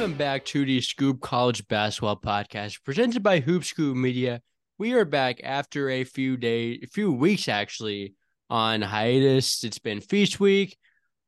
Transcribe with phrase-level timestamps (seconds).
[0.00, 4.40] Welcome back to the Scoop College Basketball Podcast, presented by Hoop Scoop Media.
[4.78, 8.14] We are back after a few days, a few weeks actually,
[8.48, 9.62] on hiatus.
[9.62, 10.78] It's been feast week.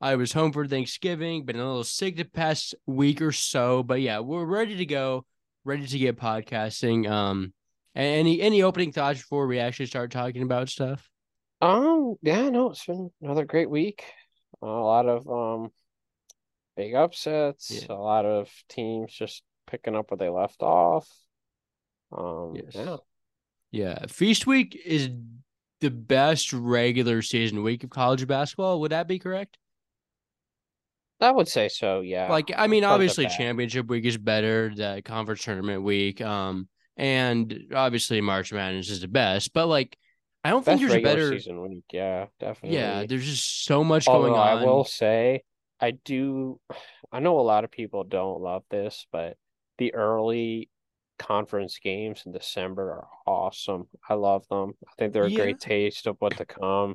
[0.01, 4.01] I was home for Thanksgiving, been a little sick the past week or so, but
[4.01, 5.27] yeah, we're ready to go,
[5.67, 7.07] ready to get podcasting.
[7.11, 7.53] Um,
[7.95, 11.11] any any opening thoughts before we actually start talking about stuff?
[11.61, 14.03] Um, yeah, no, it's been another great week.
[14.63, 15.73] a lot of um
[16.77, 17.95] big upsets, Yeah.
[17.95, 21.09] a lot of teams just picking up where they left off.
[22.11, 22.75] Um, Yes.
[22.75, 22.97] yeah,
[23.71, 25.09] Yeah, feast week is
[25.81, 28.81] the best regular season week of college basketball.
[28.81, 29.59] Would that be correct?
[31.21, 32.01] I would say so.
[32.01, 34.73] Yeah, Like, I mean, obviously, championship week is better.
[34.75, 39.53] The conference tournament week, um, and obviously March Madness is the best.
[39.53, 39.97] But like,
[40.45, 41.31] I don't think best there's a better.
[41.39, 41.85] season week.
[41.93, 42.77] Yeah, definitely.
[42.77, 44.39] Yeah, there's just so much going on.
[44.59, 45.45] I will say,
[45.83, 46.61] I do.
[47.11, 49.37] I know a lot of people don't love this, but
[49.79, 50.71] the early
[51.19, 53.89] conference games in December are awesome.
[54.09, 54.73] I love them.
[54.89, 55.45] I think they're a Yeah.
[55.45, 56.95] great taste of what to come.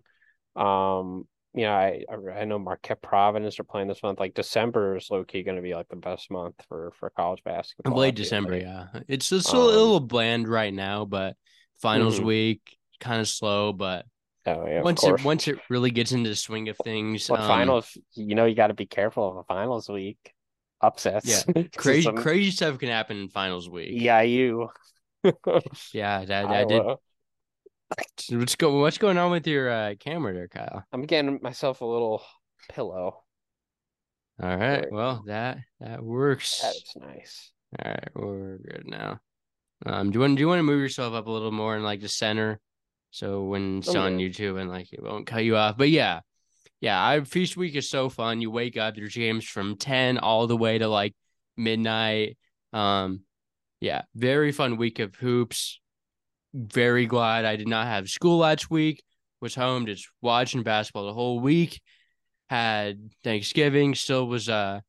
[0.56, 4.20] Um, you know, I I know Marquette Providence are playing this month.
[4.20, 7.44] Like December is low key going to be like the best month for for college
[7.44, 7.94] basketball.
[7.94, 8.64] And late December, like.
[8.64, 11.06] yeah, it's just a Um, little bland right now.
[11.06, 11.36] But
[11.82, 12.26] finals Mhm.
[12.26, 13.74] week kind of slow.
[13.74, 14.06] But
[14.48, 17.48] Oh yeah, once it once it really gets into the swing of things, But um,
[17.48, 20.34] finals, you know, you got to be careful of a finals week
[20.82, 21.46] upsets.
[21.48, 23.90] Yeah, crazy some- crazy stuff can happen in finals week.
[23.92, 24.70] Yeah, you.
[25.94, 26.82] yeah, that that did.
[26.82, 26.98] Iowa.
[28.30, 30.84] What's go What's going on with your uh, camera there, Kyle?
[30.94, 32.22] I'm getting myself a little
[32.70, 33.24] pillow.
[34.42, 36.62] All right, There well that that works.
[36.62, 37.52] That is nice.
[37.84, 39.20] All right, we're good now.
[39.86, 41.84] Um, do you want do you want to move yourself up a little more in
[41.84, 42.60] like the center,
[43.12, 44.18] so when it's I'm on.
[44.18, 45.78] YouTube and like it won't cut you off?
[45.78, 46.22] But yeah,
[46.82, 48.42] yeah, I feast week is so fun.
[48.42, 51.16] You wake up, there's games from ten all the way to like
[51.56, 52.38] midnight.
[52.74, 53.22] Um,
[53.80, 55.80] yeah, very fun week of hoops.
[56.54, 59.04] Very glad I did not have school last week.
[59.42, 61.82] Was home just watching basketball the whole week.
[62.50, 63.94] Had Thanksgiving.
[63.94, 64.80] Still was uh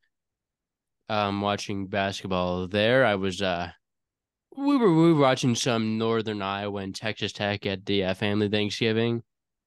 [1.08, 3.04] um watching basketball there.
[3.04, 3.70] I was uh
[4.66, 8.48] we were we were watching some Northern Iowa and Texas Tech at the uh, family
[8.48, 9.22] Thanksgiving.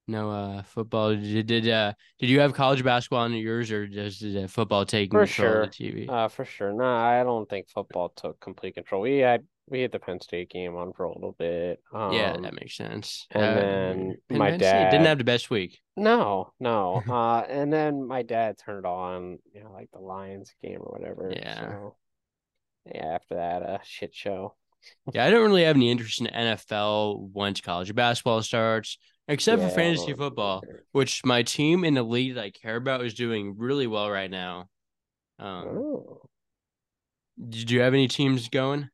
[0.08, 1.16] No uh football.
[1.16, 5.12] Did did uh did you have college basketball on yours or does the football take
[5.12, 5.68] For control sure.
[5.68, 6.10] TV?
[6.10, 6.74] Uh, for sure.
[6.74, 9.02] No, I don't think football took complete control.
[9.04, 11.82] We had we had the Penn State game on for a little bit.
[11.94, 13.28] Um, yeah, that makes sense.
[13.32, 15.80] and Uh, then Penn- my Penn State didn't have the best week.
[15.96, 17.02] no, no.
[17.10, 21.32] Uh, and then my dad turned on, you know, like the Lions game or whatever.
[21.34, 21.60] Yeah.
[21.60, 21.96] So,
[22.94, 23.06] yeah.
[23.16, 24.56] After that, uh, shit show.
[25.14, 28.98] Yeah, I don't really have any interest in NFL once college basketball starts,
[29.28, 33.04] except Yeah, for fantasy football, which my team in the league that I care about
[33.06, 34.70] is doing really well right now.
[35.40, 36.30] Um, Oh.
[37.50, 38.90] did you have any teams going?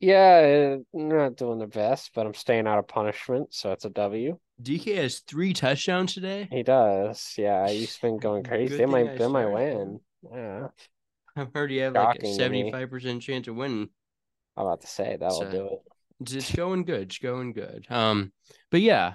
[0.00, 3.90] Yeah, uh, not doing the best, but I'm staying out of punishment, so it's a
[3.90, 4.38] W.
[4.60, 6.48] DK has three touchdowns today.
[6.50, 7.34] He does.
[7.36, 8.76] Yeah, he's been going crazy.
[8.76, 10.00] They might I they might win.
[10.32, 10.68] Yeah.
[11.36, 12.72] I've heard you have like a Shocking to me.
[12.72, 13.90] seventy-five percent chance of winning.
[14.58, 15.78] I'm about to say that'll So- do it.
[16.20, 17.02] It's, it's going good.
[17.02, 17.86] It's going good.
[17.88, 18.32] Um,
[18.72, 19.14] but yeah,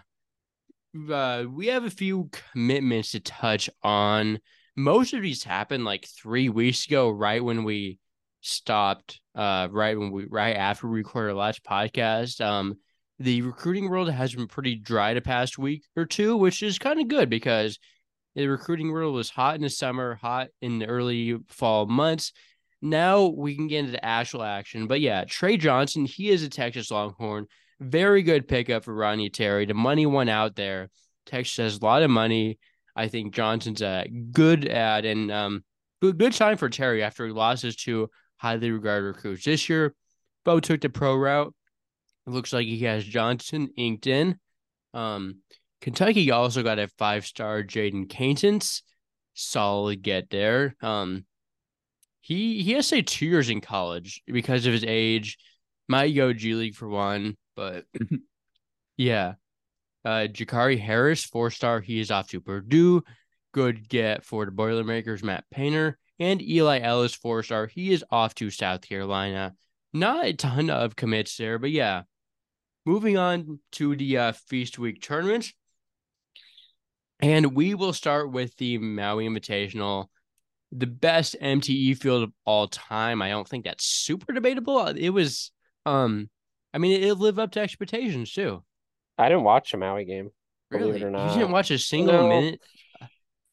[1.12, 4.40] uh, we have a few commitments to touch on.
[4.78, 8.00] Most of these happened like three weeks ago, right when we
[8.40, 9.20] stopped.
[9.36, 12.40] Uh, right when we right after we recorded our last podcast.
[12.40, 12.76] Um,
[13.20, 17.02] the recruiting world has been pretty dry the past week or two, which is kind
[17.02, 17.80] of good because
[18.36, 22.32] the recruiting world was hot in the summer, hot in the early fall months.
[22.84, 24.88] Now we can get into the actual action.
[24.88, 27.48] But yeah, Trey Johnson, he is a Texas Longhorn.
[27.80, 29.66] Very good pickup for Rodney Terry.
[29.66, 30.90] The money went out there.
[31.26, 32.60] Texas has a lot of money.
[32.94, 35.64] I think Johnson's a good ad and um
[36.02, 39.46] good good sign for Terry after he lost his two highly regarded recruits.
[39.46, 39.96] This year,
[40.44, 41.54] Bo took the pro route.
[42.28, 44.38] It looks like he has Johnson inked in.
[44.94, 45.38] Um,
[45.80, 48.84] Kentucky also got a five star Jayden Quaintance.
[49.34, 50.76] Solid get there.
[50.82, 51.26] Um,
[52.24, 55.38] he he has to say two years in college because of his age.
[55.90, 57.84] Might go G League for one, but
[58.98, 59.34] yeah.
[60.06, 61.82] Uh, Gicarri Harris, four star.
[61.82, 63.04] He is off to Purdue.
[63.52, 65.98] Good get for the Boilermakers, Matt Painter.
[66.18, 67.68] And Eli Ellis, four star.
[67.68, 69.54] He is off to South Carolina.
[69.92, 72.04] Not a ton of commits there, but yeah.
[72.86, 75.52] Moving on to the uh, Feast Week tournament.
[77.20, 80.08] And we will start with the Maui Invitational,
[80.76, 83.22] the best MTE field of all time.
[83.22, 84.88] I don't think that's super debatable.
[84.88, 85.52] It was,
[85.86, 86.30] um,
[86.74, 88.64] I mean, it, it lived up to expectations too.
[89.18, 90.32] I didn't watch a Maui game.
[90.72, 92.28] Believe Really, it or you didn't watch a single No.
[92.28, 92.60] minute.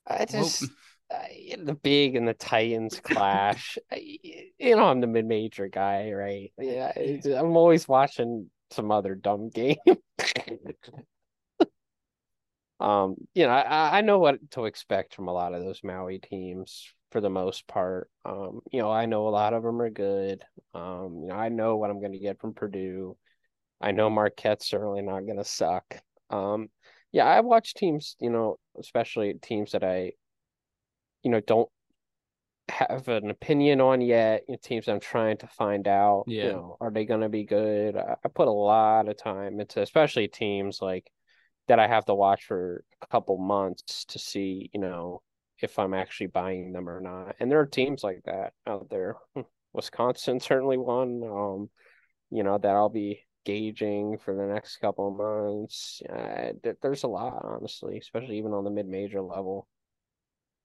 [0.07, 0.71] I just
[1.11, 3.79] the big and the Titans clash.
[3.97, 6.53] you know, I'm the mid major guy, right?
[6.59, 6.93] Yeah,
[7.37, 9.77] I'm always watching some other dumb game.
[12.81, 16.19] um, you know, I, I know what to expect from a lot of those Maui
[16.19, 18.11] teams for the most part.
[18.25, 20.43] Um, you know, I know a lot of them are good.
[20.75, 23.17] Um, you know, I know what I'm going to get from Purdue.
[23.81, 25.85] I know Marquette's certainly not going to suck.
[26.29, 26.69] Um,
[27.13, 30.13] yeah, I watch teams, you know, especially teams that I,
[31.23, 31.69] you know, don't
[32.69, 34.43] have an opinion on yet.
[34.47, 36.25] You know, teams I'm trying to find out.
[36.29, 36.45] Yeah.
[36.45, 37.97] You know, are they going to be good?
[37.97, 41.11] I, I put a lot of time into, especially teams like
[41.67, 45.23] that I have to watch for a couple months to see, you know,
[45.63, 47.37] if I'm actually buying them or not.
[47.41, 49.17] And there are teams like that out there.
[49.73, 51.23] Wisconsin certainly one.
[51.25, 51.71] Um,
[52.31, 56.03] you know, that I'll be gauging for the next couple of months.
[56.09, 56.53] Uh,
[56.83, 59.67] there's a lot, honestly, especially even on the mid-major level.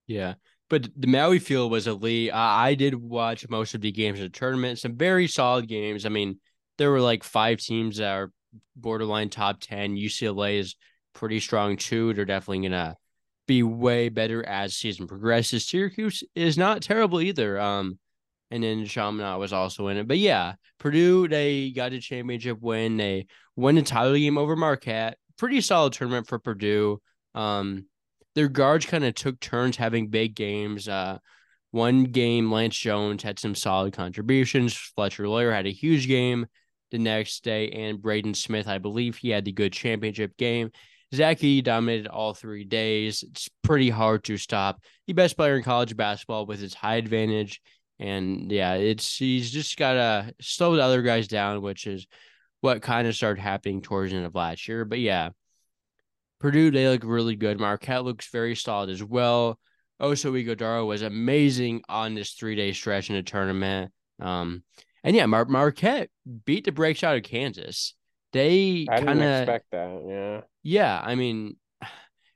[0.06, 0.34] Yeah,
[0.70, 2.32] but the Maui field was elite.
[2.32, 4.78] I, I did watch most of the games of the tournament.
[4.78, 6.06] Some very solid games.
[6.06, 6.38] I mean,
[6.78, 8.32] there were like five teams that are
[8.76, 9.96] borderline top ten.
[9.96, 10.76] UCLA is
[11.12, 12.14] pretty strong too.
[12.14, 12.96] They're definitely gonna
[13.46, 15.66] be way better as season progresses.
[15.66, 17.58] Syracuse is not terrible either.
[17.58, 17.98] Um,
[18.50, 20.08] and then Chaminade was also in it.
[20.08, 22.96] But yeah, Purdue they got a championship win.
[22.96, 23.26] They
[23.56, 25.18] won the title game over Marquette.
[25.36, 27.00] Pretty solid tournament for Purdue.
[27.34, 27.86] Um,
[28.34, 30.88] their guards kind of took turns having big games.
[30.88, 31.18] Uh,
[31.70, 34.74] one game, Lance Jones had some solid contributions.
[34.74, 36.46] Fletcher Loyer had a huge game
[36.90, 40.70] the next day, and Braden Smith, I believe, he had the good championship game.
[41.16, 43.22] Zach Edey dominated all three days.
[43.22, 47.60] It's pretty hard to stop the best player in college basketball with his high advantage.
[47.98, 52.06] And yeah, it's he's just gotta slow the other guys down, which is
[52.60, 54.84] what kind of started happening towards the end of last year.
[54.84, 55.30] But yeah,
[56.40, 57.58] Purdue, they look really good.
[57.58, 59.58] Marquette looks very solid as well.
[60.00, 63.92] Oso Ighodaro was amazing on this three day stretch in the tournament.
[64.20, 64.62] Um,
[65.02, 66.10] and yeah, Mar- Marquette
[66.44, 67.94] beat the breaks out of Kansas.
[68.32, 70.02] They kind of expect that.
[70.08, 70.40] Yeah.
[70.62, 71.00] Yeah.
[71.02, 71.56] I mean,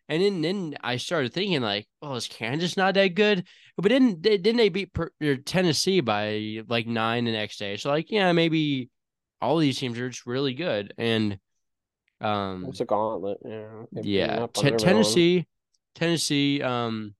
[0.08, 3.46] and then, then I started thinking like, well, is Kansas not that good?
[3.76, 5.10] But then didn't they beat per,
[5.44, 7.76] Tennessee by like nine the next day?
[7.76, 8.90] So like, yeah, maybe
[9.40, 10.92] all these teams are just really good.
[10.98, 11.38] And
[12.20, 13.38] um, it's a gauntlet.
[13.44, 13.82] Yeah.
[14.02, 14.46] Yeah.
[14.52, 15.46] T- Tennessee,
[15.94, 16.62] Tennessee.
[16.62, 17.14] Um,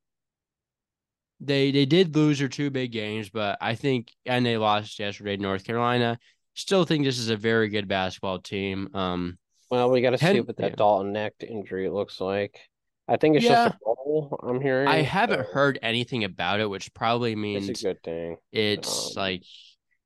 [1.41, 5.37] they they did lose their two big games, but I think and they lost yesterday
[5.37, 6.19] to North Carolina.
[6.61, 8.91] Still think this is a very good basketball team.
[8.93, 9.39] Um,
[9.71, 10.77] well, we got to see what that yeah.
[10.77, 12.61] Dalton Knecht injury looks like.
[13.09, 13.69] I think it's yeah.
[13.69, 14.39] just a roll.
[14.43, 14.87] I'm hearing.
[14.87, 15.53] I haven't so.
[15.53, 18.37] heard anything about it, which probably means it's a good thing.
[18.53, 19.43] It's um, like,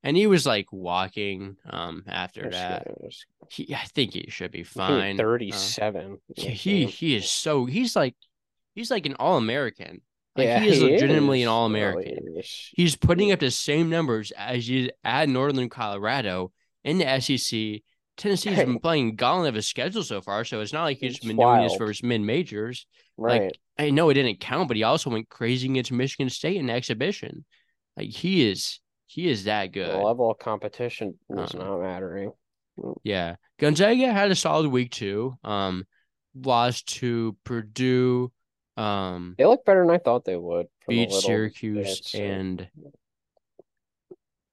[0.04, 1.56] and he was like walking.
[1.68, 2.86] Um, after that,
[3.50, 5.16] he, I think he should be fine.
[5.16, 6.18] Thirty seven.
[6.38, 8.14] Uh, he he is so he's like
[8.76, 10.02] he's like an all American.
[10.36, 11.44] Like yeah, he is he legitimately is.
[11.44, 12.18] an all American.
[12.36, 12.40] Oh,
[12.74, 16.52] he's putting up the same numbers as you at Northern Colorado
[16.82, 17.82] in the SEC.
[18.16, 18.64] Tennessee's hey.
[18.64, 21.58] been playing gauntlet of his schedule so far, so it's not like he's been wild.
[21.58, 22.86] doing this for his mid majors.
[23.16, 23.42] Right.
[23.42, 26.66] Like I know it didn't count, but he also went crazy against Michigan State in
[26.66, 27.44] the exhibition.
[27.96, 29.90] Like he is he is that good.
[29.90, 32.32] The level of competition is not mattering.
[32.78, 32.96] Mm.
[33.04, 33.36] Yeah.
[33.58, 35.34] Gonzaga had a solid week too.
[35.44, 35.86] Um
[36.34, 38.32] lost to Purdue.
[38.76, 40.66] Um, they look better than I thought they would.
[40.88, 42.68] Beat Syracuse and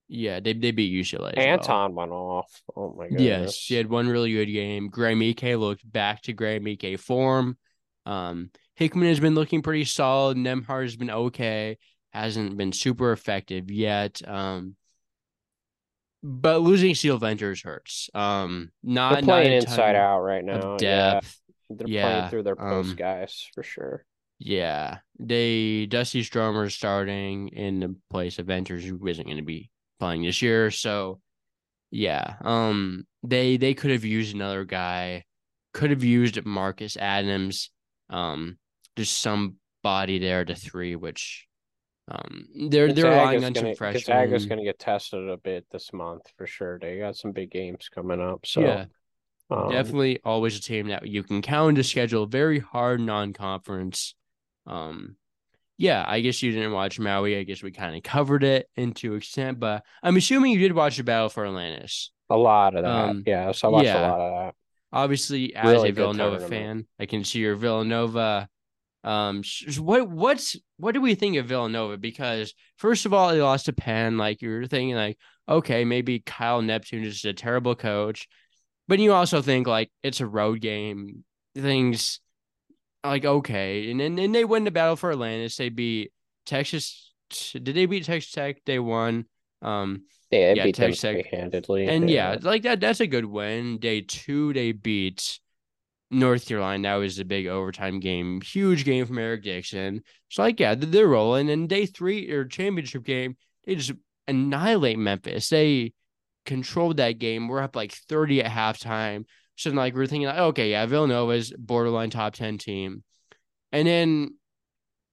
[0.08, 1.38] yeah, they they beat UCLA.
[1.38, 2.06] Anton well.
[2.06, 2.62] went off.
[2.76, 3.20] Oh my god.
[3.22, 4.90] Yes, she had one really good game.
[4.90, 7.58] Graham Ike looked back to Graham Ike form.
[8.06, 10.36] Um, Hickman has been looking pretty solid.
[10.36, 11.78] Nembhard has been okay.
[12.12, 14.22] Hasn't been super effective yet.
[14.28, 14.76] Um,
[16.22, 18.10] but losing Steele Venters hurts.
[18.14, 20.76] Um, not They're playing not inside out right now.
[20.76, 20.82] Depth.
[20.82, 21.20] Yeah.
[21.78, 22.04] They're yeah.
[22.04, 24.06] playing through their post um, guys for sure.
[24.44, 29.70] Yeah, they Dusty Stromer starting in the place of Venters, who isn't going to be
[30.00, 30.72] playing this year.
[30.72, 31.20] So,
[31.92, 35.26] yeah, um, they they could have used another guy,
[35.76, 37.70] could have used Marcus Adams,
[38.10, 38.58] um,
[38.96, 41.46] just somebody there to three, which,
[42.08, 44.02] um, they're they're relying on some freshmen.
[44.08, 46.80] Gonzaga's going to get tested a bit this month for sure.
[46.80, 48.86] They got some big games coming up, so yeah.
[49.52, 54.16] Um, Definitely always a team that you can count to schedule very hard non-conference
[54.68, 55.16] um,
[55.78, 57.38] yeah, I guess you didn't watch Maui.
[57.38, 60.98] I guess we kind of covered it into extent, but I'm assuming you did watch
[60.98, 62.12] the Battle for Atlantis.
[62.30, 62.90] A lot of that.
[62.90, 64.08] Um, yeah, so I watched yeah.
[64.08, 64.56] a lot of that.
[64.94, 68.48] Obviously, as really a Villanova fan, I can see your Villanova.
[69.04, 69.42] Um,
[69.80, 71.98] what what's what do we think of Villanova?
[71.98, 74.18] Because first of all, they lost to Penn.
[74.18, 75.18] Like you're thinking, like
[75.50, 78.28] okay, maybe Kyle Neptune is a terrible coach,
[78.88, 81.24] but you also think like it's a road game.
[81.56, 82.22] Things
[83.04, 85.58] like okay, and then and they win the battle for Atlantis.
[85.58, 86.12] They beat
[86.46, 87.12] Texas
[87.54, 89.26] did they beat Texas Tech day one?
[89.62, 91.88] Um, Yeah, Yeah, beat Texas Tech- handedly.
[91.88, 93.78] and yeah, like that that's a good win.
[93.80, 95.40] Day two, they beat
[96.10, 96.90] North Carolina.
[96.90, 100.04] That was a big overtime game, huge game from Eric Dixon.
[100.30, 101.50] So like, yeah, they're rolling.
[101.50, 103.94] And day three or championship game, they just
[104.28, 105.50] annihilate Memphis.
[105.50, 105.94] They
[106.46, 107.48] controlled that game.
[107.48, 109.26] We're up like 30 at halftime.
[109.56, 113.04] So like we're thinking, like, okay, yeah, Villanova's borderline top 10 team.
[113.72, 114.38] And then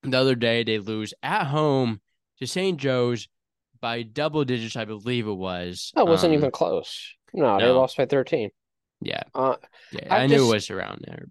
[0.02, 2.00] the other day they lose at home
[2.38, 2.78] to St.
[2.78, 3.28] Joe's
[3.80, 5.92] by double digits, I believe it was.
[5.96, 7.14] Oh, it wasn't Um, even close.
[7.32, 8.50] No, they lost by 13.
[9.00, 9.56] Yeah, Uh,
[9.92, 10.12] yeah.
[10.12, 11.26] I I, knew just- it was around there.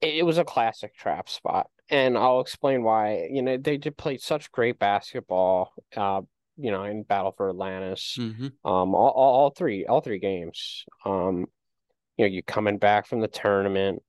[0.00, 3.28] it it was a classic trap spot, and I'll explain why.
[3.30, 5.72] You know, they did play such great basketball.
[5.94, 6.22] Uh,
[6.56, 8.14] you know, in Battle for Atlantis.
[8.16, 10.84] hmm Um, all, all, all three, all three games.
[11.04, 11.46] Um,
[12.20, 14.02] you know, you're coming back from the tournament.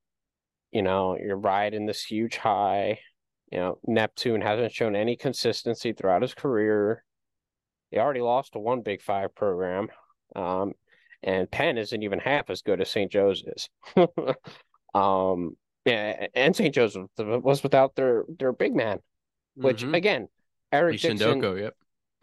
[0.73, 2.99] You know, you're riding this huge high.
[3.53, 7.05] You know, Neptune hasn't shown any consistency throughout his career.
[7.89, 9.87] He already lost to one Big Five program.
[10.35, 10.73] Um,
[11.23, 13.09] and Penn isn't even half as good as St.
[13.09, 13.69] Joe's is.
[14.93, 16.75] um, yeah, and St.
[16.75, 18.99] Joe's was without their their big man,
[19.55, 19.95] which Mhm.
[19.95, 20.27] again,
[20.73, 21.41] Eric Lee Dixon.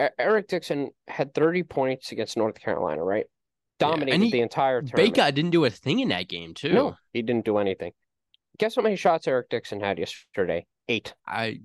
[0.01, 0.13] Yep.
[0.19, 3.27] Eric Dixon had 30 points against North Carolina, right?
[3.81, 5.15] Yeah, Dominated he- the entire tournament.
[5.15, 6.73] Baycott didn't do a thing in that game too.
[6.73, 7.93] No, he didn't do anything.
[8.59, 10.67] Guess how many shots Eric Dixon had yesterday?
[10.89, 11.15] Eight.
[11.27, 11.61] I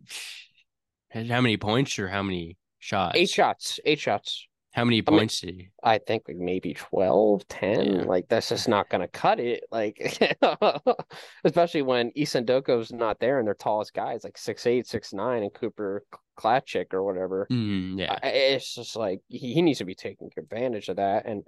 [1.11, 3.17] how many points or how many shots?
[3.17, 3.79] Eight shots.
[3.85, 4.47] Eight shots.
[4.73, 5.69] How many I mean- points did he?
[5.83, 7.85] I think like maybe 12, 10.
[7.93, 8.01] Yeah.
[8.03, 9.63] Like that's just not gonna cut it.
[9.71, 9.97] Like
[11.43, 15.43] especially when Essandoko's not there and their tallest guy is like six eight, six nine,
[15.43, 15.99] and Kacper
[16.39, 17.47] Klaczek or whatever.
[17.51, 18.17] Mm, yeah.
[18.21, 21.25] I- It's just like he, he needs to be taking advantage of that.
[21.25, 21.43] And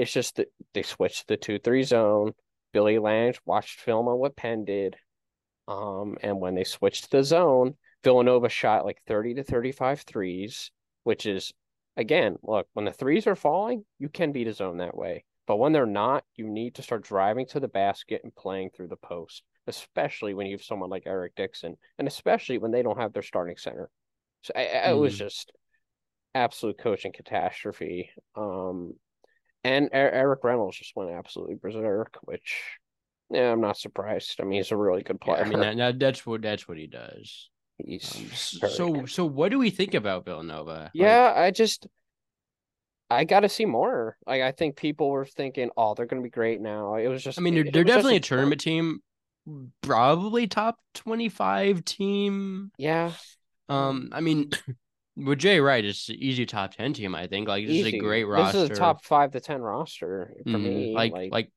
[0.00, 2.32] it's just that they switched the two three zone.
[2.72, 4.96] Billy Lange watched film on what Penn did.
[5.68, 10.70] Um, and when they switched the zone, Villanova shot like 30 to 35 threes,
[11.04, 11.52] which is
[11.96, 15.24] again, look, when the threes are falling, you can beat a zone that way.
[15.46, 18.88] But when they're not, you need to start driving to the basket and playing through
[18.88, 22.98] the post, especially when you have someone like Eric Dixon, and especially when they don't
[22.98, 23.90] have their starting center.
[24.42, 25.18] So I, I- it was Mhm.
[25.18, 25.52] just
[26.34, 28.10] absolute coaching catastrophe.
[28.36, 28.94] Um,
[29.64, 32.56] and Eric Reynolds just went absolutely berserk, which
[33.30, 34.40] yeah, I'm not surprised.
[34.40, 35.44] I mean, he's a really good Yeah, player.
[35.44, 37.50] I mean that, that, that's what that's what he does.
[37.78, 39.06] he's Um, so good.
[39.06, 40.92] so what do we think about Villanova?
[40.98, 41.86] Like, yeah, I just
[43.10, 44.16] I got to see more.
[44.26, 46.94] Like I think people were thinking, oh, they're going to be great now.
[46.96, 47.38] It was just.
[47.38, 49.00] I mean they're, it- they're definitely a tournament team,
[49.82, 52.72] probably top twenty five team.
[52.76, 53.14] Yeah,
[53.68, 54.50] Um, I mean,
[55.24, 57.14] with Jay Wright, it's an easy top ten team.
[57.14, 58.60] I think like this is a great roster.
[58.60, 60.62] This is a top five to ten roster for Mhm.
[60.62, 60.94] me.
[60.94, 61.52] Like, like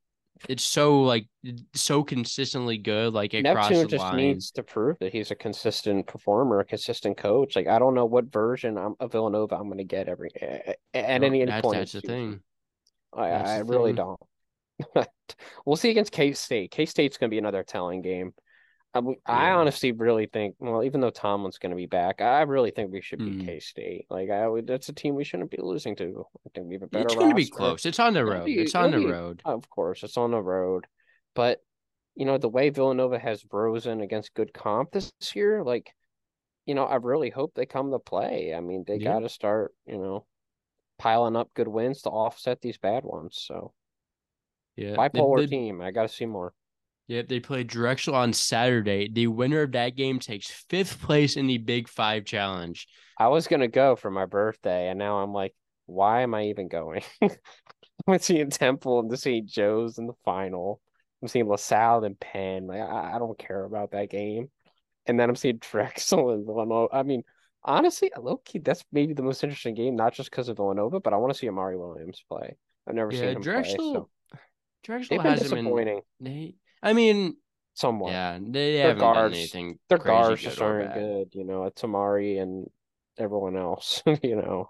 [0.50, 1.28] it's so like
[1.74, 3.14] so consistently good.
[3.14, 4.18] Like across Neptune the just line.
[4.18, 7.56] needs to prove that he's a consistent performer, a consistent coach.
[7.56, 10.78] Like I don't know what version I'm, of Villanova I'm going to get every at,
[10.94, 11.76] at No, any, that's, point.
[11.76, 12.40] in that's the thing.
[13.16, 14.16] I, That's I the really thing.
[14.96, 15.08] don't.
[15.66, 16.72] we'll see against K State.
[16.72, 18.34] K State's going to be another telling game.
[18.96, 19.58] I, Yeah.
[19.58, 23.02] honestly really think, well, even though Tomlin's going to be back, I really think we
[23.02, 23.46] should beat Mm.
[23.46, 24.06] K State.
[24.10, 26.26] Like I would, that's a team we shouldn't be losing to.
[26.46, 27.06] I think we have a better.
[27.06, 27.86] It's going to be close.
[27.86, 28.46] It's on the road.
[28.46, 29.42] be- it's on the be- road.
[29.46, 30.86] Of course, it's on the road,
[31.34, 31.64] but
[32.16, 35.92] you know the way Villanova has risen against good comp this year, like
[36.66, 38.54] you know, I really hope they come to play.
[38.56, 39.14] I mean, they Yeah.
[39.14, 40.26] got to start, you know,
[40.98, 43.38] piling up good wins to offset these bad ones.
[43.46, 43.74] So
[44.78, 46.54] Yeah, bipolar they- team, I got to see more.
[47.08, 49.10] Yep, they play Drexel on Saturday.
[49.12, 52.88] The winner of that game takes fifth place in the Big Five Challenge.
[53.18, 55.54] I was gonna go for my birthday, and now I'm like,
[55.86, 57.02] why am I even going?
[58.08, 59.48] I'm seeing Temple and the St.
[59.48, 60.82] Joe's in the final.
[61.22, 62.68] I'm seeing LaSalle and Penn.
[62.68, 64.50] Like I, I don't care about that game.
[65.06, 66.94] And then I'm seeing Drexel and Villanova.
[66.96, 67.24] I mean,
[67.64, 71.14] honestly, low key, that's maybe the most interesting game, not just because of Villanova, but
[71.14, 72.56] I want to see Amari Williams play.
[72.88, 73.76] I've never seen him Drexel.
[73.76, 74.10] play, so
[74.84, 75.66] Drexel they've been hasn't been.
[75.66, 77.38] disappointing They, I mean,
[77.74, 78.12] somewhat.
[78.12, 79.80] yeah, they Their haven't done guards- anything.
[79.90, 81.64] Their guards just aren't good, you know.
[81.64, 82.70] It's Amari and
[83.18, 84.70] everyone else, you know.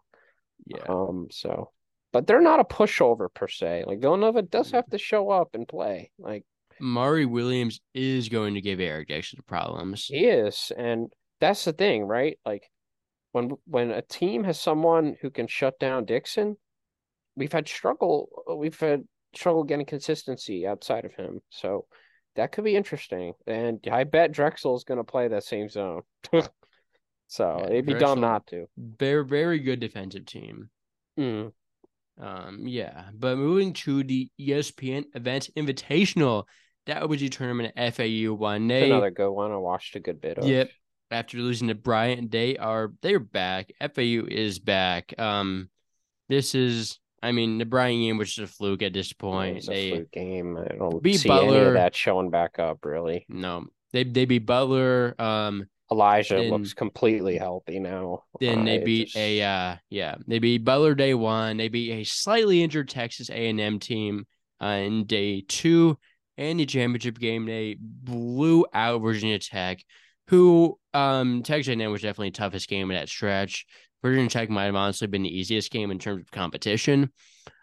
[0.65, 1.71] Yeah, Um, so,
[2.13, 3.83] but they're not a pushover per se.
[3.87, 6.11] Like Villanova does have to show up and play.
[6.17, 6.45] Like
[6.79, 10.05] Mari Williams is going to give Eric Dixon problems.
[10.05, 12.39] he is, and that's the thing, right?
[12.45, 12.69] Like
[13.33, 16.55] when when a team has someone who can shut down Dixon,
[17.35, 18.29] we've had struggle.
[18.55, 19.03] We've had
[19.35, 21.41] struggle getting consistency outside of him.
[21.49, 21.87] So
[22.35, 23.33] that could be interesting.
[23.47, 26.01] And I bet Drexel is going to play that same zone.
[27.27, 28.67] so Yeah, it'd be Drexel- dumb not to.
[28.77, 30.69] Very, very good defensive team.
[31.19, 31.51] Mm.
[32.19, 36.45] Um, yeah, but moving to the ESPN Event Invitational,
[36.85, 38.03] that was the tournament at FAU.
[38.03, 39.51] It's They another good one.
[39.51, 40.45] I watched a good bit of.
[40.45, 40.69] Yep.
[41.11, 43.71] after losing to Bryant, they are they're back.
[43.79, 45.17] FAU is back.
[45.19, 45.69] Um,
[46.29, 49.57] this is I mean the Bryant game was just a fluke at this point.
[49.57, 50.57] It's a they fluke game.
[50.57, 51.67] I don't beat see any Butler.
[51.69, 53.25] of that showing back up really.
[53.29, 55.15] no they they beat Butler.
[55.19, 58.23] Um, Alijah Then- looks completely healthy now.
[58.39, 61.57] then Uh, they beat just- a uh yeah they beat Butler day one.
[61.57, 64.25] They beat a slightly injured Texas A and M team
[64.61, 65.97] uh, in day two.
[66.35, 69.83] And the championship game, they blew out Virginia Tech,
[70.29, 73.67] who um Texas A&M was definitely the toughest game in that stretch.
[74.03, 77.11] Virginia Tech might have honestly been the easiest game in terms of competition.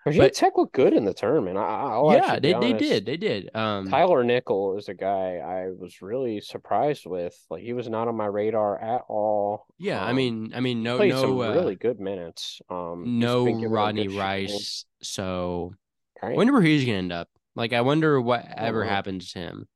[0.04, 1.58] Virginia but- Tech looked good in the tournament.
[1.58, 3.04] I, I'll yeah, they, they did.
[3.04, 3.54] They did.
[3.54, 7.38] Um Tyler Nickel is a guy I was really surprised with.
[7.50, 9.66] Like he was not on my radar at all.
[9.78, 12.62] yeah, I Um, mean I mean no played no some uh, really good minutes.
[12.70, 14.86] Um, no Rodney Rice.
[15.02, 15.74] So
[16.22, 16.32] right?
[16.32, 17.28] I wonder where he's gonna end up.
[17.54, 19.68] Like I wonder what ever happens to him.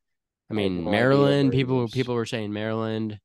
[0.50, 3.18] I I mean Maryland, people people were saying Maryland.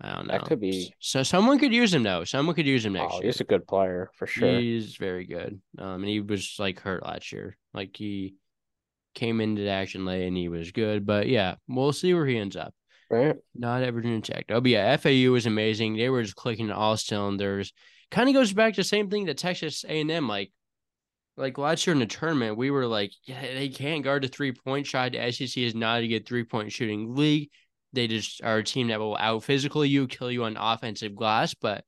[0.00, 0.32] I don't know.
[0.34, 2.24] That could be- So someone could use him though.
[2.24, 3.26] Someone could use him next Oh, year.
[3.26, 4.58] he's a good player for sure.
[4.60, 5.60] He's very good.
[5.78, 7.56] Um, and he was like hurt last year.
[7.72, 8.34] Like he
[9.14, 11.06] came into the action late and he was good.
[11.06, 12.74] But yeah, we'll see where he ends up.
[13.08, 13.36] Right?
[13.54, 14.46] Not at Virginia Tech.
[14.50, 15.96] Oh, but yeah, FAU was amazing.
[15.96, 17.72] They were just clicking all cylinders.
[18.10, 20.52] Kind of goes back to the same thing that Texas A and M like.
[21.38, 24.52] Like last year in the tournament, we were like, yeah, they can't guard the three
[24.52, 25.12] point shot.
[25.12, 27.50] The SEC is not a good three point shooting league.
[27.96, 31.54] They just are a team that will out physical you, kill you on offensive glass.
[31.54, 31.84] But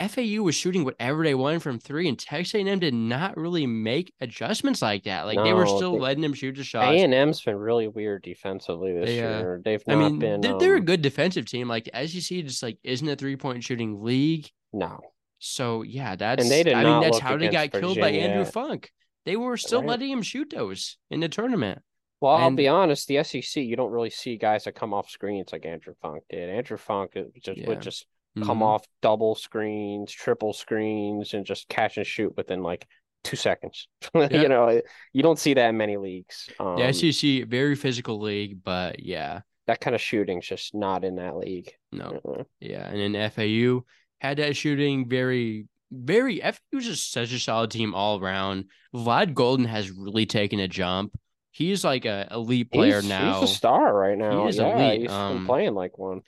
[0.00, 4.12] FAU was shooting whatever they wanted from three, and Texas A&M did not really make
[4.20, 5.24] adjustments like that.
[5.26, 6.86] Like they were still they- letting them shoot the shots.
[6.88, 9.60] A and M's been really weird defensively this They, uh, year.
[9.64, 10.40] They've I not mean, been.
[10.40, 11.68] they're, they're a um, good defensive team.
[11.68, 14.48] Like the SEC just like isn't a three point shooting league.
[14.72, 15.00] No,
[15.38, 18.44] So yeah, that's they did I mean, that's how they got against killed by Andrew
[18.44, 18.90] Funk.
[19.26, 19.90] They were still Right.
[19.90, 21.82] letting him shoot those in the tournament.
[22.24, 23.06] Well, I'll be honest.
[23.06, 26.48] The SEC, you don't really see guys that come off screens like Andrew Funk did.
[26.48, 27.68] Andrew Funk uh, just Yeah.
[27.68, 28.06] would just
[28.42, 28.62] come Mhm.
[28.62, 32.86] off double screens, triple screens, and just catch and shoot within like
[33.24, 33.88] two seconds.
[34.14, 34.80] You know,
[35.12, 36.48] you don't see that in many leagues.
[36.58, 41.16] Um, The SEC very physical league, but yeah, that kind of shooting's just not in
[41.16, 41.72] that league.
[41.92, 42.44] no, Uh-uh.
[42.60, 43.84] yeah, and then FAU
[44.20, 45.66] had that shooting very.
[45.96, 48.64] Very, FAU was just such a solid team all around.
[48.92, 51.16] Vlad Goldin has really taken a jump.
[51.54, 53.40] He's like a elite player he's, now.
[53.40, 54.42] He's a star right now.
[54.42, 56.22] He is yeah, elite, he's um, been playing like one.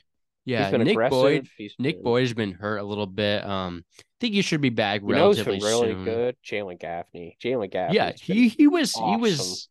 [0.45, 1.11] yeah, he's been Nick aggressive.
[1.11, 1.49] Boyd.
[1.59, 3.45] He's Nick been, Boyd's been hurt a little bit.
[3.45, 6.05] Um, I think he should be back You know relatively been really soon.
[6.05, 6.37] good?
[6.47, 7.37] Jalen Gaffney.
[7.43, 7.97] Jalen Gaffney.
[7.97, 9.21] Yeah, he he was he awesome.
[9.21, 9.69] was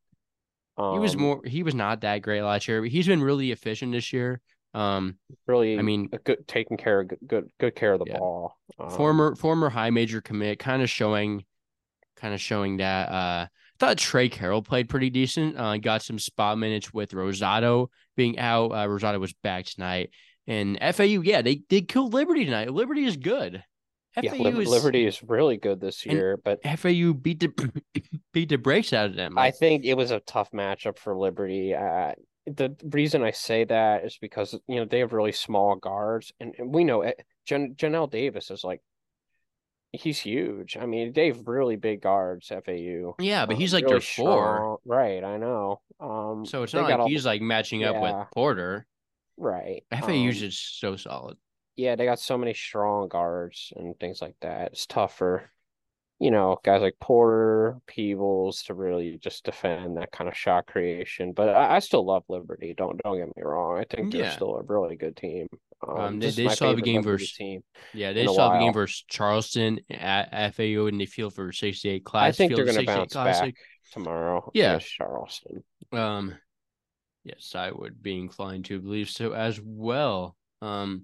[0.78, 3.54] he was um, more he was not that great last year, but he's been really
[3.54, 4.41] efficient this year.
[4.74, 5.15] Um,
[5.48, 5.80] really.
[5.80, 8.18] I mean, good taking care of good good, good care of the Yeah.
[8.18, 8.58] ball.
[8.78, 11.46] Um, former former high major commit, kind of showing,
[12.18, 13.10] kind of showing that.
[13.10, 13.48] Uh,
[13.80, 15.58] thought Trey Carroll played pretty decent.
[15.58, 18.72] Uh, got some spot minutes with Rosado being out.
[18.72, 20.10] Uh, Rosado was back tonight,
[20.48, 21.22] and FAU.
[21.22, 22.72] Yeah, they they killed Liberty tonight.
[22.72, 23.64] Liberty is good.
[24.22, 27.82] yeah, FAU Liber- is Liberty is really good this year, but FAU beat the
[28.34, 29.38] beat the brakes out of them.
[29.38, 31.74] I think it was a tough matchup for Liberty.
[31.74, 32.14] Uh,
[32.48, 36.54] the reason I say that is because you know they have really small guards, and,
[36.58, 37.12] and we know
[37.46, 38.82] Jan- Johnell Davis is like
[40.01, 40.77] he's huge.
[40.77, 42.47] I mean, they have really big guards.
[42.49, 43.15] FAU.
[43.19, 44.55] yeah, but um, he's like really their four.
[44.58, 44.77] strong.
[44.86, 45.23] right?
[45.23, 45.81] I know.
[45.99, 48.01] Um, So it's not like all- he's like matching up Yeah.
[48.19, 48.88] with Porter.
[49.38, 49.84] right.
[49.91, 51.38] FAU's um, just so solid.
[51.75, 54.71] yeah, they got so many strong guards and things like that.
[54.73, 55.49] It's tough for,
[56.19, 61.34] you know, guys like Porter, Peebles to really just defend that kind of shot creation.
[61.34, 62.73] But I, I still love Liberty.
[62.78, 63.78] Don't don't get me wrong.
[63.80, 65.47] I think they're still a really good team.
[65.88, 67.63] Um, Um, they- they have a game Liberty versus- team.
[67.93, 72.32] Yeah, they have a game versus Charleston at FAU in the field for 68 I
[72.32, 73.56] think field they're going to bounce classic.
[73.56, 74.49] back tomorrow.
[74.54, 74.80] Yeah.
[74.80, 75.63] Charleston.
[75.91, 76.34] Um,
[77.25, 80.36] yes, I would be inclined to believe so as well.
[80.62, 81.04] Um,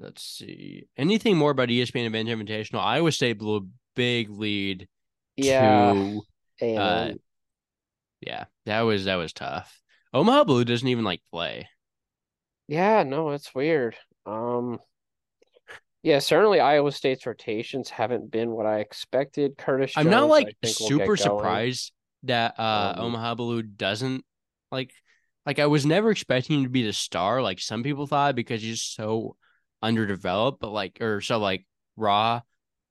[0.00, 0.88] let's see.
[0.96, 2.80] Anything more about ESPN Event Invitational?
[2.80, 4.88] Iowa State blew a big lead
[5.36, 6.22] Yeah, to
[6.60, 7.12] and uh,
[8.20, 9.80] yeah, that was that was tough.
[10.12, 11.68] Omaha Biliew doesn't even like play.
[12.66, 13.96] yeah, no, it's weird.
[14.26, 14.80] Um,
[16.02, 19.58] yeah, certainly Iowa State's rotations haven't been what I expected.
[19.58, 21.92] Curtis, I'm not like I think, will super surprised
[22.24, 24.24] that uh Um, Omaha Biliew doesn't
[24.70, 24.92] like
[25.46, 28.62] like I was never expecting him to be the star like some people thought because
[28.62, 29.36] he's so
[29.82, 32.40] underdeveloped but like or so like raw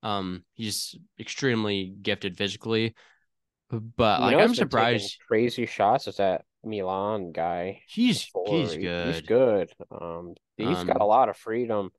[0.04, 2.95] um he's extremely gifted physically
[3.69, 7.84] but You like I'm who's been taking surprised Crazy shots is that Milan guy.
[7.88, 8.45] he's before.
[8.45, 9.71] he's good He's good.
[9.91, 11.91] Um, he's got Um, a lot of freedom.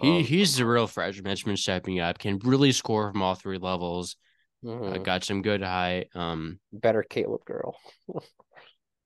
[0.00, 4.16] he Um, he's the real freshman stepping up can really score from all three levels
[4.64, 5.02] uh, mhm.
[5.02, 7.76] got some good height um better Caleb Grill.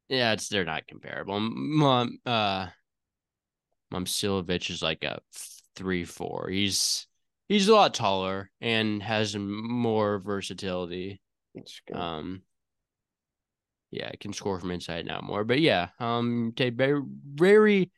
[0.09, 1.41] Yeah, it's they're not comparable.
[1.41, 2.69] Mom, uh,
[3.93, 5.21] Momcilovic is like a
[5.75, 6.49] three four.
[6.51, 7.07] He's
[7.49, 11.21] he's a lot taller and has more versatility.
[11.93, 12.43] Um,
[13.91, 15.45] yeah, he can score from inside now more.
[15.45, 17.01] But yeah, um, very
[17.35, 17.91] very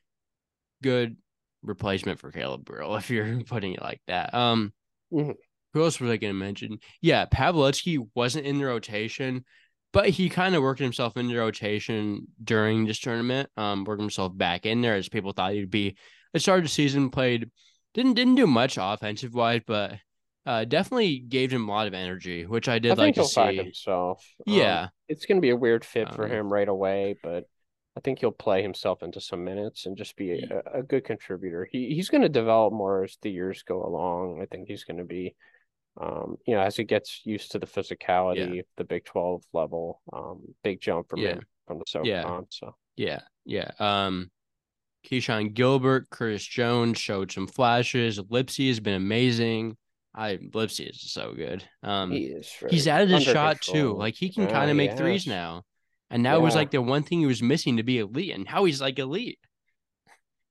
[0.83, 1.17] good
[1.63, 4.35] replacement for Caleb Grill if you're putting it like that.
[4.35, 4.73] Um,
[5.13, 5.33] mm-hmm.
[5.75, 6.79] who else was I going to mention?
[7.01, 9.45] Yeah, Paveletzke wasn't in the rotation,
[9.93, 13.49] but he kind of worked himself into rotation during this tournament.
[13.57, 15.97] Um, worked himself back in there as people thought he'd be.
[16.35, 17.51] At start of the season, played
[17.95, 19.95] didn't didn't do much offensive wise, but
[20.47, 23.57] uh, definitely gave him a lot of energy, which I did I like to see.
[23.57, 24.25] himself.
[24.47, 27.45] Yeah, um, it's going to be a weird fit um, for him right away, but
[27.97, 31.69] I think he'll play himself into some minutes and just be a, a good contributor.
[31.71, 34.41] He he's going to develop more as the years go along.
[34.41, 35.35] I think he's going to be,
[36.01, 38.63] um, you know, as he gets used to the physicality, yeah.
[38.77, 41.35] the Big Twelve level, um, big jump from yeah.
[41.35, 42.07] him from the SoCon.
[42.07, 42.41] Yeah.
[42.51, 43.71] So yeah, yeah.
[43.79, 44.31] Um,
[45.07, 48.19] Keshon Gilbert, Curtis Jones showed some flashes.
[48.21, 49.77] Lipsey has been amazing.
[50.15, 51.65] I Lipsey is so good.
[51.83, 53.93] Um, he is he's added a shot control.
[53.93, 53.99] too.
[53.99, 55.63] Like he can kind of make threes now.
[56.11, 56.39] And that yeah.
[56.39, 58.99] was like the one thing he was missing to be elite, and now he's like
[58.99, 59.39] elite.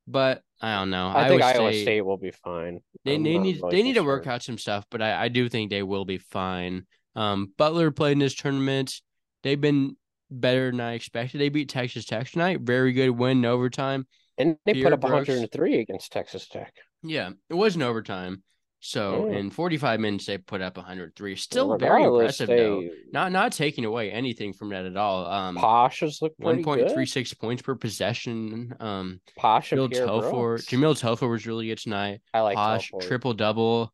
[0.07, 1.09] But I don't know.
[1.09, 2.79] I, I think Iowa State, State, will be fine.
[3.03, 5.49] They, they need really they need to work out some stuff, but I, I do
[5.49, 6.85] think they will be fine.
[7.15, 9.01] Um, Butler played in this tournament.
[9.43, 9.97] They've been
[10.31, 11.39] better than I expected.
[11.39, 12.61] They beat Texas Tech tonight.
[12.61, 14.07] Very good win in overtime.
[14.37, 15.27] And they Pierre put up Brooks.
[15.27, 16.73] 103 against Texas Tech.
[17.03, 18.43] Yeah, it was an overtime.
[18.79, 21.35] So in 45 minutes, they put up 103.
[21.35, 22.57] Still well, very impressive, they...
[22.57, 22.87] though.
[23.11, 25.25] Not not taking away anything from that at all.
[25.25, 28.75] Um, Posh has looked 1.36 points per possession.
[28.79, 32.21] Um, Posh Jahmyl Telfort, Jahmyl Telfort was really good tonight.
[32.33, 33.91] I like Posh triple double.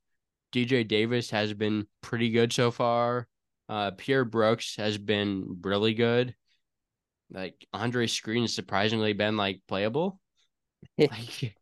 [0.53, 3.27] DJ Davis has been pretty good so far.
[3.69, 6.35] Uh, Pierre Brooks has been really good.
[7.31, 10.19] Like Andre Screen has surprisingly been like playable.
[10.97, 11.55] like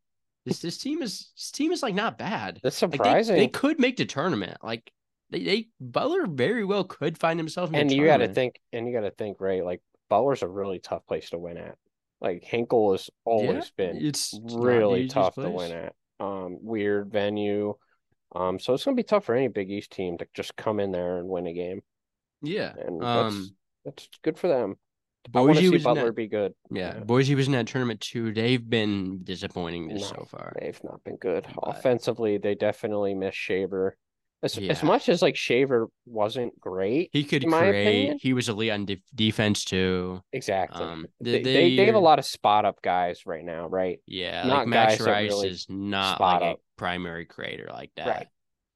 [0.45, 2.59] this this team is this team is like not bad.
[2.63, 3.35] That's surprising.
[3.35, 4.57] Like they, they, could make the tournament.
[4.63, 4.91] Like
[5.29, 7.71] they, they Butler very well could find himself.
[7.73, 9.63] and you got to think, and you got to think, right?
[9.63, 11.75] Like Butler's a really tough place to win at.
[12.19, 15.45] Like Hinkle has always yeah, been it's really tough place.
[15.45, 15.95] to win at.
[16.19, 17.75] Um, weird venue.
[18.35, 20.91] Um, so it's gonna be tough for any Big East team to just come in
[20.91, 21.81] there and win a game.
[22.41, 23.51] Yeah, and um,
[23.85, 24.77] that's, that's good for them.
[25.29, 26.53] Boise was Butler that, be good.
[26.71, 28.33] Yeah, yeah, Boise was in that tournament too.
[28.33, 30.53] They've been disappointing no, so far.
[30.59, 31.77] They've not been good but...
[31.77, 32.37] offensively.
[32.37, 33.97] They definitely miss Shaver.
[34.43, 34.71] As, yeah.
[34.71, 38.17] as much as like Shaver wasn't great, he could create.
[38.19, 40.21] He was elite on de- defense too.
[40.33, 40.83] Exactly.
[40.83, 43.99] Um, they, they, they have a lot of spot up guys right now, right?
[44.07, 46.57] Yeah, not like Max Rice really is not like up.
[46.57, 48.07] a primary creator like that.
[48.07, 48.27] Right.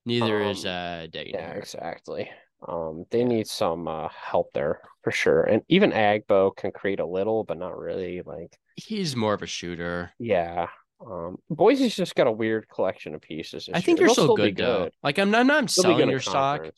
[0.06, 1.40] Neither um, is uh Dayton.
[1.40, 2.30] Yeah, exactly.
[2.68, 5.44] Um, they need some uh, help there for sure.
[5.44, 8.24] And even Agbo can create a little, but not really.
[8.26, 10.12] Like he's more of a shooter.
[10.18, 10.66] Yeah.
[11.00, 13.70] Um, Boise's just got a weird collection of pieces.
[13.72, 14.08] I think year.
[14.08, 14.90] you're still good, good, though.
[15.04, 16.62] Like I'm not, I'm not selling your stock.
[16.64, 16.72] I'm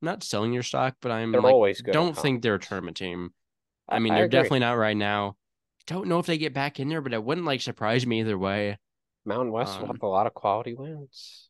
[0.00, 1.90] not selling your stock, but I'm they're like, always good.
[1.90, 3.30] Don't think they're a tournament team.
[3.88, 4.38] I mean, I they're agree.
[4.38, 5.34] definitely not right now.
[5.88, 8.38] Don't know if they get back in there, but it wouldn't like surprise me either
[8.38, 8.78] way.
[9.24, 11.48] Mountain West um, will have a lot of quality wins.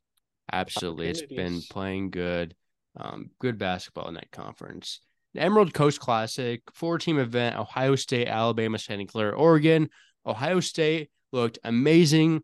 [0.51, 2.55] Absolutely, it's been playing good.
[2.97, 5.01] Um, good basketball in that conference.
[5.37, 9.88] Emerald Coast Classic, four team event, Ohio State, Alabama, Santa Clara, Oregon.
[10.27, 12.42] Ohio State looked amazing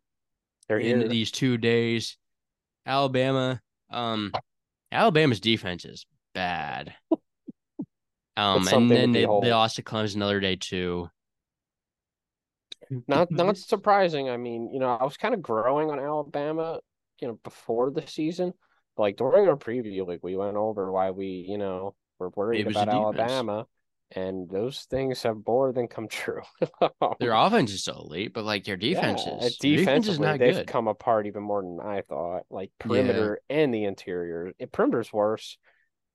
[0.69, 1.09] They're in here.
[1.09, 2.17] these two days.
[2.87, 4.33] Alabama, um,
[4.91, 6.95] Alabama's defense is bad.
[8.37, 11.11] Um, and then they, they lost to Clemson another day too.
[13.09, 14.31] Not not surprising.
[14.31, 16.79] I mean, you know, I was kind of growing on Alabama,
[17.21, 18.55] you know, before the season
[18.99, 22.89] like during our preview, like we went over why we, you know, were worried about
[22.89, 23.67] Alabama,
[24.13, 26.41] and those things have more than come true.
[27.21, 30.55] their offense is so elite, but like their defense yeah, is defense is not they've
[30.55, 30.67] good.
[30.67, 32.45] come apart even more than I thought.
[32.51, 33.57] Like perimeter yeah.
[33.57, 35.59] and the interior, it, perimeter's worse.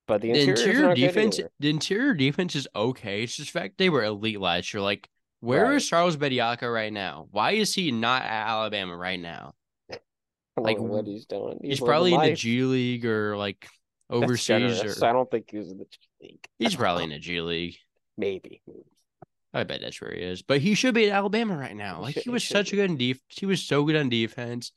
[0.06, 3.22] But the, the interior defense, the interior defense is okay.
[3.22, 4.82] It's just fact they were elite last year.
[4.82, 5.08] Like,
[5.40, 5.76] where right.
[5.76, 7.26] is Charles Bediako right now?
[7.30, 9.54] Why is he not at Alabama right now?
[10.58, 11.58] like what he's doing.
[11.62, 13.66] He's, he's probably in the G League or like
[14.10, 14.82] overseas.
[14.82, 15.06] Or...
[15.06, 16.48] I don't think he's in the G League.
[16.58, 17.76] He's probably in the G League.
[18.16, 18.62] Maybe.
[19.52, 20.42] I bet that's where he is.
[20.42, 22.00] But he should be at Alabama right now.
[22.00, 24.08] Like he, he was he such a good in def- he was so good on
[24.08, 24.72] defense.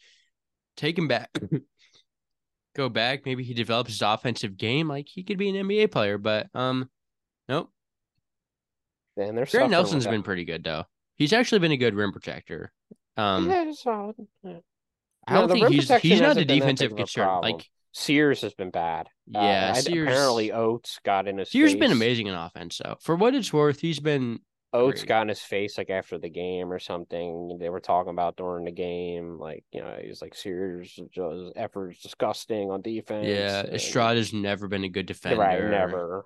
[0.76, 1.30] Take him back.
[2.76, 3.26] Go back.
[3.26, 4.88] Maybe he develops his offensive game.
[4.88, 6.90] Like he could be an NBA player, but um
[7.50, 7.72] nope.
[9.16, 10.86] Man, they're Grant Nelson's been pretty good though.
[11.16, 12.72] He's actually been a good rim protector.
[13.18, 14.16] Um yeah, solid.
[14.44, 14.58] Yeah.
[15.28, 17.42] I don't no, think he's he's not a defensive concern.
[17.42, 19.08] Like Sears has been bad.
[19.36, 21.46] Uh, yeah, uh, Sears, apparently Oats got in a.
[21.46, 22.78] Sears has been amazing in offense.
[22.78, 24.40] So for what it's worth, he's been
[24.72, 25.08] Oats great.
[25.08, 27.58] got in his face like after the game or something.
[27.60, 31.00] They were talking about during the game, like you know, he's like serious
[31.56, 33.26] effort is disgusting on defense.
[33.26, 35.42] Yeah, and- Estrada's never been a good defender.
[35.42, 36.26] right, never.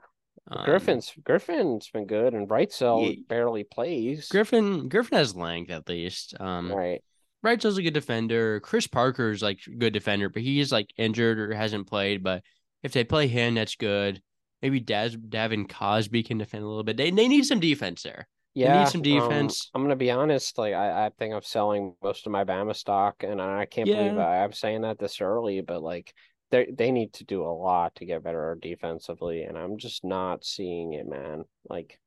[0.50, 4.28] Um, Griffin's Griffin's been good, and Wrightsell Ye- barely plays.
[4.28, 6.34] Griffin Griffin has length at least.
[6.38, 7.02] Um, right?
[7.44, 8.60] Wright's a good defender.
[8.60, 12.24] Chris Parker's like a good defender, but he's like injured or hasn't played.
[12.24, 12.44] But
[12.84, 14.22] if they play him, that's good.
[14.62, 16.98] Maybe Daz, Davin Cosby can defend a little bit.
[16.98, 18.28] They they need some defense there.
[18.54, 19.70] Yeah, some um, defense.
[19.74, 20.58] I'm gonna be honest.
[20.58, 24.18] Like I, I think I'm selling most of my Bama stock, and I can't believe
[24.18, 25.62] I, I'm saying that this early.
[25.62, 26.14] But like,
[26.52, 30.44] they they need to do a lot to get better defensively, and I'm just not
[30.44, 31.46] seeing it, man.
[31.70, 32.00] Like,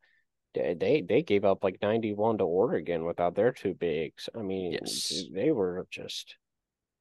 [0.54, 4.28] they they, gave up like 91 to Oregon without their two bigs.
[4.34, 5.24] I mean, Yes.
[5.32, 6.36] they were just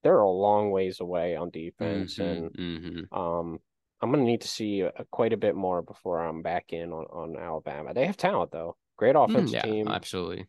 [0.03, 3.17] they're a long ways away on defense, and Mhm, mhm.
[3.17, 3.59] um.
[4.01, 7.05] I'm gonna need to see a, quite a bit more before I'm back in on,
[7.05, 7.93] on Alabama.
[7.93, 10.47] They have talent though, great Mm, offensive yeah, team, absolutely.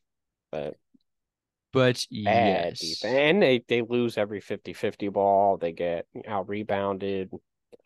[0.51, 0.77] but
[1.73, 3.05] But yes, defense.
[3.05, 5.57] And they, they lose every 50-50 ball.
[5.57, 7.31] They get out rebounded.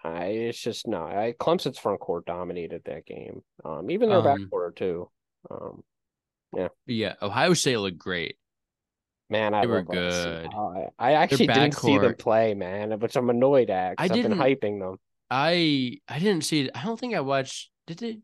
[0.05, 1.03] I it's just no.
[1.05, 3.43] I, Clemson's front court dominated that game.
[3.65, 5.11] Um, even their back Um, court too.
[5.51, 5.83] Um,
[6.57, 7.15] yeah, yeah.
[7.21, 8.37] Ohio State looked great.
[9.29, 10.51] man, I they were love Ohio State.
[10.51, 10.57] good.
[10.57, 13.95] I, I actually didn't see them play, man, which I'm annoyed at.
[13.99, 14.97] I I've been didn't- hyping them.
[15.31, 16.71] I I didn't see it.
[16.75, 17.71] I don't think I watched.
[17.87, 18.19] Did it?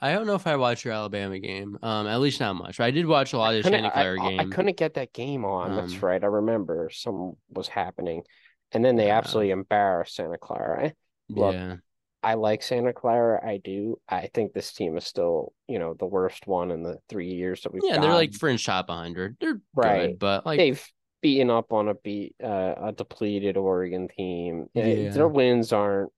[0.00, 1.78] I don't know if I watched your Alabama game.
[1.80, 2.80] Um, at least not much.
[2.80, 4.40] I did watch a lot of the Santa Clara I- game.
[4.40, 5.76] I couldn't get that game on.
[5.76, 6.22] That's Um, right.
[6.22, 8.24] I remember something was happening,
[8.72, 9.18] and then they Yeah.
[9.18, 10.92] absolutely embarrassed Santa Clara.
[11.28, 11.76] look, yeah,
[12.22, 13.40] I like Santa Clara.
[13.44, 14.00] I do.
[14.08, 17.62] I think this team is still, you know, the worst one in the three years
[17.62, 19.36] that we've yeah, they're like fringe top 100.
[19.40, 20.10] They're Right.
[20.10, 20.86] good, but like they've
[21.20, 24.68] beaten up on a beat uh, a depleted Oregon team.
[24.76, 25.10] Uh, Yeah.
[25.12, 26.12] Their wins aren't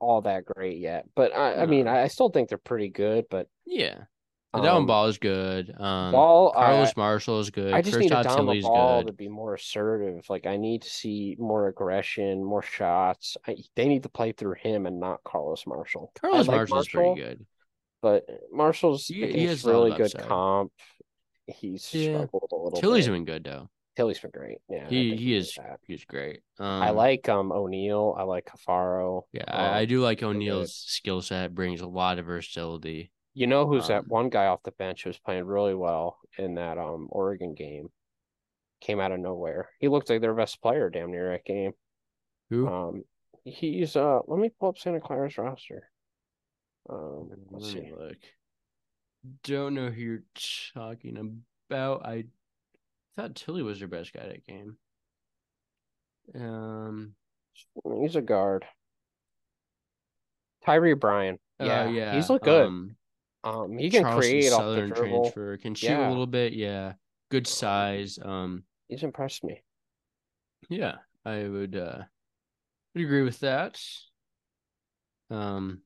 [0.00, 3.26] all that great yet, but I, I mean, I still think they're pretty good.
[3.30, 4.04] But yeah,
[4.54, 5.70] the down um, ball is good.
[5.78, 7.72] Um, ball, I, Carlos Marshall is good.
[7.72, 10.24] I just need Kristaps Adama Tilley's Ball to be more assertive.
[10.30, 13.36] Like I need to see more aggression, more shots.
[13.46, 16.12] I, they need to play through him and not Carlos Marshall.
[16.20, 17.46] Carlos like Marshall is pretty good.
[18.00, 20.26] but Marshall's He- he has really good upside.
[20.28, 20.72] comp.
[21.46, 22.14] He's Yeah.
[22.26, 23.12] struggled a little Tilley's bit.
[23.12, 23.68] been good though.
[23.96, 24.58] Tilly's been great.
[24.70, 25.80] Yeah, He he is that.
[25.86, 26.40] he's great.
[26.60, 28.14] Um, I like um O'Neal.
[28.16, 29.22] I like Caffaro.
[29.32, 30.22] Yeah, I, I Um, do like.
[30.22, 31.54] O'Neal's skill set.
[31.54, 33.10] Brings a lot of versatility.
[33.38, 36.18] You know who's that Um, one guy off the bench who was playing really well
[36.38, 37.88] in that um Oregon game?
[38.80, 39.70] Came out of nowhere.
[39.78, 41.72] He looked like their best player damn near that game.
[42.50, 42.66] Who?
[42.66, 43.04] Um,
[43.44, 44.20] he's uh.
[44.26, 45.88] Let me pull up Santa Clara's roster.
[46.90, 47.92] Um, let's Let see.
[47.96, 48.16] look.
[49.44, 50.22] Don't know who you're
[50.74, 51.16] talking
[51.70, 52.04] about.
[52.06, 52.24] I
[53.16, 54.76] thought Tilly was their best guy that game.
[56.34, 57.14] Um.
[58.00, 58.64] He's a guard.
[60.64, 61.38] Tyree Bryan.
[61.60, 62.14] uh, Yeah, yeah.
[62.14, 62.66] he's looked good.
[62.66, 62.96] Um,
[63.48, 65.22] Um, he can Charleston create off the Southern dribble.
[65.22, 65.56] transfer.
[65.58, 66.08] Can shoot Yeah.
[66.08, 66.52] a little bit.
[66.52, 66.94] Yeah.
[67.30, 68.18] Good size.
[68.22, 68.64] Um.
[68.88, 69.62] He's impressed me.
[70.70, 72.02] Yeah, I would uh
[72.94, 73.80] would agree with that.
[75.30, 75.82] Um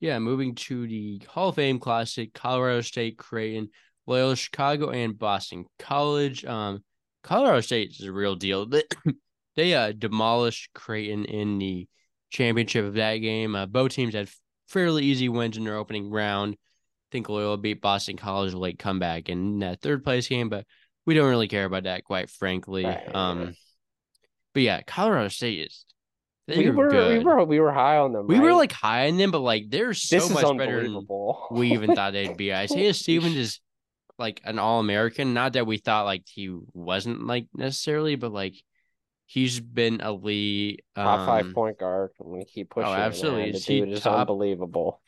[0.00, 3.68] yeah, moving to the Hall of Fame Classic, Colorado State, Creighton,
[4.06, 6.44] Loyola Chicago, and Boston College.
[6.44, 6.82] Um
[7.22, 8.66] Colorado State is a real deal.
[8.66, 8.82] They,
[9.56, 11.86] they uh demolished Creighton in the
[12.30, 13.54] championship of that game.
[13.54, 14.28] Uh, both teams had
[14.72, 16.54] fairly easy wins in their opening round.
[16.54, 20.66] I think Loyola beat Boston College late comeback in that third place game, but
[21.04, 22.84] we don't really care about that, quite frankly.
[22.84, 23.14] Right.
[23.14, 23.54] Um,
[24.54, 25.84] but yeah, Colorado State is
[26.48, 27.18] they we were good.
[27.18, 28.26] we were we were high on them.
[28.26, 31.06] We were like high on them, but like they're so this much better than
[31.50, 32.52] we even thought they'd be.
[32.52, 33.60] Isaiah Stevens is
[34.18, 35.34] like an all American.
[35.34, 38.54] Not that we thought like he wasn't like necessarily, but like
[39.26, 40.84] he's been elite.
[40.96, 42.10] top five um, point guard.
[42.20, 43.04] I'm gonna keep pushing.
[43.04, 43.52] it, absolutely.
[43.52, 45.00] The Is he dude is unbelievable.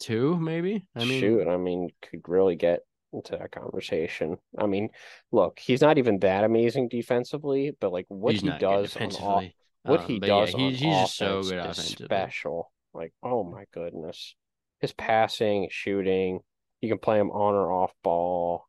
[0.00, 0.86] two, maybe.
[0.94, 2.80] I mean, Shoot, I mean, could really get
[3.12, 4.36] into that conversation.
[4.58, 4.90] I mean,
[5.32, 9.44] look, he's not even that amazing defensively, but like what he's he does on off,
[9.84, 12.72] what Um, he yeah, does on he's, he's just so good is special.
[12.94, 14.34] Like, oh my goodness,
[14.80, 16.40] his passing, his shooting,
[16.80, 18.66] you can play him on or off ball.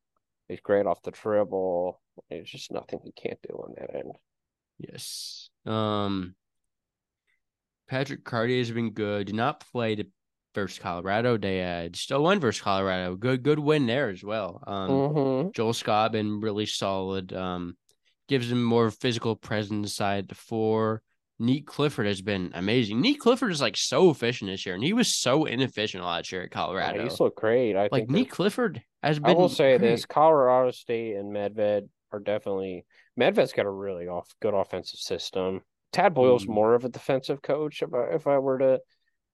[0.47, 2.01] He's great off the dribble.
[2.29, 4.13] There's just nothing he can't do on that end.
[4.79, 5.49] Yes.
[5.65, 6.35] Um
[7.87, 9.27] Patrick Cartier has been good.
[9.27, 10.07] Did not play the
[10.55, 11.37] versus Colorado.
[11.37, 13.15] They had still won versus Colorado.
[13.15, 14.63] Good good win there as well.
[14.65, 15.49] Um Mm-hmm.
[15.51, 17.33] Joel Scott been really solid.
[17.33, 17.75] Um
[18.27, 21.01] gives him more physical presence side the four.
[21.41, 23.01] Nique Clifford has been amazing.
[23.01, 26.43] Nique Clifford is like so efficient this year, and he was so inefficient last year
[26.43, 27.01] at Colorado.
[27.01, 27.77] he's looked great.
[27.77, 29.31] I like Nique Clifford has been.
[29.31, 30.05] I will say this.
[30.05, 32.85] Colorado State and Medved are definitely
[33.19, 35.61] Medved's got a really off good offensive system.
[35.91, 36.49] Tad Boyle's Mhm.
[36.49, 37.81] more of a defensive coach.
[37.81, 38.81] If I if I were to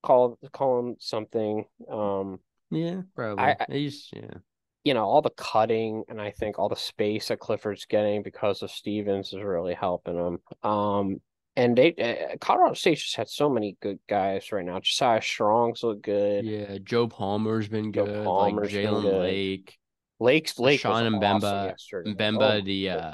[0.04, 2.40] call call him something, um,
[2.72, 3.44] Yeah, probably.
[3.44, 4.36] I- I- He's yeah.
[4.84, 8.62] you know, all the cutting and I think all the space that Clifford's getting because
[8.62, 10.40] of Stevens is really helping him.
[10.70, 11.22] Um,
[11.58, 14.80] and they uh, Colorado State just had so many good guys right now.
[14.80, 16.46] Josiah Strong's look good.
[16.46, 18.26] Yeah, Joe Palmer's been Joe good.
[18.26, 19.20] Palmer's like Jalen.
[19.22, 19.78] Lake,
[20.20, 22.16] Lake's Lake Sean was Mbemba- awesome.
[22.16, 23.14] Mbemba, Oh the, uh,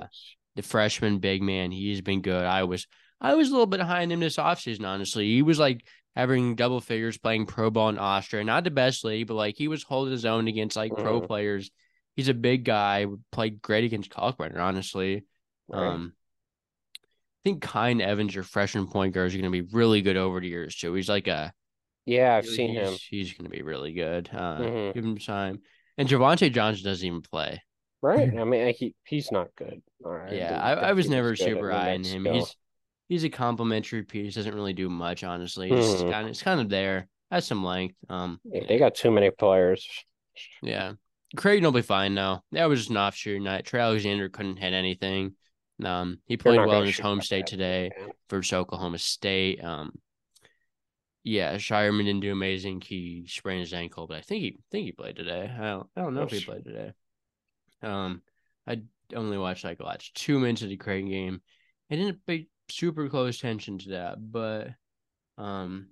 [0.55, 1.71] the freshman big man.
[1.71, 2.43] He's been good.
[2.43, 2.87] I was
[3.19, 5.27] I was a little bit high on him this offseason, honestly.
[5.27, 5.85] He was like
[6.15, 8.43] having double figures playing pro ball in Austria.
[8.43, 11.27] Not the best league, but like he was holding his own against like pro Mhm.
[11.27, 11.71] players.
[12.15, 15.23] He's a big guy, played great against Kalkbrenner, honestly.
[15.69, 15.87] Right.
[15.87, 16.13] Um,
[16.97, 20.39] I think Kine Evans, your freshman point guard, is going to be really good over
[20.39, 20.93] the years too.
[20.93, 21.53] He's like a
[22.05, 22.93] yeah, I've he's, seen him.
[23.09, 24.29] He's going to be really good.
[24.33, 24.93] Uh, Mhm.
[24.93, 25.61] Give him time.
[25.97, 27.61] And Javante Johnson doesn't even play.
[28.01, 28.31] Right.
[28.37, 29.81] I mean, he he's not good.
[30.03, 30.33] All right.
[30.33, 32.23] Yeah, didn't I, I was never super high on him.
[32.23, 32.33] Mexico.
[32.33, 32.55] He's
[33.09, 34.35] he's a complimentary piece.
[34.35, 35.69] Doesn't really do much, honestly.
[35.69, 36.11] He's Mhm.
[36.11, 37.07] kind of it's kind of there.
[37.29, 37.95] Has some length.
[38.09, 39.87] Um, Yeah, they got too many players.
[40.61, 40.93] yeah.
[41.37, 42.43] Creighton will be fine now.
[42.51, 43.63] That was just an off shooting night.
[43.65, 45.35] Trey Alexander couldn't hit anything.
[45.81, 48.09] Um, he played well in his home state bad, today man.
[48.29, 49.63] versus Oklahoma State.
[49.63, 49.93] Um,
[51.23, 52.81] yeah, Scheierman didn't do amazing.
[52.81, 55.51] He sprained his ankle, but I think he think he played today.
[55.53, 56.93] I don't I don't know if he played today.
[57.83, 58.21] Um,
[58.67, 58.81] I
[59.15, 61.41] only watched like watched two minutes of the Creighton game.
[61.89, 64.69] I didn't pay super close attention to that, but
[65.37, 65.89] um,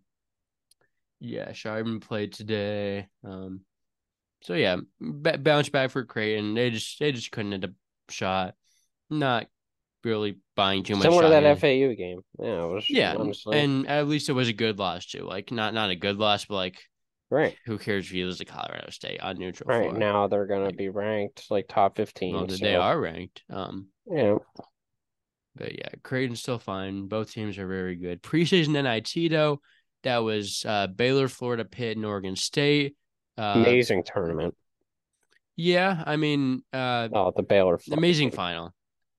[1.20, 3.08] yeah, Scheierman played today.
[3.24, 3.62] Um,
[4.42, 6.56] so yeah, b- bounce back for Creighton.
[6.56, 7.74] They just they just couldn't hit a
[8.12, 8.56] shot.
[9.10, 9.48] Not
[10.04, 11.04] really buying too much.
[11.04, 11.56] Similar to that in.
[11.58, 12.22] FAU game.
[12.40, 15.24] Yeah, it was Yeah, honestly and at least it was a good loss too.
[15.24, 16.82] Like not not a good loss, but like
[17.30, 17.56] right.
[17.66, 20.00] who cares if you lose to Colorado State on neutral Right floor?
[20.00, 22.34] now they're gonna be ranked like top fifteen.
[22.34, 23.44] well, they are ranked.
[23.50, 24.38] Um, Yeah,
[25.56, 27.08] but yeah, Creighton's still fine.
[27.08, 28.22] Both teams are very good.
[28.24, 29.62] Preseason NIT though,
[30.04, 32.96] that was uh, Baylor, Florida, Pitt, and Oregon State.
[33.38, 34.56] Uh, amazing tournament.
[35.56, 37.80] yeah, I mean, uh, Oh, the Baylor.
[37.92, 38.74] amazing final.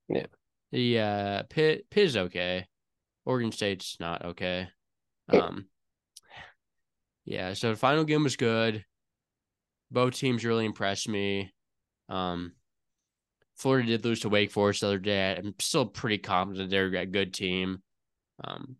[0.08, 0.26] Yeah.
[0.72, 2.66] The uh, Pitt Pitt is okay.
[3.24, 4.68] Oregon State's not okay.
[5.32, 5.40] Yeah.
[5.40, 5.66] Um.
[7.24, 8.84] Yeah, so the final game was good.
[9.90, 11.52] Both teams really impressed me.
[12.08, 12.52] Um,
[13.56, 15.36] Florida did lose to Wake Forest the other day.
[15.36, 17.82] I'm still pretty confident they're a good team.
[18.42, 18.76] Um,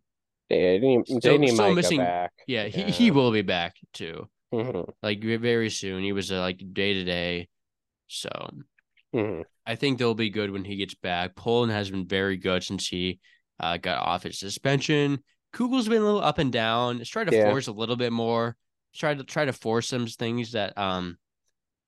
[0.49, 2.31] Yeah, they need, Still- need still missing- back.
[2.47, 4.27] yeah, he he will be back too.
[4.53, 6.03] Mhm, Like very soon.
[6.03, 7.47] He was uh, like day to day.
[8.07, 8.29] So
[9.13, 9.43] mhm.
[9.65, 11.35] I think they'll be good when he gets back.
[11.35, 13.19] Pullin has been very good since he
[13.59, 15.23] uh, got off his suspension.
[15.53, 16.97] Kugel's been a little up and down.
[16.97, 17.49] He's tried to Yeah.
[17.49, 18.55] force a little bit more.
[18.91, 21.17] He's tried to try to force some things that um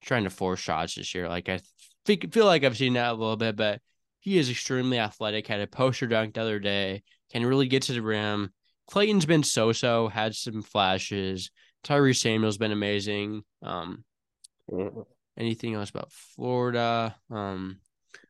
[0.01, 1.29] trying to force shots this year.
[1.29, 1.61] Like I
[2.05, 3.81] think feel like I've seen that a little bit, but
[4.19, 5.47] he is extremely athletic.
[5.47, 7.03] Had a poster dunk the other day.
[7.31, 8.53] Can really get to the rim.
[8.87, 11.49] Clayton's been so-so, had some flashes.
[11.85, 13.43] Tyrese Samuel's been amazing.
[13.61, 14.03] Um,
[14.71, 15.05] Mhm.
[15.37, 17.15] Anything else about Florida?
[17.31, 17.79] Um,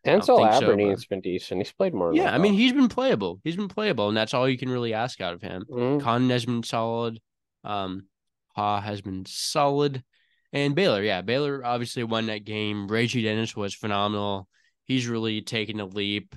[0.06, 1.60] Denzel think so, Aberdeen's been decent.
[1.62, 2.14] He's played more.
[2.14, 3.40] Yeah, I mean he's been playable.
[3.44, 5.66] He's been playable, and that's all you can really ask out of him.
[5.70, 6.02] Mhm.
[6.02, 7.20] Con has been solid.
[7.64, 8.08] Um,
[8.56, 10.04] Ha has been solid,
[10.52, 12.88] and Baylor, yeah, Baylor obviously won that game.
[12.88, 14.48] RayJ Dennis was phenomenal.
[14.86, 16.36] He's really taken a leap.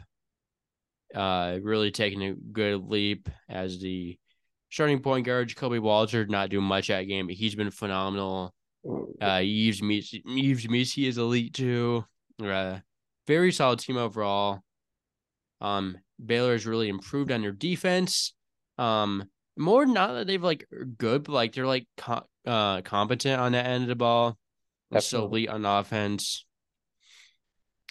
[1.15, 4.19] Uh, really taking a good leap as the
[4.71, 5.55] starting point guard.
[5.55, 8.55] Kobe Walter did not do much that game, but he's been phenomenal.
[9.21, 12.05] Uh, Yves Missi, Yves Missi is elite too.
[12.43, 12.79] Uh,
[13.27, 14.61] very solid team overall.
[15.61, 18.35] Um, Baylor has really improved on their defense.
[18.79, 19.25] Um,
[19.57, 20.67] more not that they've like
[20.99, 24.37] good, but like they're like co- uh competent on that end of the ball.
[24.91, 26.45] They're still elite on offense.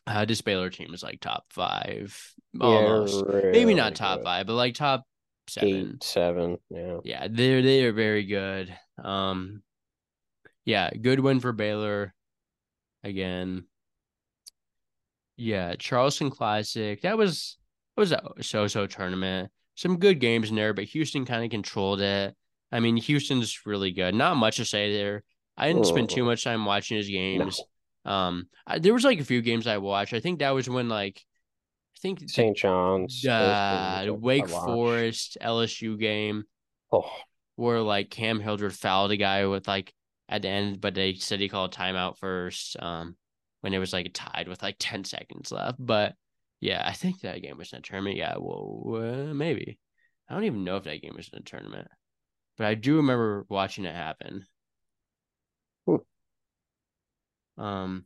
[0.08, 2.16] Uh, this Baylor team is like top five,
[2.62, 3.24] almost.
[3.28, 4.24] Yeah, Maybe not top good.
[4.26, 5.04] five, but like top
[5.48, 5.98] seven.
[6.02, 6.58] Seven.
[6.70, 6.98] Yeah.
[7.04, 8.76] Yeah, they're they are very good.
[9.04, 9.64] Um,
[10.66, 12.14] yeah, good win for Baylor.
[13.04, 13.66] Again,
[15.38, 17.02] yeah, Charleston Classic.
[17.02, 17.58] That was
[17.96, 19.52] that was a so-so tournament.
[19.76, 22.36] Some good games in there, but Houston kind of controlled it.
[22.72, 24.16] I mean, Houston's really good.
[24.16, 25.24] Not much to say there.
[25.58, 26.28] I didn't spend too Mm.
[26.28, 27.14] much time watching his No.
[27.14, 27.62] games.
[28.06, 30.14] Um, I, there was like a few games I watched.
[30.14, 31.22] I think that was when like,
[31.98, 32.56] I think St.
[32.56, 33.26] John's.
[33.26, 34.48] uh, games I- I Wake.
[34.50, 36.44] Forest LSU game
[36.92, 37.10] Oh,
[37.56, 39.94] where like Cam Hildreth fouled a guy with like
[40.30, 42.78] at the end, but they said he called timeout first.
[42.80, 43.16] Um,
[43.66, 45.78] when it was like tied with like ten seconds left.
[45.80, 46.14] But
[46.62, 48.16] yeah, I think that game was in a tournament.
[48.16, 49.80] Yeah, well, uh, maybe.
[50.30, 51.88] I don't even know if that game was in a tournament,
[52.58, 54.46] but I do remember watching it happen.
[55.88, 55.96] Hmm.
[57.58, 58.06] Um,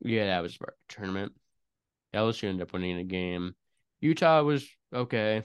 [0.00, 1.32] yeah, that was a tournament.
[2.14, 3.56] LSU ended up winning the game.
[4.00, 4.64] Utah was
[4.94, 5.42] okay.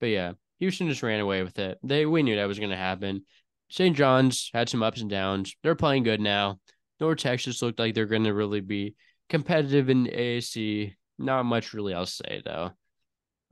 [0.00, 1.78] But yeah, Houston just ran away with it.
[1.82, 3.26] They we knew that was gonna happen.
[3.70, 3.96] St.
[3.96, 5.54] John's had some ups and downs.
[5.62, 6.58] They're playing good now.
[7.00, 8.94] North Texas looked like they're going to really be
[9.28, 10.94] competitive in AAC.
[11.18, 12.70] Not much really to say though.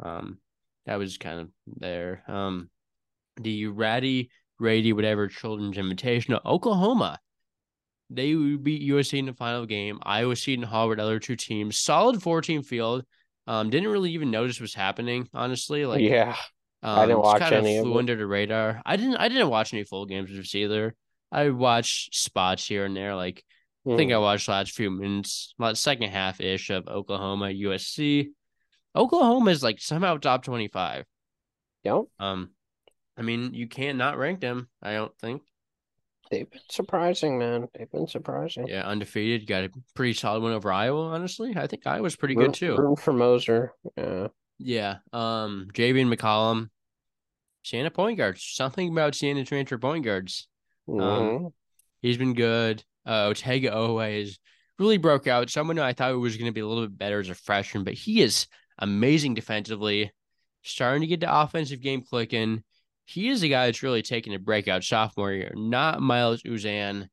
[0.01, 0.39] Um,
[0.87, 2.23] that was kind of there.
[2.29, 2.71] Um,
[3.37, 7.19] the Ratty Rady whatever Children's Invitational Oklahoma.
[8.09, 9.99] They would beat USC in the final game.
[10.03, 13.05] Iowa State and Harvard, other two teams, solid 14 field.
[13.49, 15.85] Um, didn't really even notice what's happening, honestly.
[15.87, 16.37] Like, yeah,
[16.83, 17.99] um, I didn't watch kind any of of flew it.
[18.01, 18.83] under the radar.
[18.85, 19.17] I didn't.
[19.17, 20.95] I didn't watch any full games of this either.
[21.33, 23.15] I watched spots here and there.
[23.15, 23.45] Like,
[23.91, 24.23] I think I Hmm.
[24.23, 28.29] watched last few minutes, like second half ish of Oklahoma USC.
[28.95, 31.05] Oklahoma is like somehow top 25.
[31.85, 32.51] Yep, Um,
[33.17, 34.69] I mean, you can't not rank them.
[34.83, 35.43] I don't think.
[36.31, 37.69] they've been surprising, man.
[37.75, 38.67] They've been surprising.
[38.67, 39.47] Yeah, undefeated.
[39.47, 41.11] Got a pretty solid win over Iowa.
[41.11, 42.77] Honestly, I think Iowa's pretty Root- good too.
[42.77, 43.73] Rooting for Moser.
[43.97, 44.29] Yeah.
[44.59, 44.97] Yeah.
[45.13, 46.69] Um, Javian McCollum,
[47.63, 48.43] Siena point guards.
[48.43, 50.49] Something about Siena transfer point guards.
[50.89, 51.53] Mhm.
[52.03, 52.85] He's been good.
[53.05, 54.39] Uh, Otega always
[54.79, 55.51] really broke out.
[55.51, 57.85] Someone who I thought was going to be a little bit better as a freshman,
[57.85, 58.47] but he is
[58.79, 60.13] amazing defensively.
[60.63, 62.63] Starting to get the offensive game clicking.
[63.05, 65.53] He is a guy that's really taking a breakout sophomore year.
[65.55, 67.09] Not Milos Uzan,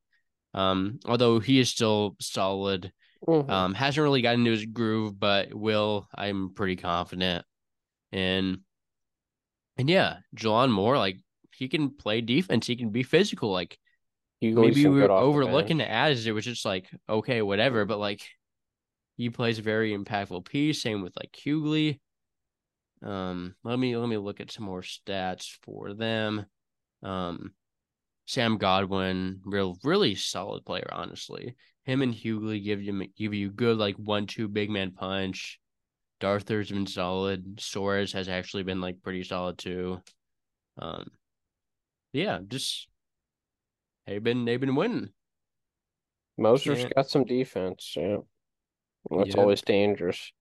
[0.52, 2.92] um, although he is still solid.
[3.26, 3.50] Mhm.
[3.50, 6.08] Um, hasn't really gotten into his groove, but will.
[6.14, 7.44] I'm pretty confident.
[8.12, 8.60] And
[9.76, 11.18] and yeah, Jalon Moore, like
[11.52, 12.66] he can play defense.
[12.66, 13.50] He can be physical.
[13.50, 13.78] Like
[14.42, 17.42] leave maybe some we good were the overlooking it as it was just like okay,
[17.42, 17.84] whatever.
[17.84, 18.22] But like
[19.16, 20.82] he plays a very impactful piece.
[20.82, 22.00] Same with like Hugley.
[23.02, 26.46] Um, let me let me look at some more stats for them.
[27.02, 27.52] Um,
[28.26, 31.56] Sam Godwin, real really solid player, honestly.
[31.84, 35.60] Him and Hugley give you give you good like one two big man punch.
[36.20, 37.56] Darther's been solid.
[37.56, 40.00] Soares has actually been like pretty solid too.
[40.78, 41.10] Um,
[42.12, 42.88] yeah, just
[44.06, 45.10] they've been they've been winning.
[46.38, 47.94] Moser's Can't- got some defense.
[47.96, 48.18] Yeah.
[49.10, 49.38] That's Yep.
[49.38, 50.32] always dangerous.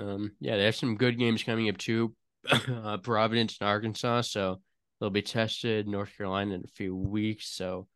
[0.00, 2.14] Um, yeah, they have some good games coming up too.
[2.68, 4.60] uh, Providence and Arkansas, so
[4.98, 5.86] they'll be tested.
[5.86, 7.86] North Carolina in a few weeks, so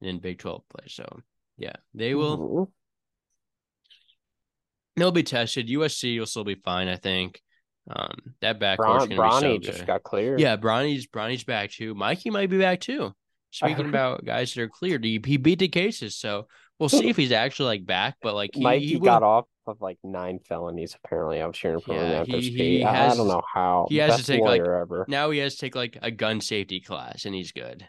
[0.00, 0.84] then Big Twelve play.
[0.86, 1.04] So
[1.58, 2.38] yeah, they will.
[2.38, 2.72] Mhm.
[4.96, 5.68] They'll be tested.
[5.68, 7.40] USC will still be fine, I think.
[7.90, 10.40] Um, that backcourt's Bron- Bronny be so just got cleared.
[10.40, 11.94] Yeah, Bronny's Bronny's back too.
[11.94, 13.12] Mikey might be back too.
[13.50, 16.48] Speaking about guys that are cleared, he, he beat the cases, so
[16.78, 18.16] we'll see if he's actually like back.
[18.20, 20.96] But like he, Mikey he got off of like nine felonies.
[21.02, 23.86] Apparently, I was hearing from Yeah, him after he- he I- I don't know how.
[23.88, 25.06] he has to take, like, ever.
[25.08, 27.88] now he has to take like a gun safety class, and he's good.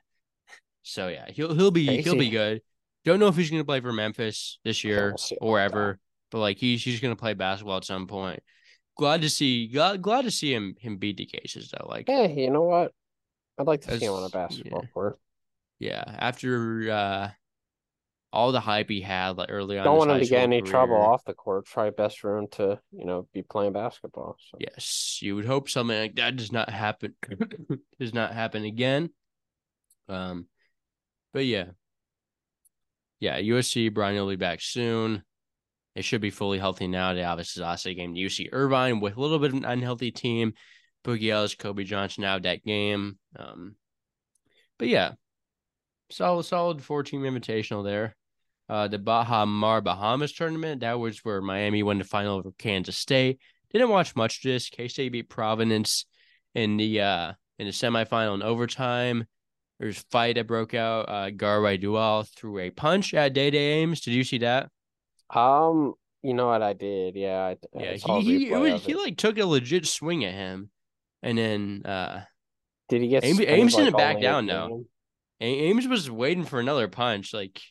[0.84, 2.62] So yeah, he'll he'll be he'll be good.
[3.06, 6.00] Don't know if he's gonna play for Memphis this year we'll see about or ever,
[6.32, 8.42] but like he's he's gonna play basketball at some point.
[8.98, 11.88] Glad to see glad, glad to see him him beat the cases though.
[11.88, 12.92] Like Yeah, you know what?
[13.58, 14.90] I'd like to see him on a basketball yeah.
[14.94, 15.20] court.
[15.80, 17.30] yeah, after uh
[18.32, 19.86] all the hype he had like early on.
[19.86, 21.66] Don't want him to get any trouble off the court.
[21.66, 24.38] Try best for him to, you know, be playing basketball.
[24.40, 24.58] So.
[24.60, 27.16] Yes, you would hope something like that does not happen
[28.00, 29.10] does not happen again.
[30.08, 30.48] Um,
[31.34, 31.66] but yeah,
[33.20, 35.24] yeah, USC Brian will be back soon.
[35.96, 37.14] They should be fully healthy now.
[37.14, 40.12] They obviously lost a game to UC Irvine with a little bit of an unhealthy
[40.12, 40.54] team.
[41.04, 43.18] Boogie Ellis, Kobe Johnson out of that game.
[43.38, 43.76] Um,
[44.78, 45.14] but yeah,
[46.10, 48.16] solid, solid four team invitational there.
[48.68, 52.98] Uh, the Baha Mar Bahamas tournament that was where Miami won the final over Kansas
[52.98, 53.40] State.
[53.72, 54.70] Didn't watch much of this.
[54.70, 56.06] K State beat Providence
[56.54, 59.26] in the uh in the semifinal in overtime.
[59.80, 61.08] There's a fight that broke out.
[61.08, 64.02] Uh, Garwey Dual threw a punch at Dai Dai Ames.
[64.02, 64.70] Did you see that?
[65.34, 67.16] Um, you know what I did?
[67.16, 70.34] Yeah, I, I Yeah, a he he, was, he like took a legit swing at
[70.34, 70.70] him,
[71.24, 72.24] and then uh,
[72.90, 74.86] Did he get Ames- Ames like, didn't back down, though.
[75.40, 77.34] Ames was waiting for another punch.
[77.34, 77.62] Like,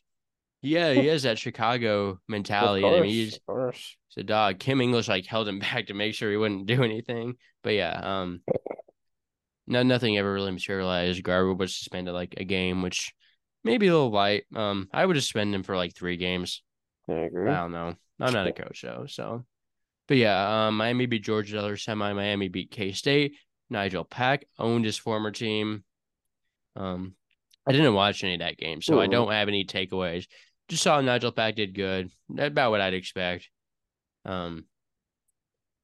[0.63, 2.87] yeah, he has that Chicago mentality.
[2.87, 3.01] in him.
[3.01, 3.97] course, He's of course.
[4.17, 4.59] a dog.
[4.59, 7.35] Kim English like held him back to make sure he wouldn't do anything.
[7.63, 8.41] But yeah, um,
[9.69, 11.23] no, nothing ever really materialized.
[11.23, 13.13] Garber was suspended like a game, which
[13.65, 14.45] maybe a little light.
[14.55, 16.63] Um, I would just spend him for like three games.
[17.09, 17.51] I agree.
[17.51, 17.95] I don't know.
[18.21, 19.45] I'm not a coach though, so.
[20.09, 22.13] But yeah, um, Miami beat Georgia other semi.
[22.13, 23.35] Miami beat K State.
[23.71, 25.85] Nigel Pack owned his former team.
[26.75, 27.15] Um,
[27.67, 30.27] I didn't watch any of that game, so I don't have any takeaways.
[30.69, 32.11] Just saw Nigel Pack did good.
[32.39, 33.51] About what I'd expect.
[34.25, 34.65] Um,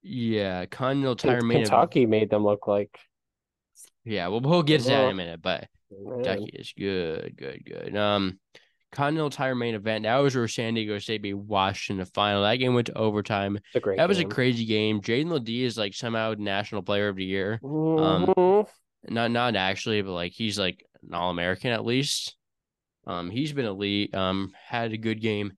[0.02, 2.98] yeah, Continental Tire event- Kentucky made them look like
[4.04, 7.96] Yeah, well, we'll get to that in a minute, but Kentucky is good, good, good.
[7.96, 8.38] Um,
[8.92, 10.04] Continental Tire main event.
[10.04, 12.42] That was where San Diego State beat Washington in the final.
[12.42, 13.56] That game went to overtime.
[13.56, 13.96] it's a great.
[13.96, 15.00] That was a crazy game.
[15.00, 17.58] Jaedon LeDee is like somehow National Player of the Year.
[17.62, 18.66] Mhm.
[19.08, 22.36] Not not actually, but like he's like an All American at least.
[23.06, 24.14] Um, he's been elite.
[24.14, 25.52] Um, had a good game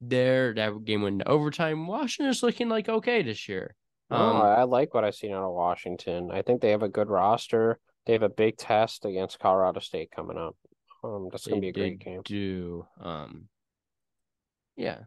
[0.00, 0.52] there.
[0.54, 1.86] That game went into overtime.
[1.86, 3.74] Washington's looking like okay this year.
[4.10, 6.30] Um, oh, I like what I've seen out of Washington.
[6.30, 7.80] I think they have a good roster.
[8.06, 10.56] They have a big test against Colorado State coming up.
[11.04, 12.22] Um, that's gonna be a great game.
[12.24, 13.48] Do um,
[14.76, 15.00] yeah,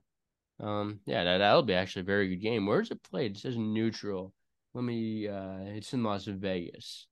[0.59, 2.65] um, yeah, that that'll be actually a very good game.
[2.65, 3.35] Where's it played?
[3.35, 4.33] It says neutral.
[4.73, 5.27] Let me.
[5.27, 7.07] Uh, it's in Las Vegas.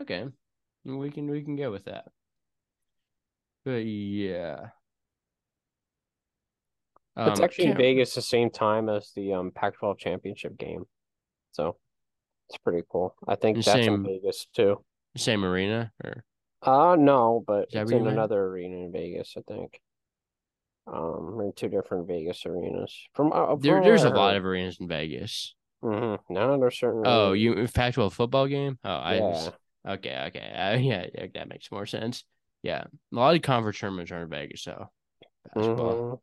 [0.00, 0.26] Okay,
[0.84, 2.06] we can we can go with that.
[3.64, 4.68] But yeah,
[7.16, 10.84] it's um, actually in Vegas the same time as the um Pac-12 championship game,
[11.52, 11.76] so
[12.48, 13.14] it's pretty cool.
[13.28, 14.82] I think that's same, in Vegas too.
[15.16, 16.24] Same arena or?
[16.62, 19.34] Uh no, but it's in another arena in Vegas.
[19.36, 19.80] I think.
[20.84, 22.92] Um, in two different Vegas arenas.
[23.14, 25.54] From, uh, from there, there's a lot of arenas in Vegas.
[25.82, 26.32] Mm-hmm.
[26.32, 27.02] No, there's certain.
[27.04, 28.78] Oh, you Pac-12 football game?
[28.84, 29.14] Oh, I.
[29.16, 29.50] Yeah.
[29.88, 32.24] okay, okay, uh, yeah, yeah, that makes more sense.
[32.62, 34.88] Yeah, a lot of conference tournaments are in Vegas, so
[35.54, 35.94] basketball.
[35.94, 36.14] Mm-hmm.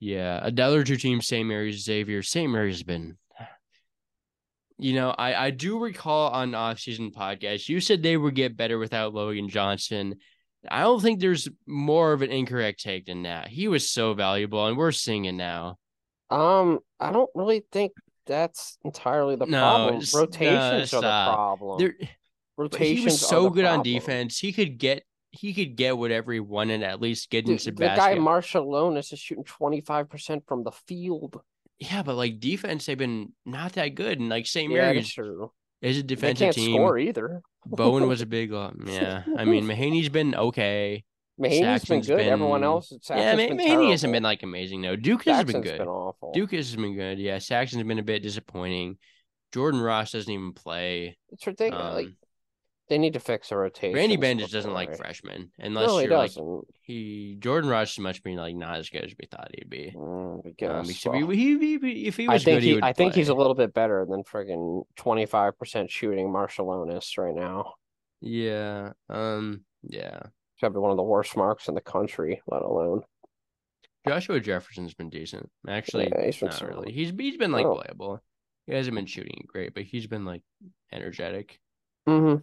[0.00, 1.46] Yeah, another two teams, St.
[1.46, 2.22] Mary's, Xavier.
[2.22, 2.50] St.
[2.50, 3.16] Mary's has been,
[4.82, 8.78] you know, I I do recall on off-season podcast you said they would get better
[8.78, 10.16] without Logan Johnson.
[10.70, 13.48] I don't think there's more of an incorrect take than that.
[13.48, 15.78] He was so valuable, and we're seeing it now.
[16.30, 17.92] Um, I don't really think
[18.26, 20.02] that's entirely the no, problem.
[20.14, 21.78] Rotations uh, are the problem.
[21.78, 21.94] There,
[22.56, 22.98] Rotations.
[22.98, 23.80] He was so good problem.
[23.80, 24.38] on defense.
[24.38, 27.86] He could get he could get whatever he wanted, at least get into the, the
[27.86, 31.40] guy Marciulionis is shooting 25% from the field.
[31.90, 34.20] Yeah, but like defense, they've been not that good.
[34.20, 34.70] And like St.
[34.70, 35.18] Yeah, Mary's
[35.80, 36.76] is a defensive they can't team.
[36.76, 37.42] score either.
[37.66, 39.24] Bowen was a big uh, yeah.
[39.36, 41.04] I mean Mahaney's been okay.
[41.40, 42.18] Mahaney's been good.
[42.18, 44.94] Been, Everyone else, Saxen's yeah, Ma- Mahaney hasn't been like amazing though.
[44.94, 45.78] Duke has been good.
[45.78, 46.30] Been awful.
[46.32, 47.18] Duke has been good.
[47.18, 48.98] Yeah, Saxen's been a bit disappointing.
[49.52, 51.18] Jordan Ross doesn't even play.
[51.30, 51.84] It's ridiculous.
[51.84, 52.08] Um, like
[52.92, 53.96] they need to fix a rotation.
[53.96, 56.32] Randy Bennett doesn't like freshmen unless no, you're like
[56.82, 59.94] he Jordan is much being like not as good as we thought he'd be.
[59.96, 62.80] Mm, um, well, he, he, he, if he was I think good, he, he I
[62.80, 62.92] play.
[62.92, 67.76] think he's a little bit better than friggin' twenty five percent shooting Marciulionis right now.
[68.20, 68.90] Yeah.
[69.08, 69.62] Um.
[69.82, 70.20] Yeah.
[70.56, 73.04] He's one of the worst marks in the country, let alone.
[74.06, 75.48] Joshua Jefferson's been decent.
[75.66, 76.92] Actually, yeah, he's been not really.
[76.92, 77.76] He's he's been like oh.
[77.76, 78.20] playable.
[78.66, 80.42] He hasn't been shooting great, but he's been like
[80.92, 81.58] energetic.
[82.06, 82.40] Mm-hmm.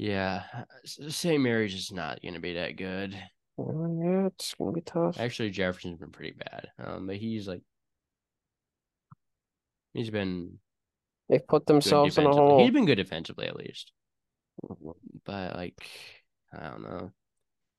[0.00, 0.44] Yeah,
[0.86, 1.42] St.
[1.42, 3.12] Mary's is not going to be that good.
[3.12, 5.20] yeah, it's going to be tough.
[5.20, 6.68] Actually, Jefferson's been pretty bad.
[6.82, 7.60] Um, but he's like,
[9.92, 10.58] he's been.
[11.28, 12.62] They've put themselves in a hole.
[12.62, 13.92] He's been good defensively, at least.
[14.64, 14.88] Mm-hmm.
[15.26, 15.74] But like,
[16.58, 17.10] I don't know.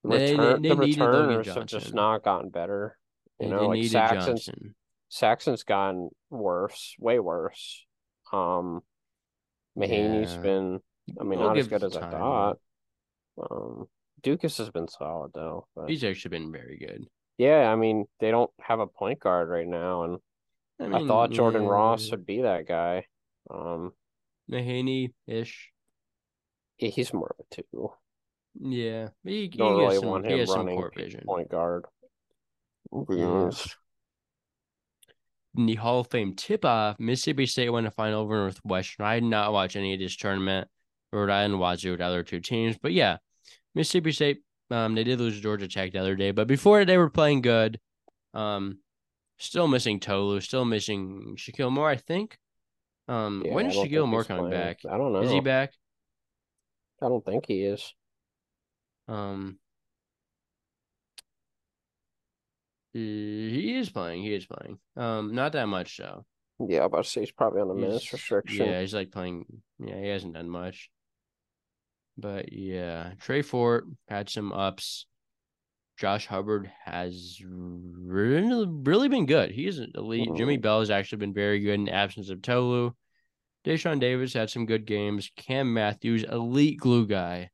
[0.04, 3.00] Return, they, they, the returners have just not gotten better.
[3.40, 4.76] You they, know, like Saxen's, Johnson.
[5.10, 7.84] Saxen's gotten worse, way worse.
[8.32, 8.82] Um,
[9.76, 10.42] Mahaney's yeah.
[10.42, 10.80] been
[11.20, 12.04] I mean, we'll not as good as time.
[12.04, 12.58] I thought.
[13.50, 13.88] Um,
[14.22, 15.68] Ducas has been solid though.
[15.76, 15.90] But...
[15.90, 17.06] He's actually been very good.
[17.38, 20.18] Yeah, I mean, they don't have a point guard right now, and
[20.80, 21.70] I, mean, I thought Jordan yeah.
[21.70, 23.06] Ross would be that guy.
[23.50, 23.94] Um,
[24.52, 25.70] Mahaney ish.
[26.78, 27.92] Yeah, he's more of a two.
[28.60, 30.92] Yeah, he, don't he really some, want him running
[31.26, 31.86] point guard.
[33.10, 33.52] Yeah.
[35.58, 39.06] In the Hall of Fame tip off, Mississippi State won a final over Northwestern.
[39.06, 40.68] I did not watch any of this tournament.
[41.12, 42.78] Rhode Island, Wazoo, the other two teams.
[42.78, 43.18] But yeah,
[43.76, 47.10] Mississippi State, um, they did lose Georgia Tech the other day, but before they were
[47.10, 47.80] playing good.
[48.34, 48.80] Um,
[49.42, 52.38] still missing Tolu, still missing Shakeel Moore, I think.
[53.08, 54.64] Um, yeah, when is Shakeel Moore coming playing.
[54.64, 54.80] back?
[54.90, 55.22] I don't know.
[55.22, 55.74] Is he back?
[57.02, 57.94] I don't think he is.
[59.08, 59.58] Um,
[62.94, 64.22] he is playing.
[64.22, 64.78] He is playing.
[64.96, 66.26] Um, not that much though.
[66.60, 68.68] Yeah, about to say he's probably on the minutes restriction.
[68.68, 69.46] Yeah, he's like playing.
[69.80, 70.90] Yeah, he hasn't done much.
[72.22, 75.06] But yeah, Trey Fort had some ups.
[75.98, 79.52] Josh Hubbard has really, really been good.
[79.52, 80.28] He's elite.
[80.28, 80.38] Mm-hmm.
[80.38, 82.92] Jimmy Bell has actually been very good in the absence of Tolu.
[83.66, 85.32] Dashawn Davis had some good games.
[85.36, 87.50] Cam Matthews, elite glue guy.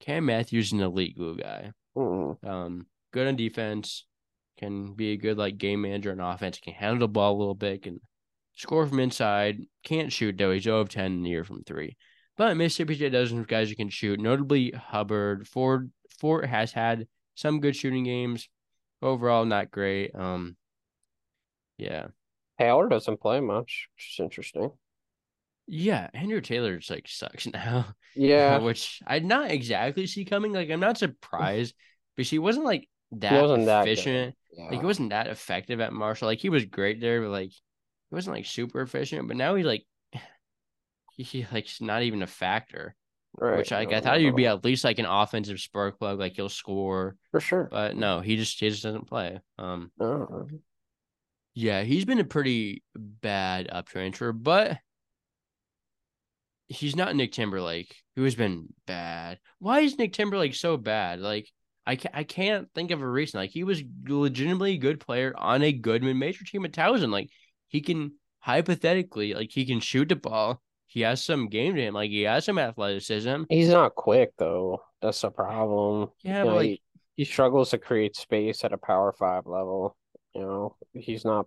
[0.00, 1.72] Cam Matthews, is an elite glue guy.
[1.96, 2.48] Mm-hmm.
[2.48, 4.06] Um, good on defense.
[4.58, 6.58] Can be a good like game manager on offense.
[6.58, 7.82] Can handle the ball a little bit.
[7.82, 8.00] Can
[8.54, 9.58] score from inside.
[9.84, 10.52] Can't shoot though.
[10.52, 11.96] He's 0 of 10 in the year from three.
[12.36, 14.20] But Mississippi State does have guys who can shoot.
[14.20, 15.46] Notably Hubbard.
[15.46, 18.48] Ford Fort has had some good shooting games.
[19.02, 20.14] Overall, not great.
[20.14, 20.56] Um,
[21.78, 22.08] yeah.
[22.58, 24.70] Taylor doesn't play much, which is interesting.
[25.66, 27.94] Yeah, Andrew Taylor just like sucks now.
[28.14, 30.52] Yeah, which I'd not exactly see coming.
[30.52, 31.74] Like I'm not surprised,
[32.16, 34.34] but she wasn't like that wasn't efficient.
[34.50, 34.68] That yeah.
[34.70, 36.26] Like he wasn't that effective at Marshall.
[36.26, 39.66] Like he was great there, but like he wasn't like super efficient, but now he's
[39.66, 39.84] like
[41.22, 42.94] he, like not even a factor.
[43.38, 43.58] Right.
[43.58, 46.34] which like No, I thought he'd be at least like an offensive spark plug, like
[46.34, 47.16] he'll score.
[47.30, 47.68] for sure.
[47.70, 49.38] But no, he just he just doesn't play.
[49.56, 50.48] Um, No.
[51.54, 54.78] yeah, he's been a pretty bad up transfer, but
[56.68, 59.38] he's not Nick Timberlake, who has been bad.
[59.58, 61.20] Why is Nick Timberlake so bad?
[61.20, 61.48] Like
[61.86, 63.40] I can't, I can't think of a reason.
[63.40, 67.10] Like he was legitimately a good player on a good mid-major team at Towson.
[67.10, 67.30] Like
[67.68, 70.60] he can hypothetically, like he can shoot the ball.
[70.90, 71.94] He has some game to him.
[71.94, 73.44] Like he has some athleticism.
[73.48, 74.82] He's not quick though.
[75.00, 76.10] That's the problem.
[76.24, 76.82] Yeah, You but know, like he,
[77.14, 79.96] he struggles to create space at a power five level.
[80.34, 81.46] You know, he's not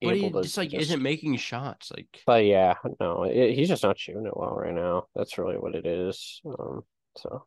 [0.00, 1.90] but he able to just like isn't making shots.
[1.90, 5.06] Like But yeah, no, it, he's just not shooting it well right now.
[5.16, 6.40] That's really what it is.
[6.46, 6.82] Um,
[7.16, 7.44] so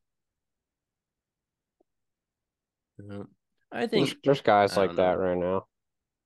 [3.72, 5.68] I think there's guys like don't that right now.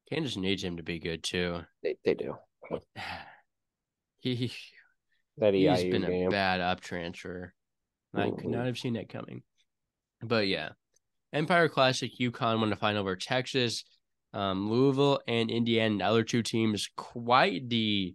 [0.10, 1.62] Kansas needs him to be good too.
[1.84, 2.36] They they do
[4.22, 4.52] he,
[5.38, 7.54] that he's EIU been a bad up transfer.
[8.14, 9.42] I could not have seen that coming.
[10.22, 10.70] But yeah,
[11.34, 13.84] Empire Classic, UConn won the final over Texas,
[14.34, 15.98] um, Louisville, and Indiana.
[15.98, 18.14] The other two teams quite the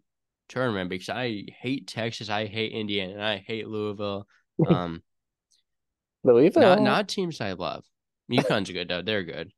[0.49, 4.27] tournament because I hate Texas, I hate Indiana, and I hate Louisville.
[4.69, 5.05] Um,
[6.25, 7.85] Louisville, not not teams I love.
[8.29, 9.53] UConn's good though; they're good.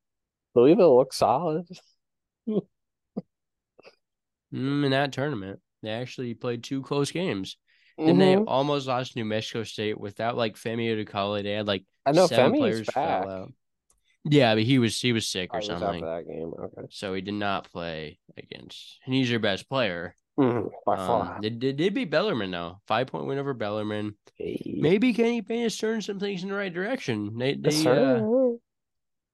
[0.54, 1.66] Louisville looks solid.
[4.52, 7.56] Mm, in that tournament, they actually played two close games.
[7.98, 11.42] and they almost lost New Mexico State without like Femi Odukale.
[11.42, 12.94] They had like I know seven players back.
[12.94, 13.52] fell out.
[14.24, 16.52] Yeah, but he was he was sick I or out something, that game.
[16.58, 18.98] Okay, so he did not play against.
[19.04, 20.14] And he's your best player.
[20.38, 21.38] Mhm, by Um, far.
[21.42, 24.14] they, they did beat Bellarmine though, five point win over Bellarmine.
[24.36, 24.76] Hey.
[24.78, 27.36] Maybe Kenny Payne is turning some things in the right direction.
[27.36, 28.52] They they Yes, uh,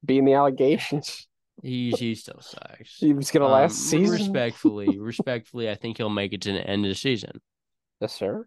[0.03, 1.29] the allegations,
[1.63, 2.97] he's he still sucks.
[2.99, 4.11] he was gonna Um, last season.
[4.15, 7.41] respectfully, respectfully, I think he'll make it to the end of the season.
[8.01, 8.47] Yes, sir.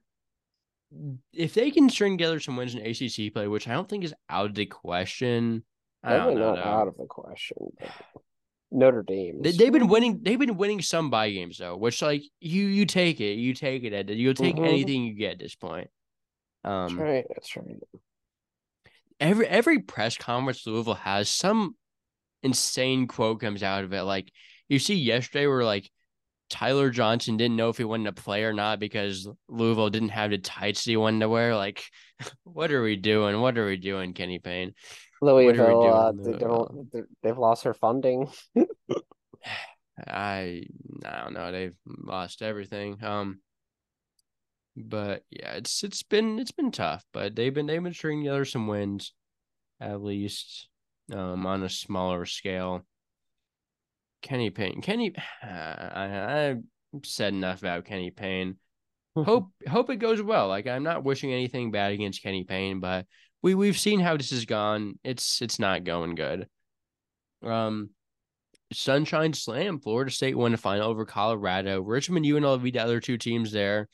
[1.34, 4.14] if they can string together some wins in ACC play, which I don't think is
[4.30, 5.64] out of the question,
[6.04, 6.56] I don't know.
[6.56, 7.58] not out of the question.
[8.72, 9.42] Notre Dame.
[9.42, 10.20] They, they've been winning.
[10.22, 13.84] They've been winning some buy games though, which like you you take it, you take
[13.84, 13.94] it.
[13.94, 14.10] Ed.
[14.12, 14.68] You'll take Mhm.
[14.68, 15.90] anything you get at this point.
[16.64, 17.26] That's Um, right.
[17.30, 17.78] That's right.
[19.20, 21.76] every every press conference Louisville has some
[22.44, 24.04] insane quote comes out of it.
[24.04, 24.32] Like
[24.68, 25.90] you see yesterday, where like
[26.50, 30.32] Ty-Laur Johnson didn't know if he wanted to play or not because Louisville didn't have
[30.32, 31.56] the tights he wanted to wear.
[31.56, 31.84] Like,
[32.44, 33.40] what are we doing?
[33.40, 34.74] What are we doing, Kenny Payne?
[35.22, 36.88] Louisville, uh, they don't.
[37.22, 38.30] They've lost their funding.
[40.08, 40.64] I
[41.06, 41.52] I don't know.
[41.52, 43.04] They've lost everything.
[43.04, 43.42] Um,
[44.78, 48.46] but yeah, it's it's been it's been tough, but they've been they've been stringing together
[48.46, 49.14] some wins,
[49.82, 50.70] at least,
[51.14, 52.86] um, on a smaller scale.
[54.22, 56.64] Kenny Payne, Kenny, I I've
[57.04, 58.58] said enough about Kenny Payne.
[59.16, 60.48] Hope hope it goes well.
[60.48, 63.06] Like I'm not wishing anything bad against Kenny Payne, but
[63.42, 64.98] we we've seen how this has gone.
[65.04, 66.48] It's it's not going good.
[67.44, 67.90] Um,
[68.72, 71.82] Sunshine Slam, Florida State won the final over Colorado.
[71.82, 73.90] Richmond, UNLV, the other two teams there.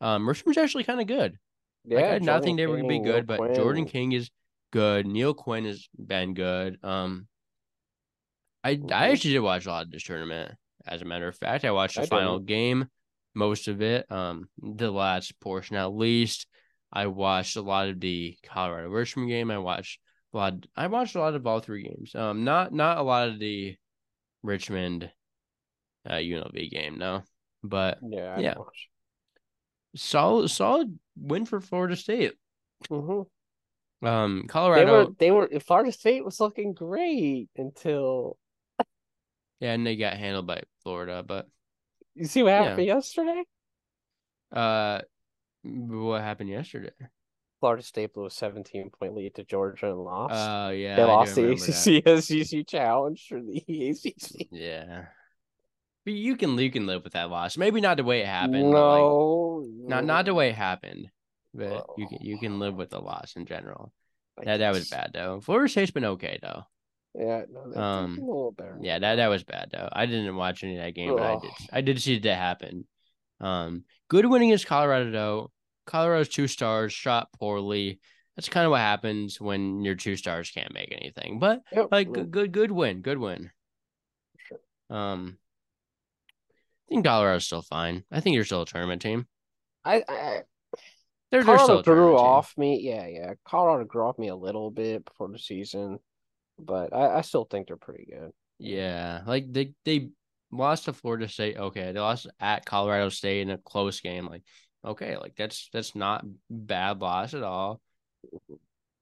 [0.00, 1.38] Um, Richmond's actually kind of good.
[1.84, 4.12] Yeah, like, I did not Jordan think they were gonna be good, but Jordan King
[4.12, 4.30] is
[4.70, 5.06] good.
[5.06, 6.78] Neal Quinn has been good.
[6.84, 7.26] Um,
[8.64, 10.54] I I actually did watch a lot of this tournament.
[10.86, 12.88] As a matter of fact, I watched the I final game,
[13.34, 14.10] most of it.
[14.10, 16.46] Um, the last portion at least.
[16.90, 19.50] I watched a lot of the Colorado Richmond game.
[19.50, 20.00] I watched
[20.32, 20.54] a lot.
[20.74, 22.14] I watched a lot of all three games.
[22.14, 23.76] Um, not not a lot of the
[24.42, 25.10] Richmond,
[26.08, 26.98] uh, UNLV game.
[26.98, 27.22] No,
[27.62, 28.54] but Yeah, I Yeah.
[29.96, 32.34] solid solid win for Florida State.
[32.88, 33.26] Mhm.
[34.02, 34.84] Um, Colorado.
[35.18, 35.46] They were.
[35.48, 35.60] They were.
[35.60, 38.38] Florida State was looking great until
[39.60, 41.48] Yeah, and they got handled by Florida, but
[42.14, 42.64] you see what Yeah.
[42.64, 43.44] happened yesterday.
[44.52, 45.00] uh,
[45.64, 46.90] what happened yesterday?
[47.60, 50.32] Florida State blew a 17 point lead to Georgia and lost.
[50.34, 52.06] Oh yeah, they I lost the remember that.
[52.06, 53.58] ACC SEC challenge for the
[53.90, 54.46] ACC.
[54.52, 55.06] Yeah,
[56.04, 57.56] but you can you can live with that loss.
[57.56, 58.70] Maybe not the way it happened.
[58.70, 61.10] but, like, No, not not the way it happened,
[61.54, 63.92] but you can you can live with the loss in general.
[64.36, 65.40] Like, That that was bad though.
[65.40, 66.62] Florida State's been okay though.
[67.14, 68.78] Yeah, no, Um, a little better.
[68.80, 69.88] Yeah, that that was bad though.
[69.90, 72.86] I didn't watch any of that game, but I did I did see that happen.
[73.40, 75.50] Um, good win against Colorado though.
[75.86, 78.00] Colorado's two stars shot poorly.
[78.36, 81.38] That's kind of what happens when your two stars can't make anything.
[81.40, 81.88] But Yep.
[81.90, 83.50] like good good good win, good win.
[84.36, 84.60] Sure.
[84.90, 85.38] Um,
[86.88, 88.04] I think Colorado's still fine.
[88.12, 89.26] I think you're still a tournament team.
[89.84, 90.42] I, I
[91.30, 92.80] They're, they're Colorado grew off me.
[92.80, 93.34] Yeah, yeah.
[93.44, 95.98] Colorado grew off me a little bit before the season,
[96.58, 98.32] but I, I still think they're pretty good.
[98.58, 100.10] Yeah, like they they
[100.50, 101.56] lost to Florida State.
[101.56, 104.26] Okay, they lost at Colorado State in a close game.
[104.26, 104.42] Like
[104.84, 107.80] okay, like that's that's not bad loss at all.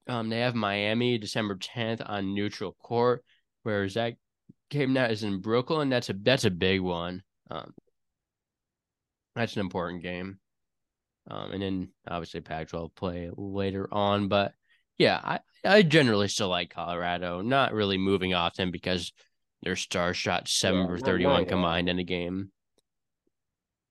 [0.08, 3.24] Um, they have Miami December 10th on neutral court,
[3.62, 4.14] whereas that
[4.70, 5.88] game now is in Brooklyn.
[5.88, 7.22] That's a that's a big one.
[7.50, 7.72] Um,
[9.34, 10.38] that's an important game.
[11.28, 14.52] Um, and then obviously Pac-12 play later on, but
[14.98, 17.42] yeah, I I generally still like Colorado.
[17.42, 19.12] Not really moving often because
[19.62, 22.50] their star shot seven yeah, for thirty-one combined in a game.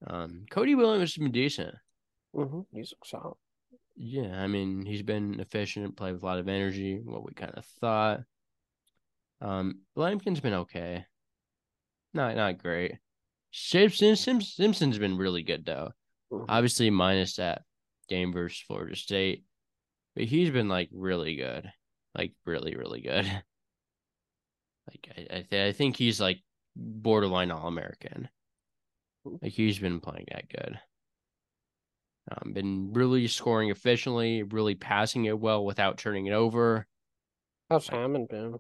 [0.08, 1.76] Um, Cody Williams has been decent.
[2.36, 2.62] Mm-hmm.
[2.72, 3.36] He's solid.
[3.96, 7.02] Yeah, I mean he's been efficient, played with a lot of energy.
[7.04, 8.22] What we kind of thought.
[9.42, 11.06] Um, Lampkin's been okay.
[12.14, 12.94] Not not great.
[13.52, 15.92] Simpson Simpson's been really good though.
[16.36, 16.52] Mm-hmm.
[16.52, 17.64] Obviously, minus that
[18.10, 19.44] game versus Florida State,
[20.16, 21.72] but he's been like really good,
[22.18, 23.26] like really really good.
[24.88, 26.44] Like I I, th- I think he's like
[26.76, 28.30] borderline All American.
[29.42, 30.80] Like he's been playing that good.
[32.32, 36.86] Um, been really scoring efficiently, really passing it well without turning it over.
[37.70, 38.60] How's Hammond been?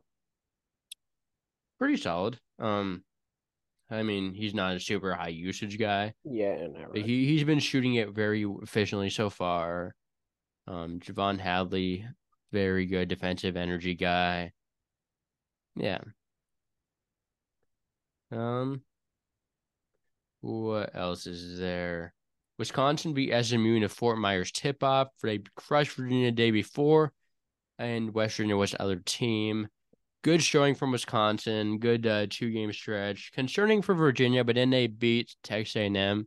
[1.77, 2.39] Pretty solid.
[2.59, 3.03] Um,
[3.89, 6.13] I mean, he's not a super high usage guy.
[6.23, 6.55] Yeah,
[6.89, 7.05] right.
[7.05, 9.95] he he's been shooting it very efficiently so far.
[10.67, 12.05] Um, J'Vonne Hadley,
[12.51, 14.51] very good defensive energy guy.
[15.75, 15.99] Yeah.
[18.31, 18.81] Um,
[20.41, 22.13] what else is there?
[22.57, 25.09] Wisconsin beat SMU in a Fort Myers tip off.
[25.21, 27.11] They crushed Virginia the day before,
[27.77, 29.67] and West Virginia was the other team.
[30.25, 31.77] Good showing from Wisconsin.
[31.77, 33.31] Good uh, two game stretch.
[33.35, 36.25] Concerning for Virginia, but then they beat Texas A&M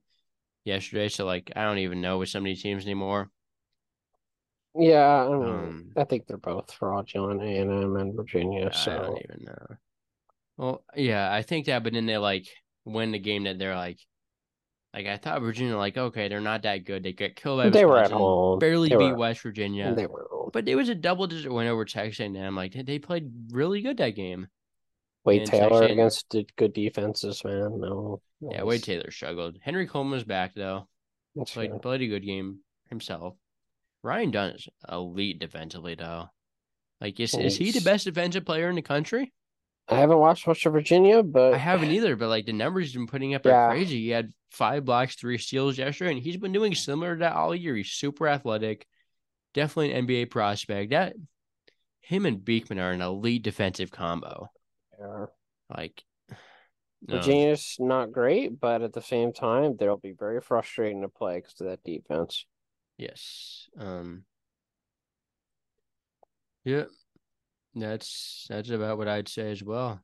[0.65, 1.09] yesterday.
[1.09, 3.29] So like, I don't even know with some of these teams anymore.
[4.77, 8.71] Yeah, I, mean, um, I think they're both fraudulent, A and M and Virginia.
[8.73, 9.67] So I don't even know.
[10.57, 12.47] Well, yeah, I think that, but then they like
[12.85, 13.99] win the game that they're like,
[14.99, 17.05] like I thought Virginia, like okay, they're not that good.
[17.05, 19.95] They get killed by they Wisconsin, were at home, barely they beat West Virginia.
[19.95, 20.51] They were home.
[20.53, 22.57] but it was a double digit win over Texas A&M.
[22.57, 24.49] Like they played really good that game.
[25.25, 27.81] Wade and Taylor Texas against good defenses, man.
[27.81, 29.59] No, yeah, Wade Taylor struggled.
[29.63, 30.89] Henry Coleman was back though.
[31.37, 33.37] That's played played a good game himself.
[34.03, 36.29] Ryan Dunn is elite defensively though.
[37.01, 39.33] Like is, is he the best defensive player in the country?
[39.91, 42.15] I haven't watched much of Virginia, but I haven't either.
[42.17, 44.03] But like the numbers he's been putting up are crazy.
[44.03, 47.55] He had five blocks, three steals yesterday, and he's been doing similar to that all
[47.55, 47.75] year.
[47.75, 48.87] He's super athletic,
[49.55, 50.91] definitely an NBA prospect.
[50.91, 51.15] That
[52.01, 54.51] him and Beekman are an elite defensive combo.
[55.01, 55.27] Yeah.
[55.75, 56.03] Like
[57.03, 61.61] Virginia's not great, but at the same time, they'll be very frustrating to play because
[61.61, 62.45] of that defense.
[62.97, 63.69] Yes.
[63.79, 64.25] Um.
[66.65, 66.85] Yeah.
[67.79, 70.01] That's that's about what I'd say as well.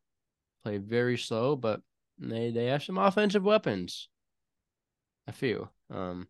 [0.64, 1.81] Play very slow, but
[2.18, 4.09] they they have some offensive weapons.
[5.27, 5.68] A few.
[5.93, 6.29] Um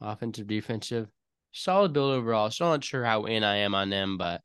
[0.00, 1.08] offensive, defensive.
[1.52, 2.50] Solid build overall.
[2.50, 4.42] Still not sure how in I am on them, but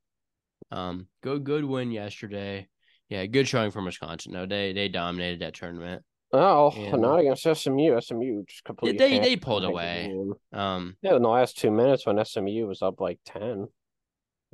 [0.71, 2.67] um good good win yesterday.
[3.09, 4.33] Yeah, good showing from Wisconsin.
[4.33, 6.03] No, they they dominated that tournament.
[6.33, 7.99] Oh, and, not against SMU.
[7.99, 8.97] SMU just completely.
[8.97, 10.15] They they pulled away.
[10.53, 13.67] Um, yeah, in the last two minutes when SMU was up like ten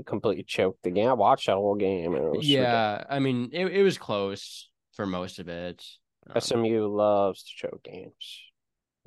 [0.06, 1.10] completely choked the game.
[1.10, 2.18] I watched that whole game.
[2.42, 5.84] yeah, I mean, it, it was close for most of it.
[6.30, 8.44] Um, SMU loves to choke games.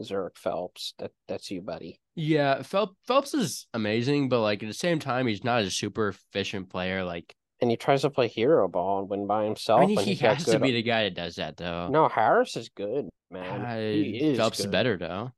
[0.00, 2.00] Zhuric Phelps, that that's you, buddy.
[2.14, 6.08] Yeah, Phelps Phelps is amazing, but like at the same time, he's not a super
[6.08, 7.04] efficient player.
[7.04, 9.82] Like, and he tries to play hero ball and win by himself.
[9.82, 11.88] I mean, he has to be the guy that does that, though.
[11.88, 13.60] No, Harris is good, man.
[13.60, 14.66] Uh, Phelps good.
[14.66, 15.32] is better, though.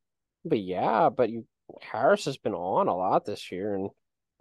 [0.45, 1.45] But yeah, but you
[1.81, 3.91] Harris has been on a lot this year, and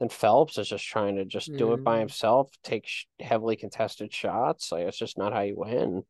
[0.01, 1.99] then Phelps is just trying to just do it by mm.
[1.99, 2.89] himself, take
[3.19, 4.71] heavily contested shots.
[4.71, 6.03] Like it's just not how you win.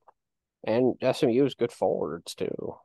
[0.63, 2.75] And SMU is good forwards too.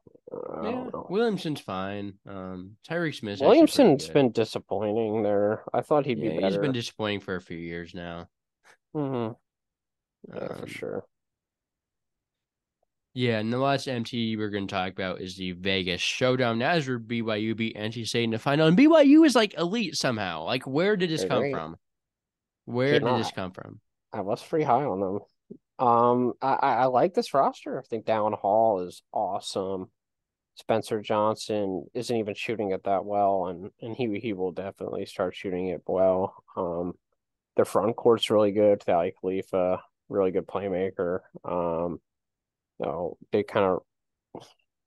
[0.65, 2.15] yeah, Williamson's fine.
[2.29, 3.41] Um, Tyreke Smith.
[3.41, 5.63] Williamson's been disappointing there.
[5.73, 6.49] I thought he'd yeah, be better.
[6.49, 8.29] He's been disappointing for a few years now.
[8.97, 10.35] Mm-hmm.
[10.35, 11.05] Yeah, um, for sure.
[13.17, 16.61] Yeah, and the last MT we're going to talk about is the Vegas Showdown.
[16.61, 20.45] As where BYU beat NC State in the final, and BYU is like elite somehow.
[20.45, 21.55] Like, where did this They're come great.
[21.55, 21.77] from?
[22.67, 23.81] Where They're did this come from?
[24.13, 25.21] I was pretty high on them.
[25.79, 27.79] Um, I, I like this roster.
[27.79, 29.87] I think Dallin Hall is awesome.
[30.57, 35.35] Spencer Johnson isn't even shooting it that well, and and he he will definitely start
[35.35, 36.35] shooting it well.
[36.55, 36.93] Um,
[37.57, 38.83] their front court's really good.
[38.83, 41.21] Thalia Khalifa, really good playmaker.
[41.47, 41.99] Um,
[42.81, 43.83] know, they kind of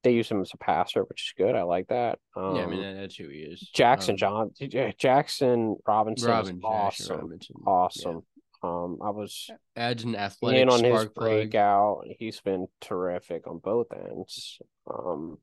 [0.03, 1.55] they use him as a passer, which is good.
[1.55, 2.19] I like that.
[2.35, 3.69] Um, yeah, I mean um, that's who he is.
[3.75, 7.55] Jaxson um, John Jaxson Robinson Robin, awesome, Robinson.
[7.65, 8.11] awesome.
[8.13, 8.19] Yeah.
[8.61, 12.03] Um, I was adds an athletic in on his breakout.
[12.19, 14.59] He's been terrific on both ends.
[14.89, 15.37] Um,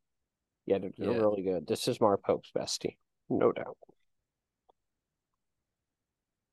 [0.66, 1.18] Yeah, they're, they're Yeah.
[1.18, 1.66] really good.
[1.66, 2.96] This is Mark Pope's best team,
[3.30, 3.76] no doubt.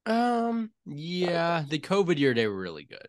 [0.06, 3.08] Um, yeah, the COVID year they were really good.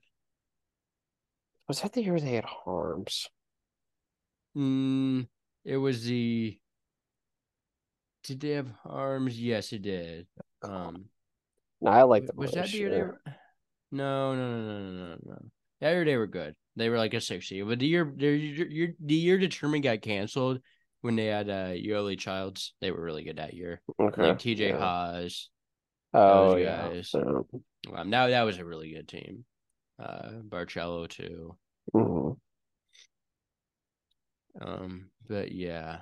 [1.68, 3.28] Was that the year they had Harms?
[4.56, 5.26] Mm,
[5.64, 6.58] it was the.
[8.22, 9.40] Did they have arms?
[9.40, 10.26] Yes, it did.
[10.62, 11.06] Um,
[11.80, 13.20] No, I like the was that the year they were?
[13.90, 15.38] No, no, no, no, no, no, no.
[15.80, 16.54] That year they were good.
[16.76, 17.66] They were like a six seed.
[17.66, 20.60] But the year, their year, the year determined got canceled
[21.02, 22.74] when they had uh Yoli Childs.
[22.80, 23.82] They were really good that year.
[24.00, 24.22] Okay.
[24.22, 24.78] Like TJ yeah.
[24.78, 25.50] Haws.
[26.12, 27.02] Oh those yeah.
[27.02, 27.46] So,
[27.94, 29.44] Um, now that was a really good team.
[29.98, 31.56] Uh, Barcello too.
[31.92, 32.34] mhm.
[34.60, 36.00] Um, but yeah,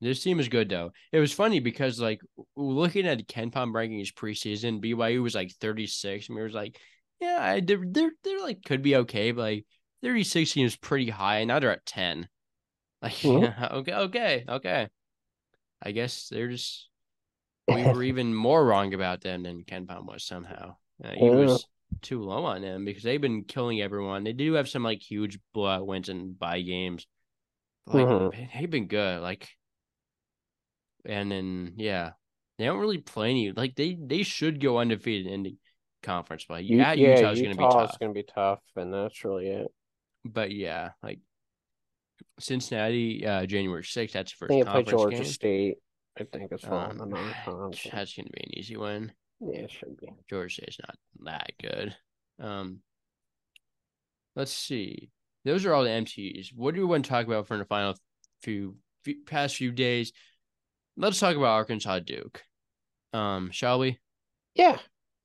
[0.00, 0.92] this team is good though.
[1.12, 2.20] It was funny because like
[2.56, 6.78] looking at KenPom rankings preseason, BYU was like 36, and we was like,
[7.20, 9.66] yeah, I, they're they're they're like could be okay, but like
[10.02, 12.28] 36 seems pretty high, and now they're at 10.
[13.02, 13.40] Like, Mhm.
[13.40, 14.88] yeah, okay, okay, okay.
[15.82, 16.88] I guess they're just
[17.68, 20.76] we were even more wrong about them than KenPom was somehow.
[21.04, 21.30] Uh, he Yeah.
[21.30, 21.68] was
[22.02, 24.24] too low on them because they've been killing everyone.
[24.24, 27.06] They do have some like huge blowout wins and bye games.
[27.86, 28.52] Like Mhm.
[28.54, 29.20] they've been good.
[29.20, 29.48] Like,
[31.04, 32.12] and then yeah,
[32.58, 33.52] they don't really play any.
[33.52, 35.56] Like they they should go undefeated in the
[36.02, 36.62] conference play.
[36.62, 37.98] Yeah, Utah's gonna be Utah's tough.
[37.98, 39.68] gonna be tough, and that's really it.
[40.24, 41.20] But yeah, like
[42.38, 44.14] Cincinnati, uh, January sixth.
[44.14, 45.24] That's the first they play conference Georgia game.
[45.24, 45.78] State.
[46.18, 46.66] I think it's.
[46.66, 46.98] Um,
[47.92, 49.12] that's gonna be an easy win.
[49.40, 50.08] Yeah, it should be.
[50.28, 51.96] Georgia State's not that good.
[52.38, 52.80] Um,
[54.36, 55.10] let's see.
[55.44, 56.48] Those are all the MTs.
[56.54, 57.94] What do we want to talk about for the final
[58.42, 60.12] few, few past few days?
[60.96, 62.42] Let's talk about Arkansas Duke.
[63.12, 63.98] Um, shall we?
[64.54, 64.78] Yeah.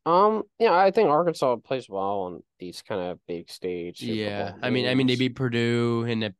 [0.05, 0.43] Um.
[0.59, 3.99] Yeah, I think Arkansas plays well on these kind of big stage.
[3.99, 4.53] Super yeah.
[4.61, 6.33] I mean, I mean, they beat Purdue in the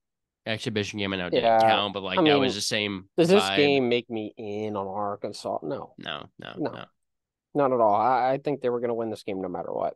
[0.46, 1.12] exhibition game.
[1.14, 3.10] I know it didn't Yeah, count, but like I that was the same.
[3.18, 5.60] Does this game make me in on Arkansas?
[5.64, 6.72] No, No, no, No.
[6.72, 6.86] no.
[7.56, 7.96] Not at all.
[7.96, 9.96] I, I think they were going to win this game no matter what.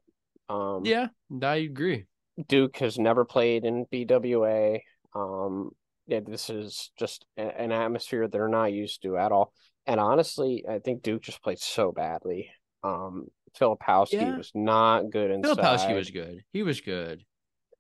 [0.50, 1.08] Um, Yeah,
[1.44, 2.06] I agree.
[2.48, 4.80] Duke has never played in BWA.
[5.14, 5.72] Um,
[6.08, 9.54] yeah, this is just an atmosphere they're not used to at all.
[9.86, 12.50] And honestly, I think Duke just played so badly.
[12.84, 13.26] Um,
[13.60, 14.38] Filipowski Yeah.
[14.38, 15.58] was not good inside.
[15.58, 16.44] Filipowski was good.
[16.54, 17.24] He was good.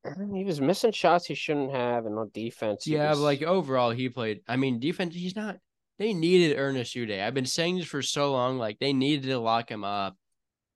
[0.33, 4.07] He was missing shots he shouldn't have, and on defense, Yeah, was- like overall, he
[4.09, 4.39] played.
[4.47, 5.13] I mean, defense.
[5.13, 5.57] He's not.
[5.99, 7.21] They needed Ernest Udeh.
[7.23, 8.57] I've been saying this for so long.
[8.57, 10.15] Like they needed to lock him up.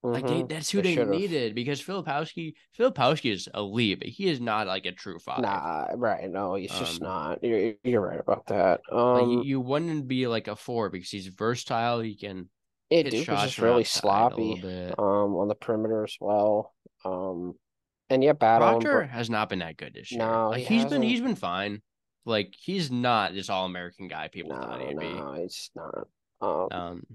[0.05, 0.49] Like they, Mhm.
[0.49, 2.55] that's who They they, needed because Filipowski.
[2.77, 5.39] Filipowski is elite, but he is not like a true five.
[5.39, 6.29] Nah, right?
[6.29, 7.41] No, he's just Um, not.
[7.41, 8.81] You're you're right about that.
[8.91, 12.01] Like, Um, you, you wouldn't be like a four because he's versatile.
[12.01, 12.49] He can
[12.89, 14.61] it Duke was shots just really sloppy.
[14.99, 16.73] Um, on the perimeter as well.
[17.05, 17.53] Um,
[18.09, 18.67] and yeah, battle.
[18.67, 20.19] and Proctor Br- has not been that good this year.
[20.19, 21.81] No, like he he's been he's been fine.
[22.25, 25.13] Like he's not this all American guy people no, thought he'd be.
[25.13, 26.07] no, it's not.
[26.41, 27.07] Um, Um,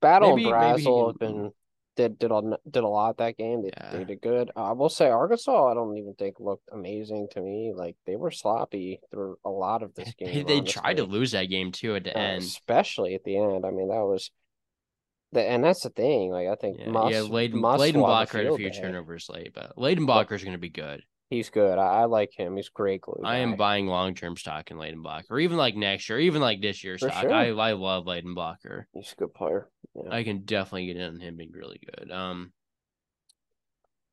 [0.00, 1.50] Battle maybe- and have been
[1.96, 3.62] did did a, did a lot that game.
[3.62, 3.90] They, Yeah.
[3.92, 4.50] they did good.
[4.56, 5.70] Uh, I will say Arkansas.
[5.70, 7.72] I don't even think looked amazing to me.
[7.74, 10.32] Like they were sloppy through a lot of this game.
[10.32, 12.42] they, they tried to lose that game too at the Uh, end.
[12.42, 13.66] especially at the end.
[13.66, 14.30] I mean, that was
[15.32, 16.30] the and that's the thing.
[16.30, 18.80] Like I think Yeah, Muss, yeah, Layden, Muss Layden Blocker had a few day.
[18.80, 19.76] turnovers late, but
[20.06, 21.02] Blocker is going to be good.
[21.30, 21.78] He's good.
[21.78, 22.56] I, I like him.
[22.56, 23.20] He's great glue.
[23.22, 26.40] I am buying long term stock in Layden Blocker, or even like next year, even
[26.40, 27.22] like this year's For stock.
[27.22, 27.32] sure.
[27.32, 28.88] I I love Layden Blocker.
[28.94, 29.68] He's a good player.
[29.94, 30.10] Yeah.
[30.10, 32.10] I can definitely get in on him being really good.
[32.10, 32.52] Um,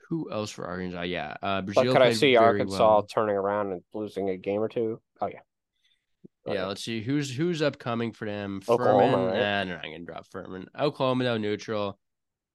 [0.10, 1.02] who else for Arkansas?
[1.04, 3.04] Yeah, uh, but Brazile could I see Arkansas well.
[3.04, 5.00] turning around and losing a game or two?
[5.22, 5.40] Oh yeah.
[6.46, 6.66] Yeah, Okay.
[6.66, 8.62] let's see who's who's upcoming for them.
[8.70, 9.66] Oklahoma, Furman, right?
[9.66, 10.68] nah, not gonna drop Furman.
[10.78, 11.98] Oklahoma though neutral.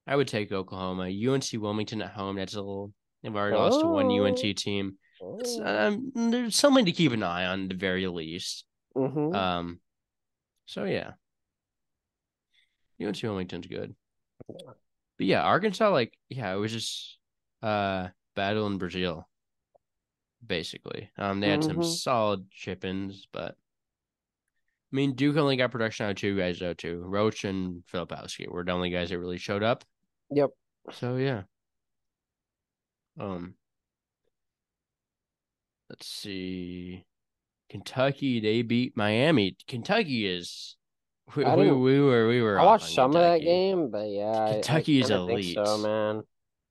[0.06, 1.04] I would take Oklahoma.
[1.04, 2.36] UNC Wilmington at home.
[2.36, 2.92] That's a little.
[3.22, 4.24] They've already lost to one Oh.
[4.24, 4.98] UNC team.
[5.38, 5.86] It's, Oh.
[5.88, 8.64] um, there's something to keep an eye on, at the very least.
[8.96, 9.34] Mhm.
[9.34, 9.80] Um,
[10.66, 11.12] so yeah,
[12.98, 13.94] UNC Wilmington's good.
[14.48, 14.72] Yeah.
[15.18, 17.18] But yeah, Arkansas, like, yeah, it was just
[17.62, 19.24] uh battle in Brazile,
[20.44, 21.10] basically.
[21.18, 21.84] Um, they had some Mhm.
[21.84, 23.52] solid chip-ins, but
[24.92, 27.02] I mean, Duke only got production out of two guys though, too.
[27.04, 29.84] Roach and Filipowski were the only guys that really showed up.
[30.30, 30.50] Yep.
[30.92, 31.42] So yeah.
[33.20, 33.54] Um
[35.90, 37.04] let's see.
[37.68, 39.56] Kentucky, they beat Miami.
[39.68, 40.76] Kentucky is
[41.36, 44.48] we, we, we were we were I watched some of that game, but yeah, I-
[44.48, 45.54] I, Kentucky is elite.
[45.54, 46.22] so, man.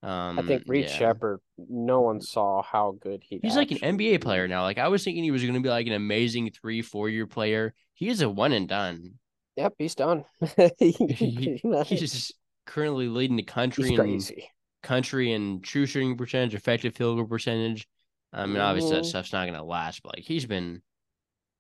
[0.01, 0.91] Um I think Reed yeah.
[0.91, 1.39] Shepard.
[1.57, 3.39] No one saw how good he.
[3.41, 4.63] He's like an NBA player now.
[4.63, 7.73] Like I was thinking he was gonna be like an amazing three, four year player.
[7.93, 9.15] He is a one and done.
[9.57, 10.23] Yep, he's done.
[10.79, 11.61] He-.
[11.85, 12.33] He's
[12.65, 14.49] currently leading the country He's in crazy.
[14.81, 17.87] Country in true shooting percentage, effective field goal percentage.
[18.31, 19.07] I mean, obviously that Mhm.
[19.09, 20.81] stuff's not gonna last, but like he's been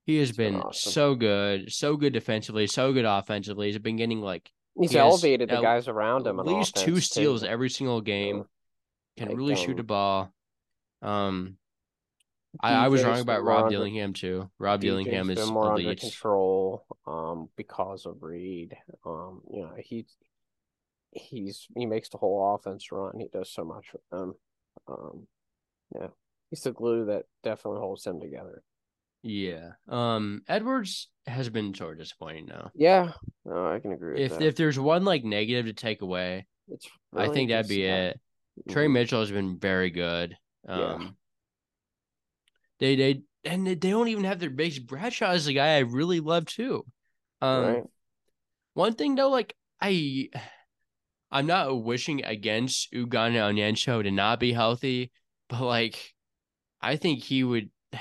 [0.05, 0.91] He has been been awesome.
[0.91, 3.67] so good, so good defensively, so good offensively.
[3.67, 6.39] He's been getting like He's He has elevated the guys around him.
[6.39, 7.47] at least two steals too.
[7.47, 8.45] every single game.
[9.17, 10.33] Can like, really shoot um, the ball.
[11.01, 11.57] Um,
[12.61, 14.49] I, I was wrong about Rob under- Dillingham too.
[14.57, 18.75] Rob DJ's Dillingham is more under control um because of Reed.
[19.05, 20.05] Um, you know, he
[21.11, 23.19] he's he makes the whole offense run.
[23.19, 24.33] He does so much with them.
[24.87, 25.27] Um,
[25.95, 26.07] yeah,
[26.49, 28.63] he's the glue that definitely holds them together.
[29.21, 29.71] Yeah.
[29.87, 32.71] Um, Edwards has been sort of disappointing now.
[32.75, 33.11] Yeah,
[33.45, 34.41] no, I can agree with If that.
[34.41, 38.15] if there's one like negative to take away, it's I think that'd be that.
[38.15, 38.19] it.
[38.69, 38.91] Tre Mhm.
[38.93, 40.37] Mitchell has been very good.
[40.67, 40.93] Yeah.
[40.93, 41.17] Um,
[42.79, 44.79] they they and they don't even have their base.
[44.79, 46.85] Bradshaw is a guy I really love too.
[47.41, 47.83] Um, right?
[48.73, 50.29] One thing though, like I,
[51.31, 55.11] I'm not wishing against Ugonna Onyenso to not be healthy,
[55.47, 56.13] but like,
[56.81, 57.69] I think he would.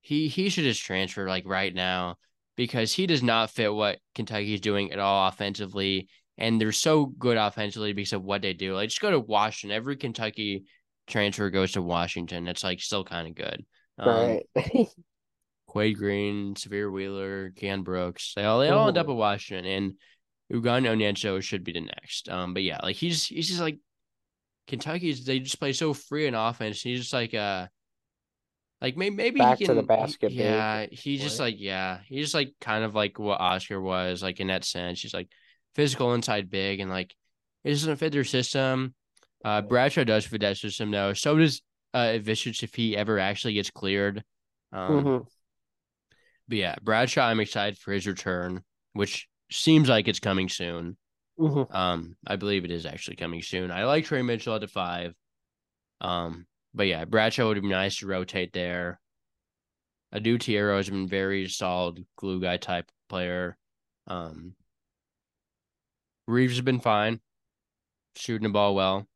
[0.00, 2.16] He he should just transfer like right now
[2.56, 7.36] because he does not fit what Kentucky's doing at all offensively, and they're so good
[7.36, 8.74] offensively because of what they do.
[8.74, 9.76] Like just go to Washington.
[9.76, 10.64] Every Kentucky
[11.06, 12.48] transfer goes to Washington.
[12.48, 13.66] It's like still kind of good.
[13.98, 14.46] Um, right.
[15.66, 18.32] Quade Green, Sahvir Wheeler, Keion Brooks.
[18.34, 19.10] They all they all end up Mhm.
[19.10, 19.92] at Washington, and
[20.52, 22.28] Ugonna Onyenso should be the next.
[22.28, 23.78] Um, but yeah, like he's he's just like
[24.66, 25.24] Kentucky's.
[25.24, 26.80] They just play so free in offense.
[26.82, 27.66] He's just like uh,
[28.80, 32.00] like maybe maybe Back he to can, the basket he- yeah, he's just like yeah,
[32.06, 35.02] he's just like kind of like what Oscar was like in that sense.
[35.02, 35.28] He's like
[35.74, 37.14] physical inside big, and like
[37.64, 38.94] it doesn't fit their system.
[39.44, 41.12] Uh, Bradshaw does fit that system though.
[41.12, 41.60] So does
[41.94, 44.22] uh Ivisic if he ever actually gets cleared.
[44.72, 45.26] Um, Mhm.
[46.48, 50.96] but yeah, Bradshaw, I'm excited for his return, which seems like it's coming soon.
[51.38, 51.72] Mhm.
[51.74, 53.70] Um, I believe it is actually coming soon.
[53.70, 55.14] I like Tre Mitchell at the five.
[56.00, 59.00] Um, but yeah, Bradshaw would be nice to rotate there.
[60.12, 63.56] Adou Thiero has been very solid glue guy type player.
[64.06, 64.54] Um,
[66.26, 67.20] Reeves has been fine,
[68.16, 69.06] shooting the ball well.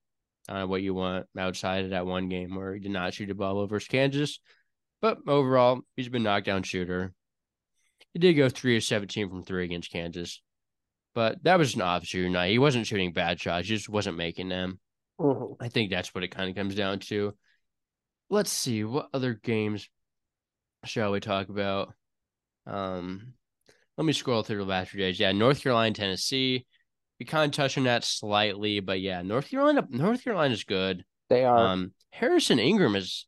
[0.49, 3.35] Uh, what you want outside of that one game where he did not shoot the
[3.35, 4.41] ball versus Kansas.
[5.01, 7.12] But overall, he's been knockdown shooter.
[8.14, 10.40] He did go three of seventeen from three against Kansas,
[11.14, 12.50] but that was an off shooting night.
[12.50, 14.78] He wasn't shooting bad shots; he just wasn't making them.
[15.20, 15.56] Mhm.
[15.60, 17.34] I think that's what it kind of comes down to.
[18.28, 19.88] Let's see what other games
[20.84, 21.94] shall we talk about.
[22.66, 23.34] Um,
[23.96, 25.18] let me scroll through the last few days.
[25.20, 26.66] Yeah, North Carolina, Tennessee.
[27.20, 31.04] We kind of touched on that slightly, but yeah, North Carolina, North Carolina is good.
[31.28, 33.26] They are Um, Harrison Ingram is.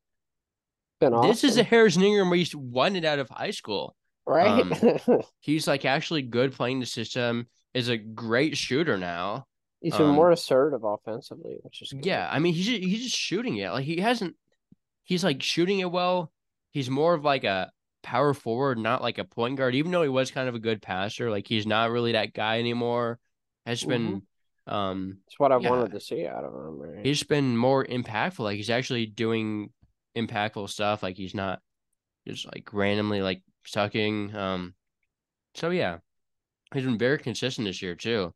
[1.01, 1.31] been awesome.
[1.31, 3.95] This is a Harrison Ingram we wanted out of high school.
[4.27, 4.63] Right.
[5.09, 7.47] um, He's like actually good playing the system.
[7.73, 9.47] Is a great shooter now.
[9.81, 12.07] He's been um, more assertive offensively, which is good.
[12.07, 13.71] Yeah, I mean he's he's just shooting it.
[13.71, 14.37] Like he hasn't.
[15.03, 16.33] He's like shooting it well.
[16.71, 17.71] He's more of like a
[18.03, 19.75] power forward, not like a point guard.
[19.75, 22.59] Even though he was kind of a good passer, like he's not really that guy
[22.61, 23.19] anymore.
[23.67, 24.23] Has been,
[24.67, 25.71] um, It's what I Yeah.
[25.71, 26.79] wanted to see out of him.
[26.81, 27.05] Right?
[27.05, 28.41] he's been more impactful.
[28.41, 29.71] Like he's actually doing
[30.17, 31.03] impactful stuff.
[31.03, 31.61] Like he's not
[32.27, 34.35] just like randomly like sucking.
[34.35, 34.75] Um,
[35.55, 35.99] so yeah,
[36.73, 38.35] he's been very consistent this year too.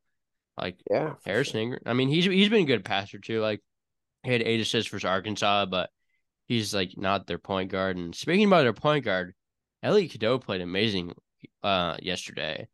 [0.57, 1.61] Like yeah, for Harrison.
[1.61, 1.83] Ingram.
[1.87, 3.41] I mean, he's he's been a good passer too.
[3.41, 3.61] Like
[4.25, 5.91] he had eight assists versus Arkansas, but
[6.47, 7.97] he's like not their point guard.
[7.97, 9.35] And speaking about their point guard,
[9.83, 11.15] Elliot Cadeau played amazing
[11.63, 12.69] uh yesterday.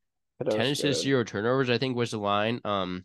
[0.48, 1.08] Ten assists, good.
[1.08, 2.60] zero turnovers, I think was the line.
[2.64, 3.04] Um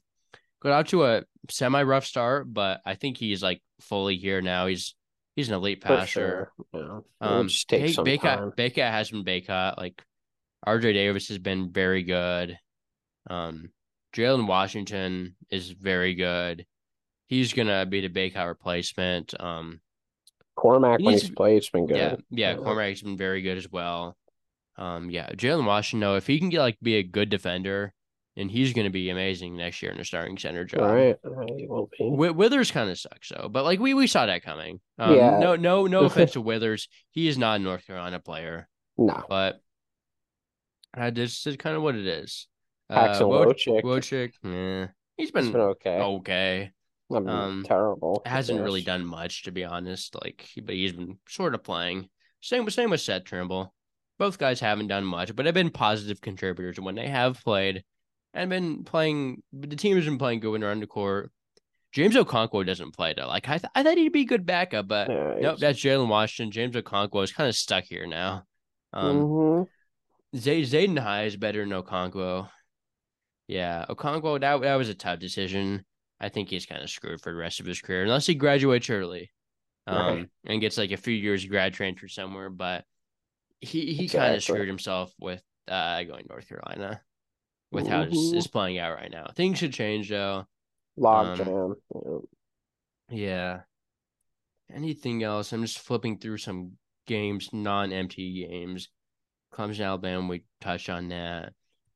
[0.62, 4.68] got out to a semi rough start, but I think he's like fully here now.
[4.68, 4.96] He's
[5.36, 6.52] he's an elite passer.
[6.74, 6.74] sure.
[6.74, 7.00] Yeah.
[7.22, 8.56] Um, take some Bacot.
[8.56, 9.78] Bacot has been Bacot.
[9.78, 10.02] Like
[10.66, 12.58] RJ Davis has been very good.
[13.30, 13.72] Um,
[14.16, 16.66] Jalen Washington is very good.
[17.28, 19.40] He's gonna be the Bacot replacement.
[19.40, 19.82] Um,
[20.56, 21.98] Cormac he when he's played, has been good.
[21.98, 22.58] yeah, yeah, Yeah.
[22.58, 24.18] Cormac's been very good as well.
[24.78, 27.94] Um, yeah, Jalen Washington, though, if he can get like be a good defender,
[28.40, 30.82] and he's gonna be amazing next year in the starting center job.
[30.82, 31.16] Right.
[31.24, 32.06] right, He will be.
[32.06, 34.80] Wi- Withers kind of sucks though, but like we we saw that coming.
[34.98, 35.40] Um, Yeah.
[35.40, 36.88] No, no, no offense to Withers.
[37.12, 38.68] He is not a North Carolina player,
[38.98, 39.24] No.
[39.30, 39.62] but
[40.98, 42.48] uh, this is kind of what it is.
[42.90, 43.84] Uh, Wo- Wojcik.
[43.84, 44.88] Wojcik, eh,
[45.18, 46.00] he's been, been okay.
[46.00, 46.72] okay.
[47.12, 48.22] I mean, um, terrible.
[48.26, 50.16] Hasn't really done much to be honest.
[50.22, 52.10] Like, but he's been sort of playing.
[52.42, 53.74] Same with same with Seth Trimble.
[54.18, 57.84] Both guys haven't done much, but have been positive contributors when they have played,
[58.34, 59.44] and been playing.
[59.54, 61.32] The team has been playing good when they're on the court.
[61.92, 63.28] James Okonkwo doesn't play though.
[63.28, 66.08] Like I, th- I thought he'd be a good backup, but Yeah, nope, that's Jalen
[66.08, 66.52] Washington.
[66.52, 68.44] James Okonkwo is kind of stuck here now.
[68.94, 69.68] Um, Mhm.
[70.38, 72.48] Zay- Zayden High is better than Okonkwo.
[73.48, 75.84] Yeah, Okonkwo, that that was a tough decision.
[76.20, 78.90] I think he's kind of screwed for the rest of his career unless he graduates
[78.90, 79.32] early,
[79.88, 80.30] um, Right.
[80.46, 82.52] and gets like a few years of grad transfer somewhere.
[82.52, 82.86] But
[83.62, 87.02] he he kind of screwed himself with uh going North Carolina
[87.72, 89.28] with how it's, it's playing out right now.
[89.36, 90.46] Things should change though.
[90.98, 92.22] Log Um, jam.
[93.10, 93.60] yeah.
[94.74, 95.52] Anything else?
[95.52, 96.74] I'm just flipping through some
[97.08, 98.90] games, non-MT games.
[99.54, 101.54] Clemson, Alabama, we touched on that.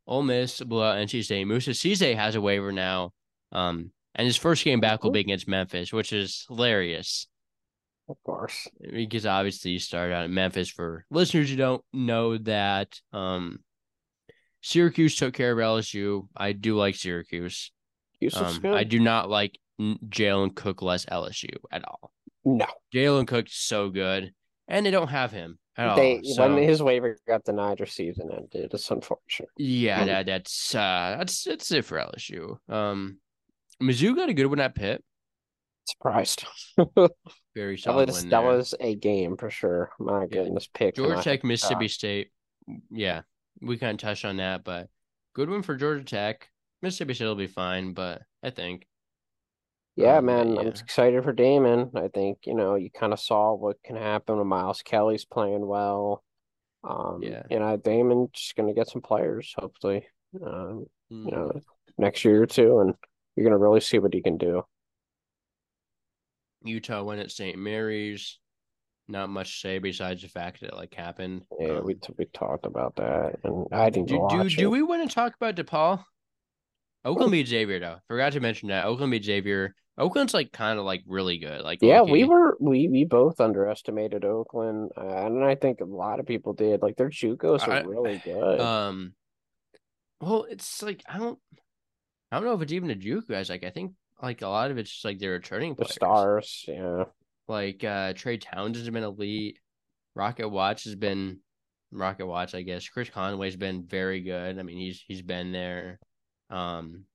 [0.08, 1.46] Ole Miss blew out NC State.
[1.46, 3.12] Moussa Cisse has a waiver now.
[3.52, 7.28] Um, and his first game back will be against Memphis, which is hilarious
[8.10, 8.68] Of course.
[8.92, 10.70] because obviously you started out in Memphis.
[10.70, 13.60] For listeners who don't know that, um,
[14.64, 16.28] Syracuse took care of LSU.
[16.36, 17.72] I do like Syracuse.
[18.34, 18.66] Um.
[18.66, 22.12] I do not like Jalen Cook less LSU at all.
[22.46, 22.66] no.
[22.94, 24.34] Jalen Cook's so good,
[24.68, 26.24] and they don't have him at They all.
[26.24, 29.50] So when his waiver got denied or season ended, it's unfortunate.
[29.58, 32.58] yeah, that that's uh that's that's it for LSU.
[32.70, 33.18] Um,
[33.82, 35.04] Mizzou got a good one at Pitt.
[35.86, 36.46] Surprised.
[37.56, 39.92] Very That solid was that was a game for sure.
[40.00, 41.90] My goodness, pick Georgia Tech, Mississippi.
[41.90, 42.30] State.
[42.90, 43.24] Yeah,
[43.64, 44.90] we kind of touched on that, but
[45.34, 46.50] good one for Georgia Tech.
[46.82, 48.88] Mississippi State will be fine, but I think
[49.96, 51.92] Yeah, Um, man, I'm excited for Damon.
[51.96, 55.66] I think you know you kind of saw what can happen when Miles Kelly's playing
[55.66, 56.24] well.
[56.84, 57.44] Um, Yeah.
[57.50, 60.08] you know, Damon just gonna get some players hopefully.
[60.36, 61.52] Um, mm, you know,
[61.98, 62.96] next year or two, and
[63.36, 64.64] you're gonna really see what he can do.
[66.66, 67.58] Utah went at St.
[67.58, 68.40] Mary's.
[69.08, 71.44] Not much to say besides the fact that it like happened.
[71.60, 75.08] Yeah, Um, we we talked about that, and I didn't Do, do, do we want
[75.08, 76.04] to talk about DePaul?
[77.06, 77.98] Oakland beat Xavier though.
[78.08, 79.76] Forgot to mention that Oakland beat Xavier.
[79.98, 81.62] Oakland's like kind of like really good.
[81.62, 82.12] Like Yeah, low-key.
[82.14, 86.54] we were we we both underestimated Oakland, uh, and I think a lot of people
[86.54, 86.82] did.
[86.82, 88.60] Like their JUCOs are I- really good.
[88.62, 89.14] Um,
[90.22, 91.38] well, it's like I don't,
[92.32, 93.50] I don't know if it's even a juke guys.
[93.50, 93.92] Like I think
[94.22, 95.94] like a lot of it's just like they're returning the players.
[95.96, 97.04] stars, yeah.
[97.48, 99.60] Like uh Trey Towns has been elite.
[100.16, 101.40] Rocket Watts has been
[101.92, 102.88] Rocket Watts, I guess.
[102.88, 104.58] Chris Conway's been very good.
[104.58, 106.00] I mean, he's he's been there.
[106.50, 107.06] Um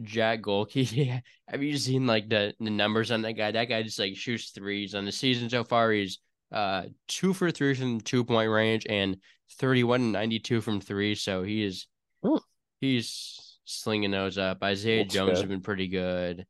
[0.00, 3.50] Jack Gohlke, have you seen like the the numbers on that guy?
[3.52, 5.92] That guy just like shoots threes on the season so far.
[5.92, 6.18] He's
[6.50, 9.16] uh two for three from two point range and
[9.58, 11.14] 31 and 92 from three.
[11.14, 11.86] So he is
[12.24, 12.36] Hmm.
[12.80, 14.62] he's slinging those up.
[14.62, 16.46] Isaiah That's Jones has been pretty good.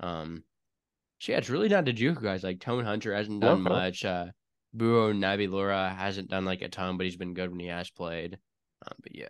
[0.00, 0.44] Um
[1.24, 2.44] so yeah, it's really not the juke guys.
[2.44, 3.74] Like Tone Hunter hasn't done Okay.
[3.74, 4.04] much.
[4.04, 4.26] Uh
[4.76, 8.34] Buro Nabilura hasn't done like a ton, but he's been good when he has played.
[8.86, 9.28] Um, but yeah.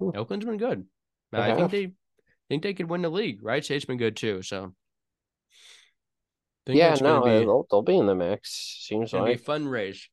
[0.00, 0.10] Hmm.
[0.16, 0.86] Oakland's been good.
[1.30, 1.92] They I think they
[2.48, 3.44] think they could win the league.
[3.44, 4.42] Wright State's been good too.
[4.42, 4.74] So
[6.66, 8.80] think Yeah, no, be, they'll they'll be in the mix.
[8.80, 10.08] Seems gonna be a fun race.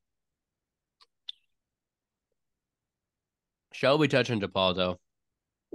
[3.72, 5.00] Shall we touch on DePaul though?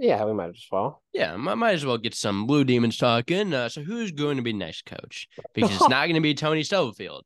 [0.01, 1.03] Yeah, we might as well.
[1.13, 3.53] Yeah, might, might as well get some Blue Demons talking.
[3.53, 5.27] Uh, so who's going to be next coach?
[5.53, 7.23] Because it's not going to be Tony Stubblefield.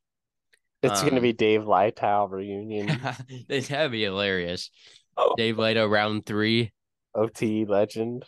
[0.83, 2.99] It's Um, be Dave Leitao reunion,
[3.47, 4.71] this would be hilarious.
[5.37, 6.73] Dave Leitao round three.
[7.15, 8.25] OT legend.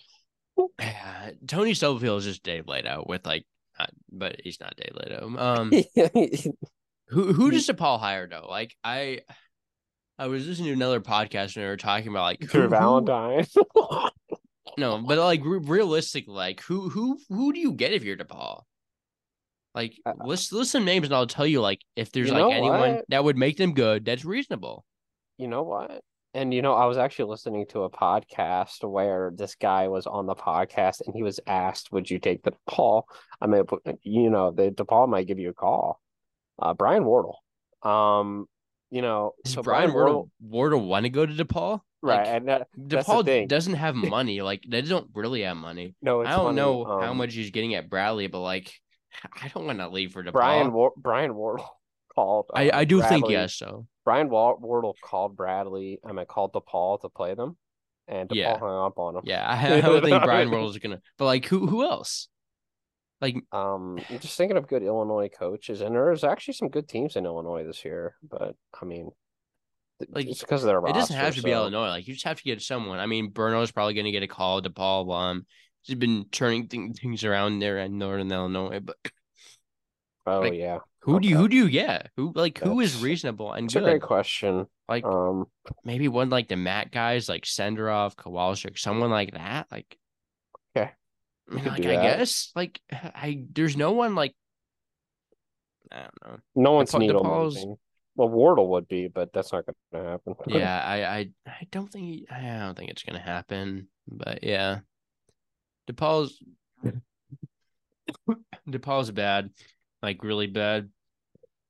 [1.47, 3.45] Tony Stubblefield is just Dave Leitao with like,
[3.77, 5.37] uh, but he's not Dave Leitao.
[5.37, 5.71] Um,
[7.09, 8.47] who who does DePaul hire though?
[8.49, 9.19] Like I,
[10.17, 13.45] I was listening to another podcast and they were talking about like Drew Valentine.
[14.77, 18.61] No, but like re- realistic, like who who who do you get if you're DePaul?
[19.73, 22.95] Like Uh, list list some names and I'll tell you like if there's like anyone
[22.95, 23.05] what?
[23.09, 24.85] that would make them good that's reasonable.
[25.37, 26.01] You know what?
[26.33, 30.27] And you know, I was actually listening to a podcast where this guy was on
[30.27, 33.03] the podcast and he was asked, "Would you take the DePaul?"
[33.41, 33.63] I mean,
[34.03, 35.99] you know, the DePaul might give you a call.
[36.59, 37.39] Uh, Brian Wardle.
[37.81, 38.47] Um,
[38.91, 41.81] you know, Does so Brian Wardle Wardle want to go to DePaul?
[42.01, 42.17] Right?
[42.19, 44.41] Like, and that, DePaul doesn't have money.
[44.41, 45.95] Like they don't really have money.
[46.01, 48.71] no, it's I don't funny, know how um, much he's getting at Bradley, but like
[49.41, 50.31] I don't want to leave for DePaul.
[50.33, 51.69] Brian War- Brian Wardle
[52.15, 52.45] called.
[52.53, 53.55] I, uh, I do think Bradley- yes.
[53.55, 55.99] So Brian Wa- Wardle called Bradley.
[56.05, 57.57] I mean, called DePaul to play them,
[58.07, 58.59] and DePaul Yeah.
[58.59, 59.21] hung up on him.
[59.25, 61.01] yeah, I, I don't think Brian Wardle's gonna.
[61.17, 62.27] But like who who else?
[63.19, 67.15] Like Um, I'm just thinking of good Illinois coaches, and there's actually some good teams
[67.15, 68.15] in Illinois this year.
[68.21, 69.09] But I mean,
[70.09, 71.87] Like, it's because of their It doesn't have to be Illinois.
[71.89, 72.99] Like you just have to get someone.
[72.99, 74.61] I mean, Burno's probably going to get a call.
[74.61, 75.45] DePaul, um,
[75.81, 78.79] he's been turning thing, things around there in Northern Illinois.
[78.79, 78.95] But
[80.27, 82.11] Oh like, yeah, who do you who do you get?
[82.17, 84.07] Who like who is That's- reasonable and it's a great good?
[84.07, 84.67] question.
[84.89, 85.45] Like Um,
[85.85, 89.67] maybe one like the Matt guys, like Senderov, Kowalczyk, someone like that.
[89.71, 89.97] Like
[90.75, 90.91] Okay.
[91.49, 94.35] I mean, like I guess like I there's no one like
[95.91, 96.37] I don't know.
[96.55, 97.65] no one's needle DePaul's-.
[98.17, 100.35] Well, Wardle would be, but that's not going to happen.
[100.47, 103.87] Yeah, I I I don't think I don't think it's gonna happen.
[104.07, 104.79] But yeah,
[105.89, 106.41] DePaul's
[108.69, 109.51] DePaul's bad,
[110.01, 110.89] like really bad.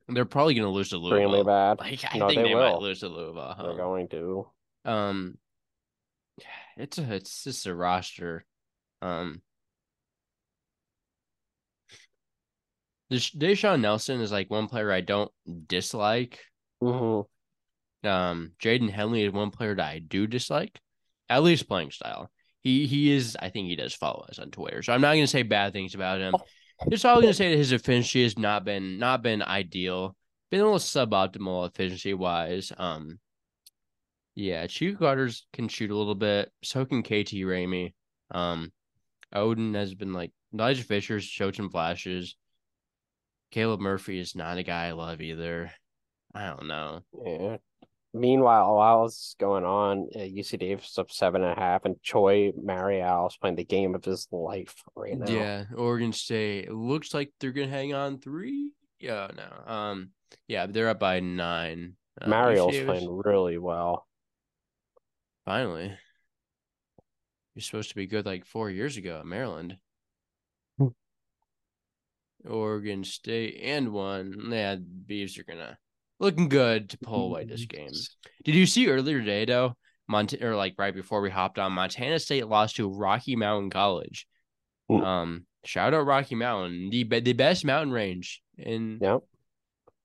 [0.07, 1.43] They're probably gonna lose to Louisville.
[1.43, 1.79] bad.
[1.79, 3.55] Like I No, think they they, might lose to Louisville.
[3.61, 4.47] They're going to.
[4.85, 5.37] Um,
[6.77, 8.45] it's a it's just a roster.
[9.01, 9.41] Um,
[13.11, 15.31] Deshaun Nelson is like one player I don't
[15.67, 16.39] dislike.
[16.81, 17.21] hmm
[18.03, 20.79] Um, Jaden Henley is one player that I do dislike,
[21.29, 22.31] at least playing style.
[22.63, 23.37] He he is.
[23.39, 25.95] I think he does follow us on Twitter, so I'm not gonna say bad things
[25.95, 26.35] about him.
[26.89, 30.15] Just all gonna say that his efficiency has not been not been ideal,
[30.51, 32.71] been a little suboptimal efficiency wise.
[32.77, 33.19] Um,
[34.35, 36.51] yeah, Chief Guarders can shoot a little bit.
[36.63, 37.93] So can KT Ramey.
[38.31, 38.71] Um,
[39.33, 42.35] Odin has been like Elijah Fisher's showed some flashes.
[43.51, 45.71] Caleb Murphy is not a guy I love either.
[46.33, 47.01] I don't know.
[47.25, 47.57] Yeah.
[48.13, 52.51] Meanwhile, while it's going on, uh, UC Davis up seven and a half, and Chol
[52.61, 55.31] Marial is playing the game of his life right now.
[55.31, 56.65] Yeah, Oregon State.
[56.65, 58.71] It looks like they're gonna hang on three.
[58.99, 59.73] Yeah, no.
[59.73, 60.09] Um,
[60.47, 61.93] yeah, they're up by nine.
[62.19, 64.07] Uh, Marial's playing really well.
[65.45, 65.95] Finally,
[67.55, 69.77] you're supposed to be good like four years ago at Maryland.
[72.45, 74.49] Oregon State and one.
[74.51, 75.77] Yeah, Beavs are gonna
[76.19, 77.91] looking good to pull away this game.
[78.43, 79.75] Did you see earlier today though?
[80.07, 84.27] Mont or like right before we hopped on, Montana State lost to Rocky Mountain College.
[84.89, 85.03] Hmm.
[85.03, 89.23] Um, shout out Rocky Mountain, the the best mountain range in Yep.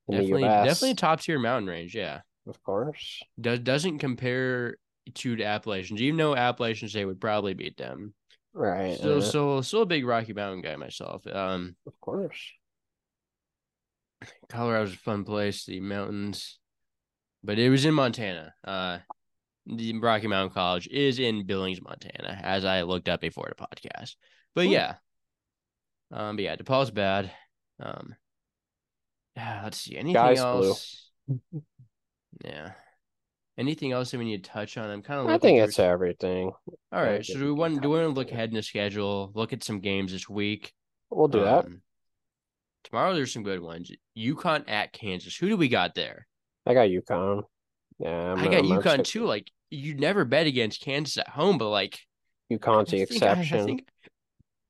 [0.09, 1.95] In definitely definitely top tier mountain range.
[1.95, 3.21] Yeah, of course.
[3.41, 4.77] does doesn't compare
[5.15, 8.15] to the Appalachians, even though Appalachian State would probably beat them.
[8.55, 8.99] Right.
[8.99, 11.27] So uh, still, still a big Rocky Mountain guy myself.
[11.27, 12.39] Um, of course.
[14.49, 16.59] Colorado's a fun place, the mountains,
[17.43, 18.55] but it was in Montana.
[18.63, 18.99] Uh,
[19.67, 24.15] the Rocky Mountain College is in Billings, Montana, as I looked up before the podcast.
[24.55, 24.73] But Cool.
[24.73, 24.95] yeah,
[26.13, 27.33] um, but yeah, DePaul's bad.
[27.81, 28.15] Um,
[29.35, 30.47] yeah, let's see anything Guy's blue.
[30.69, 31.11] else.
[32.45, 32.73] Yeah,
[33.59, 34.91] anything else that we need to touch on?
[34.91, 35.27] I'm kind of.
[35.29, 36.53] I think it's everything.
[36.93, 37.25] all right.
[37.25, 39.31] So do we want do we want to look ahead in the schedule?
[39.35, 40.73] Look at some games this week.
[41.11, 41.67] We'll do that.
[41.67, 41.83] Um,
[42.85, 43.93] Tomorrow there's some good ones.
[44.19, 45.37] UConn at Kansas.
[45.37, 46.27] Who do we got there?
[46.67, 47.43] I got UConn.
[47.99, 49.25] Yeah, I'm, I got I'm UConn upset- too.
[49.25, 51.99] Like you never bet against Kansas at home, but like
[52.53, 53.61] UConn's the I think I- exception.
[53.61, 53.87] I, think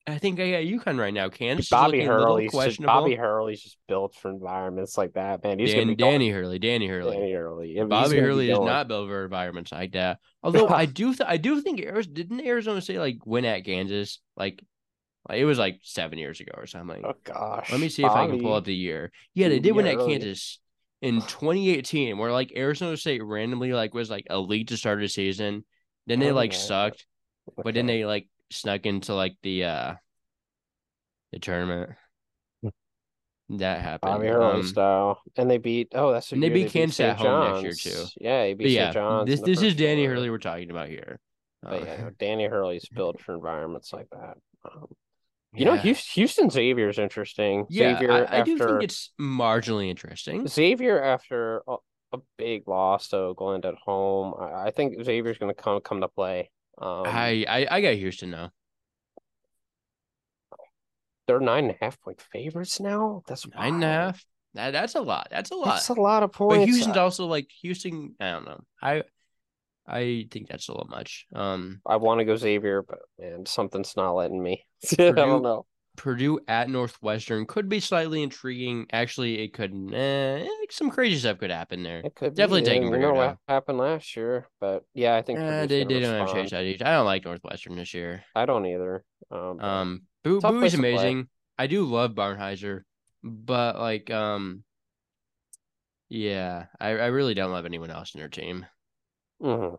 [0.06, 1.28] I think I got UConn right now.
[1.28, 2.82] Kansas Bobby is looking a little Hurley's just.
[2.82, 5.60] Bobby Hurley's just built for environments like that, man.
[5.60, 7.16] He's Dan, gonna be going- Danny Hurley, Danny Hurley.
[7.16, 7.72] Danny Hurley.
[7.76, 10.18] Yeah, Bobby Hurley is not built for environments like that.
[10.42, 14.18] Although I do, th- I do think Arizona didn't Arizona say like win at Kansas,
[14.36, 14.60] like,
[15.28, 17.04] like it was like seven years ago or something.
[17.06, 17.70] Oh gosh.
[17.70, 19.12] Let me see if I can pull Bobby- up the year.
[19.34, 20.12] Yeah, they did win at really.
[20.18, 20.58] Kansas
[21.00, 25.64] in 2018, where like Arizona State randomly like was like elite to start the season.
[26.08, 26.58] Then they Oh, like yeah.
[26.58, 27.06] sucked,
[27.62, 29.94] but then they like snuck into like the uh
[31.32, 31.92] the tournament.
[33.50, 34.00] That happened.
[34.12, 35.88] Bobby Hurley Um, style, and they beat.
[35.94, 37.10] Oh, that's the and they beat Kansas St.
[37.10, 38.10] at home next year, too.
[38.18, 38.90] Yeah, he beat but St.
[38.90, 39.26] John's.
[39.26, 40.04] this this is Danny.
[40.06, 41.20] Hurley we're talking about here.
[41.68, 44.38] But Uh, yeah, no, Danny Hurley's built for environments like that.
[44.64, 44.86] Um,
[45.54, 45.82] you know, yeah.
[45.82, 47.66] Houston, Houston Xavier's interesting.
[47.68, 50.46] Yeah, Xavier I, I after do think it's marginally interesting.
[50.48, 51.76] Xavier after a,
[52.14, 54.34] a big loss to Oakland at home.
[54.40, 56.50] I, I think Xavier's going to come come to play.
[56.78, 58.50] Um, I, I I got Houston now.
[61.26, 63.22] they're nine and a half point favorites now.
[63.26, 64.24] That's Nine and a half.
[64.54, 65.28] That that's a lot.
[65.30, 65.66] That's a lot.
[65.66, 66.58] That's a lot of points.
[66.58, 68.14] But Houston's also like Houston.
[68.20, 68.60] I don't know.
[68.82, 69.02] I
[69.86, 71.26] I think that's a little much.
[71.34, 74.66] Um, I want to go Xavier, but man, something's not letting me.
[74.98, 75.66] I don't know.
[75.96, 78.86] Purdue at Northwestern could be slightly intriguing.
[78.92, 79.72] Actually, it could.
[79.92, 82.00] Eh, some crazy stuff could happen there.
[82.00, 82.66] It could Definitely be.
[82.66, 86.28] taking you know what happened last year, but yeah, I think Purdue's they they don't
[86.28, 86.82] have Eddies.
[86.82, 88.24] I don't like Northwestern this year.
[88.34, 89.04] I don't either.
[89.30, 90.90] Um, Um, Boo Tough Booey's place to play.
[90.92, 91.28] amazing.
[91.58, 92.82] I do love Barnhizer,
[93.22, 94.64] but like, um,
[96.08, 98.66] yeah, I I really don't love anyone else in their team.
[99.40, 99.78] mhm.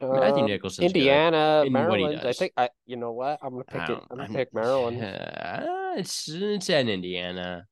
[0.00, 0.96] Matthew Um, Nicholson's good.
[0.96, 2.20] Indiana, in Maryland.
[2.24, 2.68] I think I.
[2.86, 3.38] You know what?
[3.42, 3.90] I'm gonna pick it.
[3.90, 5.02] I'm gonna I'm- pick Maryland.
[5.02, 7.66] Uh, it's it's at Indiana.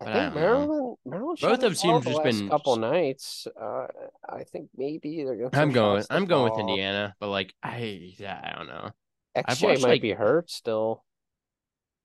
[0.00, 0.40] I but I think know.
[0.40, 0.96] Maryland.
[1.04, 1.38] Maryland.
[1.40, 3.46] Both of the them seem ball to the just been- couple nights.
[3.60, 3.86] Uh,
[4.28, 5.50] I think maybe they're gonna.
[5.62, 6.04] I'm going.
[6.10, 6.60] I'm going with.
[6.60, 8.90] Indiana, but like I yeah, I don't know.
[9.36, 11.04] XJ might like- be hurt still.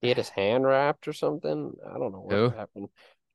[0.01, 1.73] He had his hand wrapped or something.
[1.87, 2.49] I don't know what Who?
[2.49, 2.89] happened.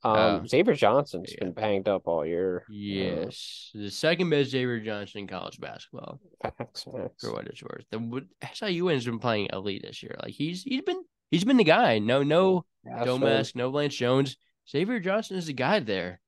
[0.04, 0.46] Um, Oh.
[0.46, 1.44] Xavier Johnson's Yeah.
[1.44, 2.64] been banged up all year.
[2.68, 7.24] Uh, Yes, the second best Xavier Johnson in college basketball, facts, facts.
[7.24, 7.84] for what it's worth.
[7.90, 10.16] The what- SIU has been playing elite this year.
[10.22, 11.98] Like he's he's been he's been the guy.
[12.00, 13.24] No no That's Joe right.
[13.24, 14.36] Mask, no Lance Jones.
[14.68, 16.20] Xavier Johnson is the guy there.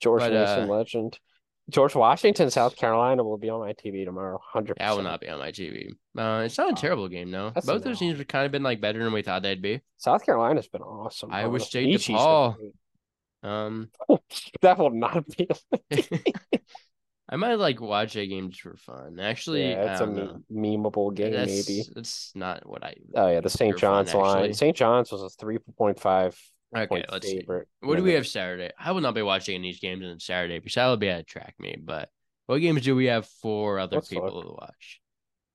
[0.00, 1.18] George but, Mason uh, legend.
[1.68, 4.40] George Washington, South Carolina will be on my TV tomorrow.
[4.42, 5.90] Hundred That will not be on my TV.
[6.18, 7.52] Uh, it's not a terrible game though.
[7.54, 9.80] That's Both those teams have kind of been like better than we thought they'd be.
[9.98, 11.30] South Carolina's been awesome.
[11.32, 11.60] Iowa.
[11.60, 12.56] State been DePaul.
[12.56, 12.72] great.
[13.42, 13.90] Um,
[14.62, 15.48] that will not be.
[17.28, 19.20] I might like watch a game just for fun.
[19.20, 21.84] Actually, yeah, it's a don't me- memeable game, that's, maybe.
[21.94, 22.94] That's not what I.
[23.14, 23.72] Oh yeah, the St.
[23.72, 24.52] for fun, John's line.
[24.52, 24.76] St.
[24.76, 26.36] John's was a three point five
[26.76, 27.40] Okay, let's see.
[27.40, 27.68] favorite.
[27.80, 28.70] What do we have Saturday?
[28.78, 31.20] I will not be watching any these games on Saturday because I will be at
[31.20, 31.84] a track meet.
[31.84, 32.10] But
[32.46, 34.44] what games do we have for other Let's people look.
[34.44, 35.00] to watch?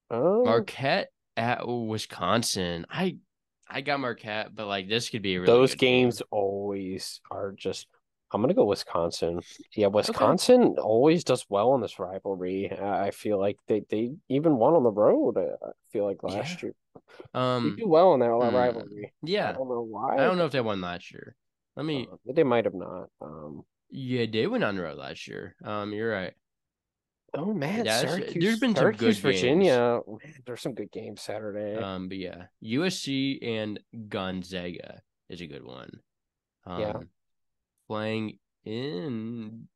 [0.10, 2.86] Oh, Marquette at Wisconsin.
[2.90, 3.18] I
[3.68, 6.04] I got Marquette, but like this could be a really those good game.
[6.04, 7.88] games always are just.
[8.32, 9.40] I'm gonna go Wisconsin.
[9.76, 12.72] Yeah, Wisconsin always does well in this rivalry.
[12.72, 15.38] I feel like they they even won on the road.
[15.38, 16.74] uh, I feel like last year
[17.34, 19.14] we Um, do well in that hmm, rivalry.
[19.24, 20.16] I don't know why.
[20.16, 21.36] I don't know if they won last year.
[21.76, 22.08] Let me.
[22.12, 23.10] Uh, they might have not.
[23.22, 25.56] Um, Yeah, they went on the road last year.
[25.64, 26.34] Um, you're right.
[27.38, 30.00] Oh man, Yeah, Syracuse, there's been some Syracuse, good Virginia.
[30.08, 31.76] Man, there's some good games Saturday.
[31.76, 33.80] Um, but yeah, USC and
[34.10, 35.90] Gonzaga is a good one.
[36.66, 36.94] Um, Yeah.
[37.88, 39.68] playing in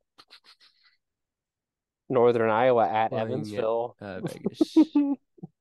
[2.10, 3.95] Northern Iowa at playing at, Evansville.
[4.02, 4.77] uh, Vegas.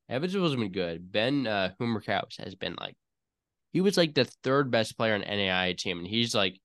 [0.08, 1.12] Evansville's been good.
[1.12, 2.96] Ben uh, Humrichous has been like,
[3.72, 6.58] he was like the third best player on NAI team, and he's like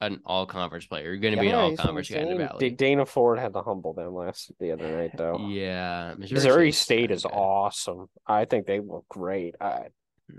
[0.00, 1.04] an all conference player.
[1.04, 2.36] You're going to be an all conference guy in the.
[2.36, 2.70] Valley.
[2.70, 5.48] Dana Ford had to humble them last the other night though.
[5.48, 7.32] Yeah, Missouri State's State not is good.
[7.32, 8.06] awesome.
[8.26, 9.54] I think they look great.
[9.60, 9.86] I,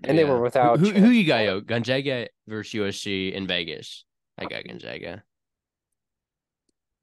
[0.04, 1.38] and they were without who, who, Chad who you got?
[1.40, 1.46] Ford.
[1.48, 4.06] Yo, Gonzaga versus USC in Vegas.
[4.38, 5.24] I got Gonzaga,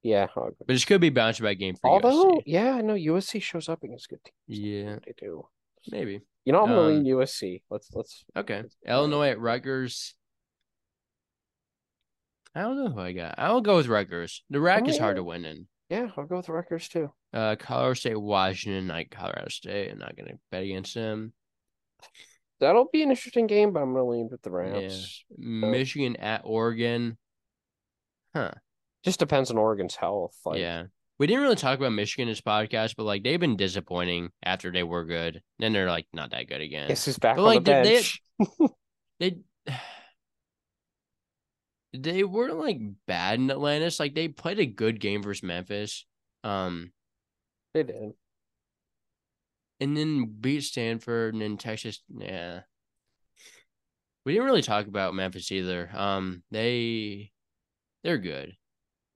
[0.02, 0.26] yeah.
[0.34, 2.42] But this could be a bounce back game for Although, USC.
[2.46, 4.60] yeah, I know USC shows up against good teams.
[4.60, 5.46] Yeah, They do.
[5.90, 6.20] maybe.
[6.44, 7.62] You know, I'm gonna Um, lean USC.
[7.70, 8.24] Let's let's.
[8.36, 8.62] Okay.
[8.62, 10.14] let's- Illinois at Rutgers.
[12.54, 13.34] I don't know who I got.
[13.38, 14.42] I will go with Rutgers.
[14.50, 15.66] The RAC is hard to win in.
[15.90, 17.12] Yeah, I'll go with Rutgers too.
[17.32, 19.90] Uh, Colorado State, Washington, like Colorado State.
[19.90, 21.32] I'm not gonna bet against them.
[22.60, 24.56] That'll be an interesting game, but I'm gonna lean with the Yeah.
[24.56, 25.24] Rams.
[25.36, 27.18] Michigan at Oregon.
[28.34, 28.52] Huh.
[29.04, 30.36] Just depends on Oregon's health.
[30.44, 30.84] Like, yeah.
[31.18, 34.72] We didn't really talk about Michigan in this podcast, but like they've been disappointing after
[34.72, 35.42] they were good.
[35.58, 36.88] Then they're like not that good again.
[36.88, 38.20] This is back But, on like, the they- they- bench?
[39.20, 39.38] they
[41.94, 44.00] they weren't like bad in Atlantis.
[44.00, 46.04] Like they played a good game versus Memphis.
[46.42, 46.92] Um
[47.72, 48.12] They did.
[49.80, 52.02] and then beat Stanford and then Texas.
[52.08, 52.60] Yeah.
[54.24, 55.90] We didn't really talk about Memphis either.
[55.94, 57.30] Um they
[58.02, 58.56] they're good.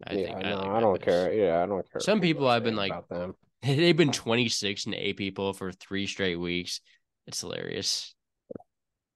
[0.06, 1.32] I yeah, think no, like I don't care.
[1.34, 2.00] Yeah, I don't care.
[2.00, 3.34] Some people have been like- them.
[3.62, 6.80] They've been 26 and 8 people for three straight weeks.
[7.26, 8.14] It's hilarious.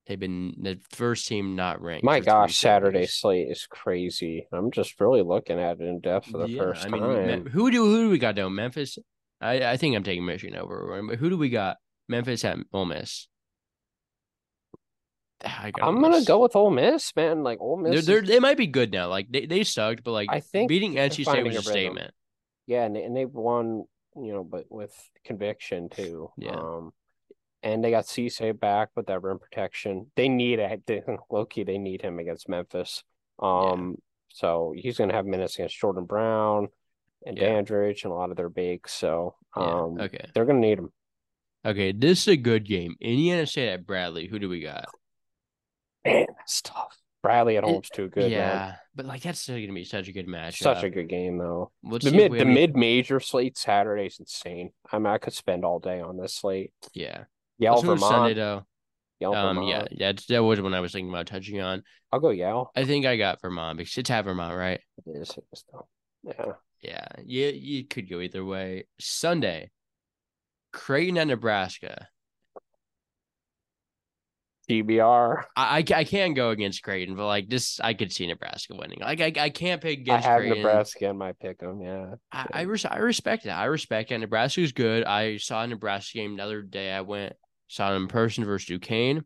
[0.07, 2.05] They've been the first team not ranked.
[2.05, 4.49] My gosh, Saturday slate is crazy.
[4.53, 7.47] I'm just really looking at it in depth for the Yeah, first I mean, time.
[7.47, 8.51] Who do who do we got though?
[8.51, 8.99] Memphis.
[9.41, 11.77] I I think I'm taking Michigan over, but who do we got?
[12.09, 13.29] Memphis at Ole Miss.
[15.45, 17.43] Ah, I got I'm Ole gonna go with Ole Miss, man.
[17.43, 18.07] Like Ole They're, Miss.
[18.07, 19.09] they're, they might be good now.
[19.09, 22.13] Like they, they sucked, but like I think beating they're NC State was a statement.
[22.67, 23.85] yeah, and, they- and they've won,
[24.17, 26.31] you know, but with conviction too.
[26.37, 26.53] Yeah.
[26.57, 26.93] Um,
[27.63, 30.11] and they got Cisse back with that rim protection.
[30.17, 30.83] They need it.
[30.87, 33.03] They, Loki, they need him against Memphis.
[33.41, 33.97] Um,
[34.29, 36.69] so he's gonna have minutes against Jordan Brown
[37.27, 37.51] and Yeah.
[37.51, 38.93] Dandridge and a lot of their bigs.
[38.93, 39.63] So Yeah.
[39.83, 40.25] um, Okay.
[40.35, 40.93] they're gonna need him.
[41.65, 41.93] Okay.
[41.93, 42.97] This is a good game.
[43.01, 44.27] Indiana State at Bradley.
[44.27, 44.87] Who do we got?
[46.05, 46.99] Man, that's tough.
[47.23, 48.75] Bradley at home's too good, yeah, man.
[48.97, 50.59] but like that's still gonna be such a good match.
[50.59, 51.71] Such a good game though.
[51.85, 54.73] Let's The mid the mid major slate Saturday is insane.
[54.91, 56.73] I mean, I could spend all day on this slate.
[56.95, 57.25] Yeah.
[57.63, 58.15] Yale Let's move to Vermont.
[58.15, 58.67] Sunday though.
[59.21, 59.57] Yale Um.
[59.57, 59.89] Vermont.
[59.93, 60.09] Yeah.
[60.13, 61.83] That's that was when I was thinking about touching on.
[62.13, 62.71] I'll go Yale.
[62.77, 64.81] I think I got Vermont because it's at Vermont, right?
[65.07, 65.65] It is, it is.
[66.25, 66.53] Yeah.
[66.83, 68.87] Yeah, yeah, you could go either way.
[68.99, 69.71] Sunday,
[70.73, 72.09] Creighton and Nebraska.
[74.71, 75.45] DBR.
[75.57, 78.99] I, I, I can't go against Creighton, but like this, I could see Nebraska winning.
[79.01, 80.27] Like I, I can't pick against.
[80.27, 80.59] I have Creighton.
[80.59, 82.15] Nebraska in my pick 'em, yeah.
[82.31, 83.59] I, I, res- I respect that.
[83.59, 84.19] I respect that.
[84.19, 85.05] Nebraska's good.
[85.05, 86.93] I saw a Nebraska game the other day.
[86.93, 87.35] I went
[87.81, 89.25] in person versus Duquesne.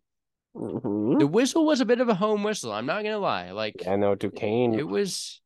[0.56, 1.18] Mhm.
[1.18, 2.72] The whistle was a bit of a home whistle.
[2.72, 3.50] I'm not gonna lie.
[3.50, 4.74] Like Yeah, I know Duquesne.
[4.78, 5.40] it was.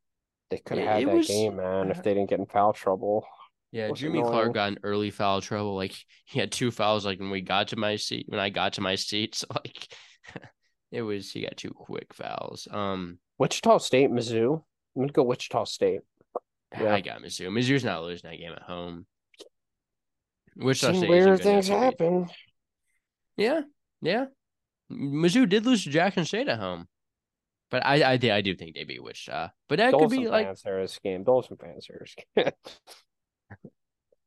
[0.50, 3.24] they could have had that was- game, man, if they didn't get in foul trouble.
[3.72, 4.32] Yeah, Jimmy annoying.
[4.32, 5.76] Clark got in early foul trouble.
[5.76, 5.94] Like
[6.24, 7.04] he had two fouls.
[7.06, 9.86] Like when we got to my seat, when I got to my seat, so like
[10.90, 12.66] it was he got two quick fouls.
[12.70, 14.62] Um, Wichita State, Mizzou.
[14.96, 16.00] I'm gonna go Wichita State.
[16.78, 16.92] Yeah.
[16.94, 17.48] I got Mizzou.
[17.48, 19.06] Mizzou's not losing that game at home.
[20.56, 22.28] Wichita State weird things happen.
[23.36, 23.62] Yeah,
[24.02, 24.26] yeah.
[24.92, 26.88] Mizzou did lose to Jackson State at home,
[27.70, 29.50] but I I, I do think they beat Wichita.
[29.68, 31.24] But that could be like this game.
[31.24, 32.46] Dolson this game.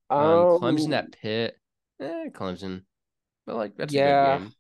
[0.10, 1.58] um, Clemson Um, at Pitt.
[2.00, 2.84] Eh, Clemson.
[3.46, 4.38] But like that's a Yeah.
[4.38, 4.54] good game.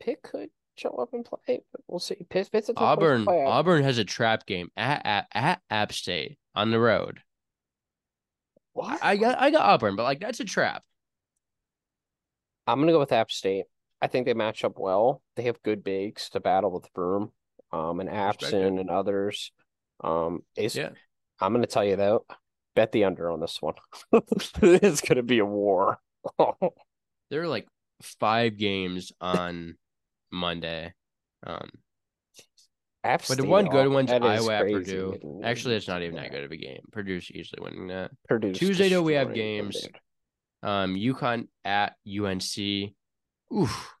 [0.00, 2.16] Pitt could show up and play, but We'll see.
[2.28, 3.46] Pitt, Pitt's a Auburn to play at.
[3.46, 7.20] Auburn has a trap game at at, at App State on the road.
[8.72, 8.98] What?
[9.02, 10.82] I got I got Auburn, but like that's a trap.
[12.66, 13.66] I'm gonna go with App State.
[14.02, 15.22] I think they match up well.
[15.36, 17.32] They have good bigs to battle with Broome,
[17.72, 18.08] um, and.
[18.08, 19.52] Abson and others.
[20.02, 20.90] Um, is Yeah.
[21.40, 22.24] I'm gonna tell you though,
[22.74, 23.74] bet the under on this one.
[24.62, 25.98] it's gonna be a war.
[27.28, 27.66] There are like
[28.20, 29.76] five games on
[30.30, 30.94] Monday.
[31.44, 31.68] Um,
[33.02, 34.74] but the one good one's Iowa at crazy.
[34.74, 35.40] Purdue.
[35.44, 36.82] Actually, it's not even that good of a game.
[36.92, 38.10] Purdue's usually winning that.
[38.28, 39.80] Purdue's Tuesday, though, we have games.
[39.80, 39.98] dude.
[40.62, 42.94] Um, UConn at UNC.
[43.54, 43.92] Oof.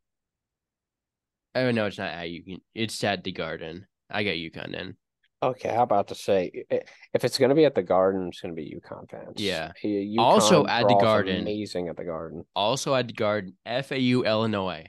[1.54, 2.60] Oh no, it's not at UConn.
[2.74, 3.86] It's at the Garden.
[4.10, 4.96] I got UConn in.
[5.42, 8.74] Okay, how about to say if it's gonna be at the Garden, it's gonna be
[8.74, 9.34] UConn fans.
[9.40, 9.72] Yeah.
[9.84, 11.40] UConn Also at the Garden.
[11.42, 12.44] amazing at the Garden.
[12.54, 14.86] Also at the Garden, FAU Illinois.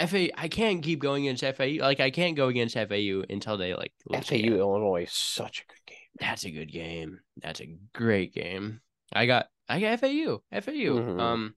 [0.00, 0.28] FAU.
[0.36, 1.78] I can't keep going against FAU.
[1.80, 4.26] Like I can't go against FAU until they like lose.
[4.26, 4.52] FAU game.
[4.54, 5.98] Illinois is such a good game.
[6.18, 7.20] That's a good game.
[7.40, 8.80] That's a great game.
[9.12, 10.42] I got I got FAU.
[10.52, 10.98] FAU.
[10.98, 11.20] Mhm.
[11.20, 11.54] Um,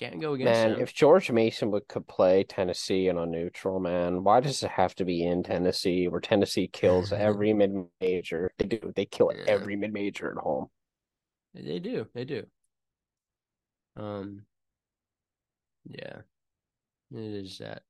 [0.00, 4.24] can't go against Man, if George Mason would could play Tennessee in a neutral, man,
[4.24, 8.50] why does it have to be in Tennessee where Tennessee kills every mid major?
[8.58, 8.92] They do.
[8.94, 9.44] They kill Yeah.
[9.46, 10.66] every mid major at home.
[11.54, 12.06] They do.
[12.14, 12.46] They do.
[13.96, 14.42] Um.
[15.88, 16.22] Yeah,
[17.12, 17.82] it is at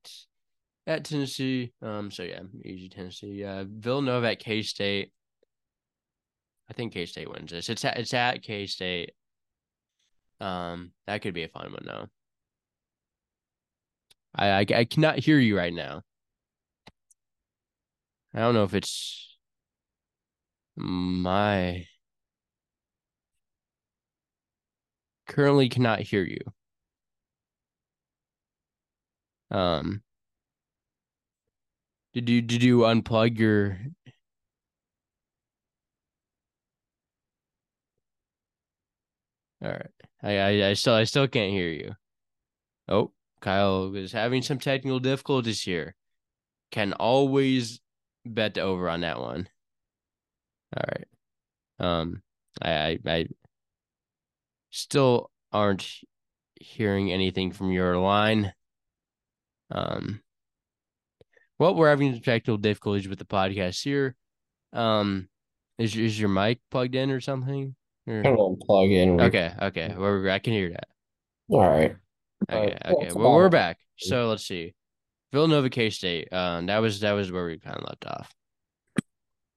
[0.86, 1.72] at Tennessee.
[1.80, 2.10] Um.
[2.10, 3.44] So yeah, easy Tennessee.
[3.44, 5.12] Uh, Villanova at K State.
[6.68, 7.68] I think K State wins this.
[7.70, 9.12] It's at it's at K State.
[10.40, 12.08] Um, that could be a fun one though.
[14.34, 16.02] I, I I cannot hear you right now.
[18.34, 19.36] I don't know if it's
[20.76, 21.86] my
[25.26, 26.38] currently cannot hear you.
[29.50, 30.02] Um,
[32.14, 33.78] did you did you unplug your?
[39.62, 39.93] All right,
[40.24, 41.94] I, I I still I still can't hear you.
[42.88, 45.94] Oh, Kyle is having some technical difficulties here.
[46.70, 47.80] Can always
[48.24, 49.48] bet the over on that one.
[50.76, 51.06] All right.
[51.78, 52.22] Um,
[52.62, 53.26] I I, I
[54.70, 55.86] still aren't
[56.54, 58.54] hearing anything from your line.
[59.70, 60.22] Um,
[61.58, 64.16] well, we're having technical difficulties with the podcast here.
[64.72, 65.28] Um,
[65.78, 67.76] is is your mic plugged in or something?
[68.06, 69.20] Or- unplug in.
[69.20, 70.88] okay, okay, well, I can hear that.
[71.50, 71.96] All right.
[72.50, 73.12] Okay, Uh, okay.
[73.14, 73.78] Well, we're back.
[73.98, 74.74] So let's see.
[75.32, 76.32] Villanova K State.
[76.32, 78.32] Um, that was that was where we kind of left off.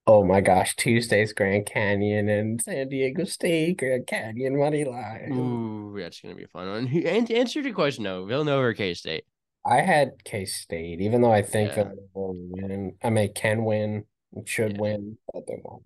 [0.10, 5.34] Oh my gosh, Tuesday's Grand Canyon and San Diego State Grand Canyon money line.
[5.34, 6.88] Ooh, that's gonna be a fun one.
[7.06, 9.26] And answer your question though, Villanova or K State?
[9.66, 11.76] I had K State, even though I think Yeah.
[11.76, 12.96] Villanova will win.
[13.04, 14.06] I mean, can win,
[14.46, 14.82] should Yeah.
[14.82, 15.84] win, but they won't.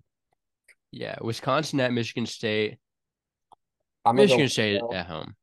[0.92, 2.78] Yeah, Wisconsin at Michigan State.
[4.04, 5.34] I'm gonna go Michigan State at home.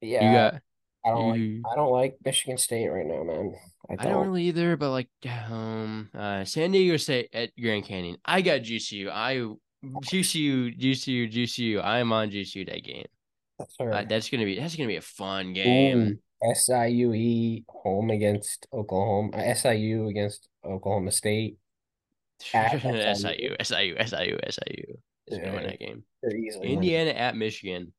[0.00, 0.62] Yeah, You got
[1.06, 1.72] I don't like.
[1.72, 3.54] I don't like Michigan State right now, man.
[3.88, 4.12] I I don't.
[4.12, 8.16] don't really either, but like at home, uh, San Diego State at Grand Canyon.
[8.24, 9.08] I got GCU.
[9.10, 9.36] I
[9.84, 11.80] GCU, GCU, GCU.
[11.80, 13.06] I am on GCU that game.
[13.58, 16.18] That's Uh, that's gonna be that's gonna be a fun game.
[16.42, 19.54] Ooh, SIUE home against Oklahoma.
[19.54, 21.58] SIU against Oklahoma State.
[22.54, 22.80] At
[23.16, 26.04] SIU, SIU, SIU, SIU is gonna win that game.
[26.22, 26.62] Winning.
[26.62, 27.92] Indiana at Michigan.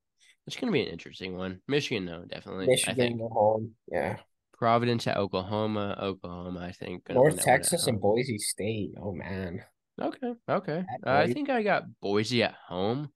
[0.46, 1.62] It's gonna be an interesting one.
[1.68, 2.66] Michigan, though, definitely.
[2.66, 3.72] I Michigan think at home.
[3.92, 4.18] Yeah.
[4.54, 5.98] Providence at Oklahoma.
[6.02, 7.10] Oklahoma, I think.
[7.10, 8.00] North that one at Texas and.
[8.00, 8.92] Boise State.
[9.02, 9.64] Oh man.
[10.00, 10.86] Okay, okay.
[11.06, 13.10] Uh, I think I got Boise at home.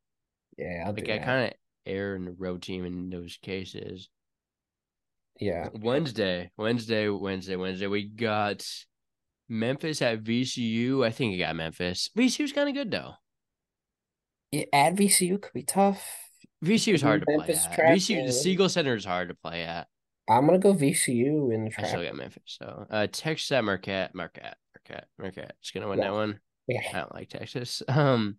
[0.58, 1.54] Yeah, I'll Like I kind of
[1.86, 4.10] err in the road team in those cases.
[5.40, 5.70] Yeah.
[5.74, 7.88] Wednesday, Wednesday, Wednesday, Wednesday.
[7.88, 8.66] We got
[9.52, 11.06] Memphis at VCU.
[11.06, 12.10] I think I got Memphis.
[12.18, 13.14] VCU's kind of good though.
[14.52, 16.04] Yeah, at VCU could be tough.
[16.64, 17.72] VCU's hard to play at.
[17.96, 18.32] VCU, the.
[18.32, 19.88] Siegel Center is hard to play at.
[20.30, 22.44] I'm gonna go VCU in the I still got Memphis.
[22.46, 25.56] So, uh, Texas at Marquette, Marquette, Marquette, Marquette.
[25.60, 26.06] It's gonna win Yeah.
[26.06, 26.40] that one.
[26.68, 26.82] Yeah.
[26.94, 27.84] I don't like Texas.
[27.90, 28.38] Um,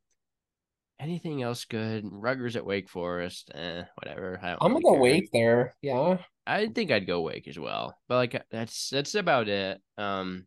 [0.99, 2.05] anything else good?
[2.11, 3.51] Rutgers at Wake Forest.
[3.55, 4.39] Eh, whatever.
[4.43, 4.95] I don't I'm gonna go.
[4.95, 5.75] Wake there.
[5.83, 6.19] Yeah.
[6.47, 7.97] I think I'd go Wake as well.
[8.09, 9.81] But like that's that's about it.
[9.99, 10.47] Um,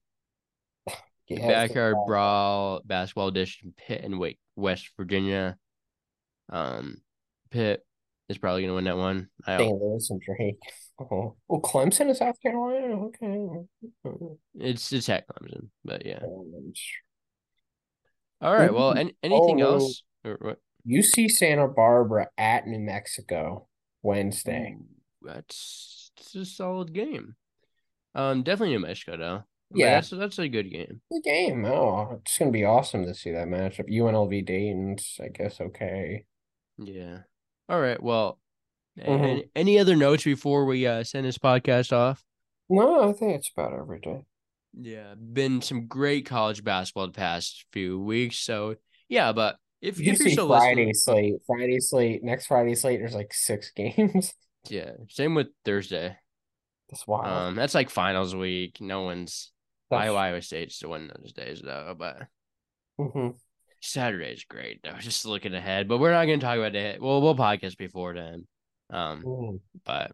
[1.29, 3.73] backyard brawl basketball edition.
[3.77, 5.57] Pitt and Wake West Virginia.
[6.49, 6.97] Um,
[7.51, 7.85] Pitt
[8.29, 9.29] is probably gonna win that one.
[9.45, 9.81] I don't, St.
[9.81, 10.59] Louis and Drake.
[10.99, 13.05] Oh, oh, Clemson and South Carolina.
[13.05, 13.47] Okay.
[14.55, 16.19] it's it's at Clemson, but yeah.
[18.41, 18.73] All right.
[18.73, 18.99] Well, Ooh.
[18.99, 20.03] an anything Oh, else?
[20.23, 20.57] Or?
[20.87, 23.67] UC Santa Barbara at New Mexico
[24.03, 24.77] Wednesday.
[25.21, 27.35] That's, that's a solid game.
[28.13, 29.43] Um, definitely New Mexico though.
[29.73, 31.01] Yeah, that's that's a good game.
[31.11, 31.65] Good game.
[31.65, 33.89] Oh, it's gonna be awesome to see that matchup.
[33.89, 36.25] UNLV Dayton's, I guess, okay.
[36.77, 37.19] Yeah.
[37.67, 38.01] All right.
[38.01, 38.39] Well,
[38.99, 39.41] mm-hmm.
[39.55, 42.23] any, other notes before we uh, send this podcast off?
[42.69, 44.25] No, I think it's about every day.
[44.77, 48.37] Yeah, been some great college basketball the past few weeks.
[48.37, 48.75] So
[49.07, 53.15] yeah, but if, you if you're still Friday slate, Friday slate, next Friday slate, there's
[53.15, 54.33] like six games.
[54.67, 56.17] Yeah, same with Thursday.
[56.89, 57.25] That's wild.
[57.25, 58.77] Um, that's like finals week.
[58.81, 59.51] No one's
[59.99, 60.15] that's...
[60.15, 62.27] Iowa State's to win those days though, but
[62.99, 63.29] mm-hmm.
[63.81, 64.97] Saturday's great though.
[64.99, 67.01] Just looking ahead, but we're not going to talk about it.
[67.01, 68.47] Well, we'll podcast before then.
[68.89, 69.59] Um, mm.
[69.83, 70.11] but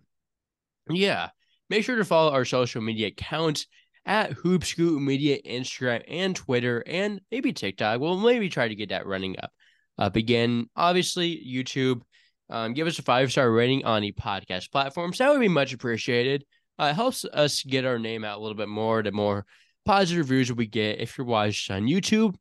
[0.90, 1.30] yeah,
[1.70, 3.68] make sure to follow our social media accounts
[4.06, 8.00] at Hoopscoop Media, Instagram and Twitter, and maybe TikTok.
[8.00, 9.52] We'll maybe try to get that running up
[9.98, 10.70] up again.
[10.76, 12.02] Obviously, YouTube.
[12.50, 15.20] Um, give us a five star rating on the podcast platforms.
[15.20, 16.44] That would be much appreciated.
[16.80, 19.04] Uh, it helps us get our name out a little bit more.
[19.04, 19.46] The more
[19.86, 22.36] positive reviews we get, if you're watching on YouTube,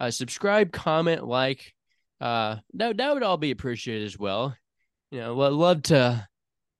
[0.00, 1.72] uh, subscribe, comment, like.
[2.18, 4.56] Uh, that that would all be appreciated as well.
[5.10, 6.26] You know, love to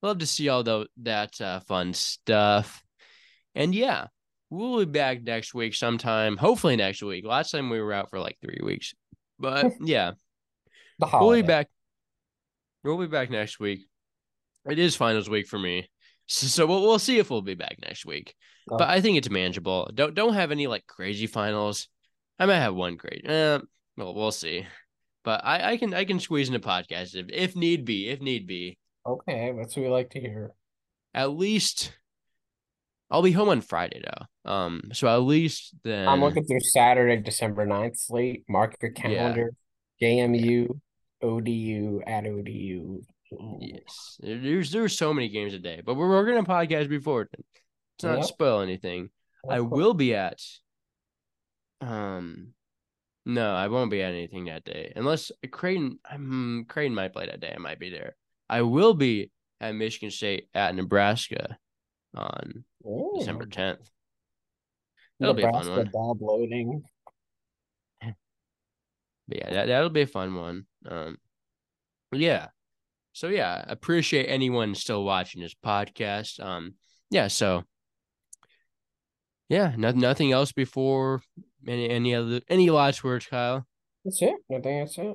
[0.02, 2.82] love to see all the, that uh, fun stuff.
[3.54, 4.06] And yeah,
[4.50, 6.36] we'll be back next week sometime.
[6.36, 7.24] Hopefully next week.
[7.26, 8.94] Last time we were out for like three weeks,
[9.38, 10.12] but yeah,
[10.98, 11.68] we'll be back.
[12.84, 13.86] We'll be back next week.
[14.68, 15.88] It is finals week for me,
[16.26, 18.34] so, we'll we'll see if we'll be back next week.
[18.70, 18.76] Oh.
[18.76, 19.90] But I think it's manageable.
[19.94, 21.88] Don't don't have any like crazy finals.
[22.38, 23.28] I might have one great.
[23.28, 23.60] Uh,
[23.96, 24.66] well, we'll see.
[25.24, 28.08] But I, I can I can squeeze in a podcast if, if need be.
[28.08, 28.78] If need be.
[29.06, 30.52] Okay, that's what we like to hear.
[31.14, 31.92] At least
[33.10, 34.50] I'll be home on Friday though.
[34.50, 38.44] Um, so at least then I'm looking through Saturday, December 9th slate.
[38.48, 39.52] Mark your calendar.
[39.98, 40.26] Yeah.
[40.26, 40.78] JMU,
[41.22, 43.02] ODU at ODU.
[43.60, 47.28] Yes, there's there's so many games a day, but we're, we're gonna podcast before.
[47.32, 48.26] It's not yep.
[48.26, 49.10] spoil anything.
[49.48, 50.40] I will be at.
[51.80, 52.52] Um,
[53.24, 55.98] no, I won't be at anything that day unless Creighton.
[56.08, 57.52] I'm Creighton might play that day.
[57.54, 58.16] I might be there.
[58.48, 59.30] I will be
[59.60, 61.58] at Michigan State at Nebraska
[62.14, 63.14] on Ooh.
[63.18, 63.88] December 10th.
[65.18, 65.90] That'll Nebraska be a fun one.
[65.92, 66.82] Bob loading.
[69.28, 70.66] But yeah, that, that'll be a fun one.
[70.88, 71.16] Um,
[72.12, 72.48] yeah.
[73.16, 76.38] So yeah, appreciate anyone still watching this podcast.
[76.38, 76.74] Um,
[77.08, 77.28] yeah.
[77.28, 77.64] So
[79.48, 81.22] yeah, nothing, nothing else before
[81.66, 83.66] any any other any last words, Kyle.
[84.04, 84.34] That's it.
[84.50, 85.14] I think that's it.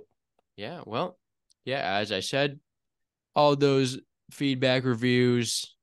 [0.56, 0.82] Yeah.
[0.84, 1.19] Well,
[1.64, 1.99] yeah.
[1.99, 2.60] As I said,
[3.36, 3.99] all those
[4.32, 5.76] feedback reviews,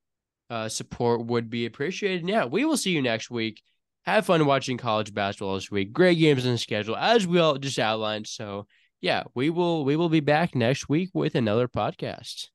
[0.51, 2.29] uh, support would be appreciated.
[2.29, 3.63] Yeah, we will see you next week.
[4.07, 5.93] Have fun watching college basketball this week.
[5.93, 8.27] Great games on the schedule, as we all just outlined.
[8.27, 8.67] So
[9.01, 12.49] yeah, we will we will be back next week with another podcast.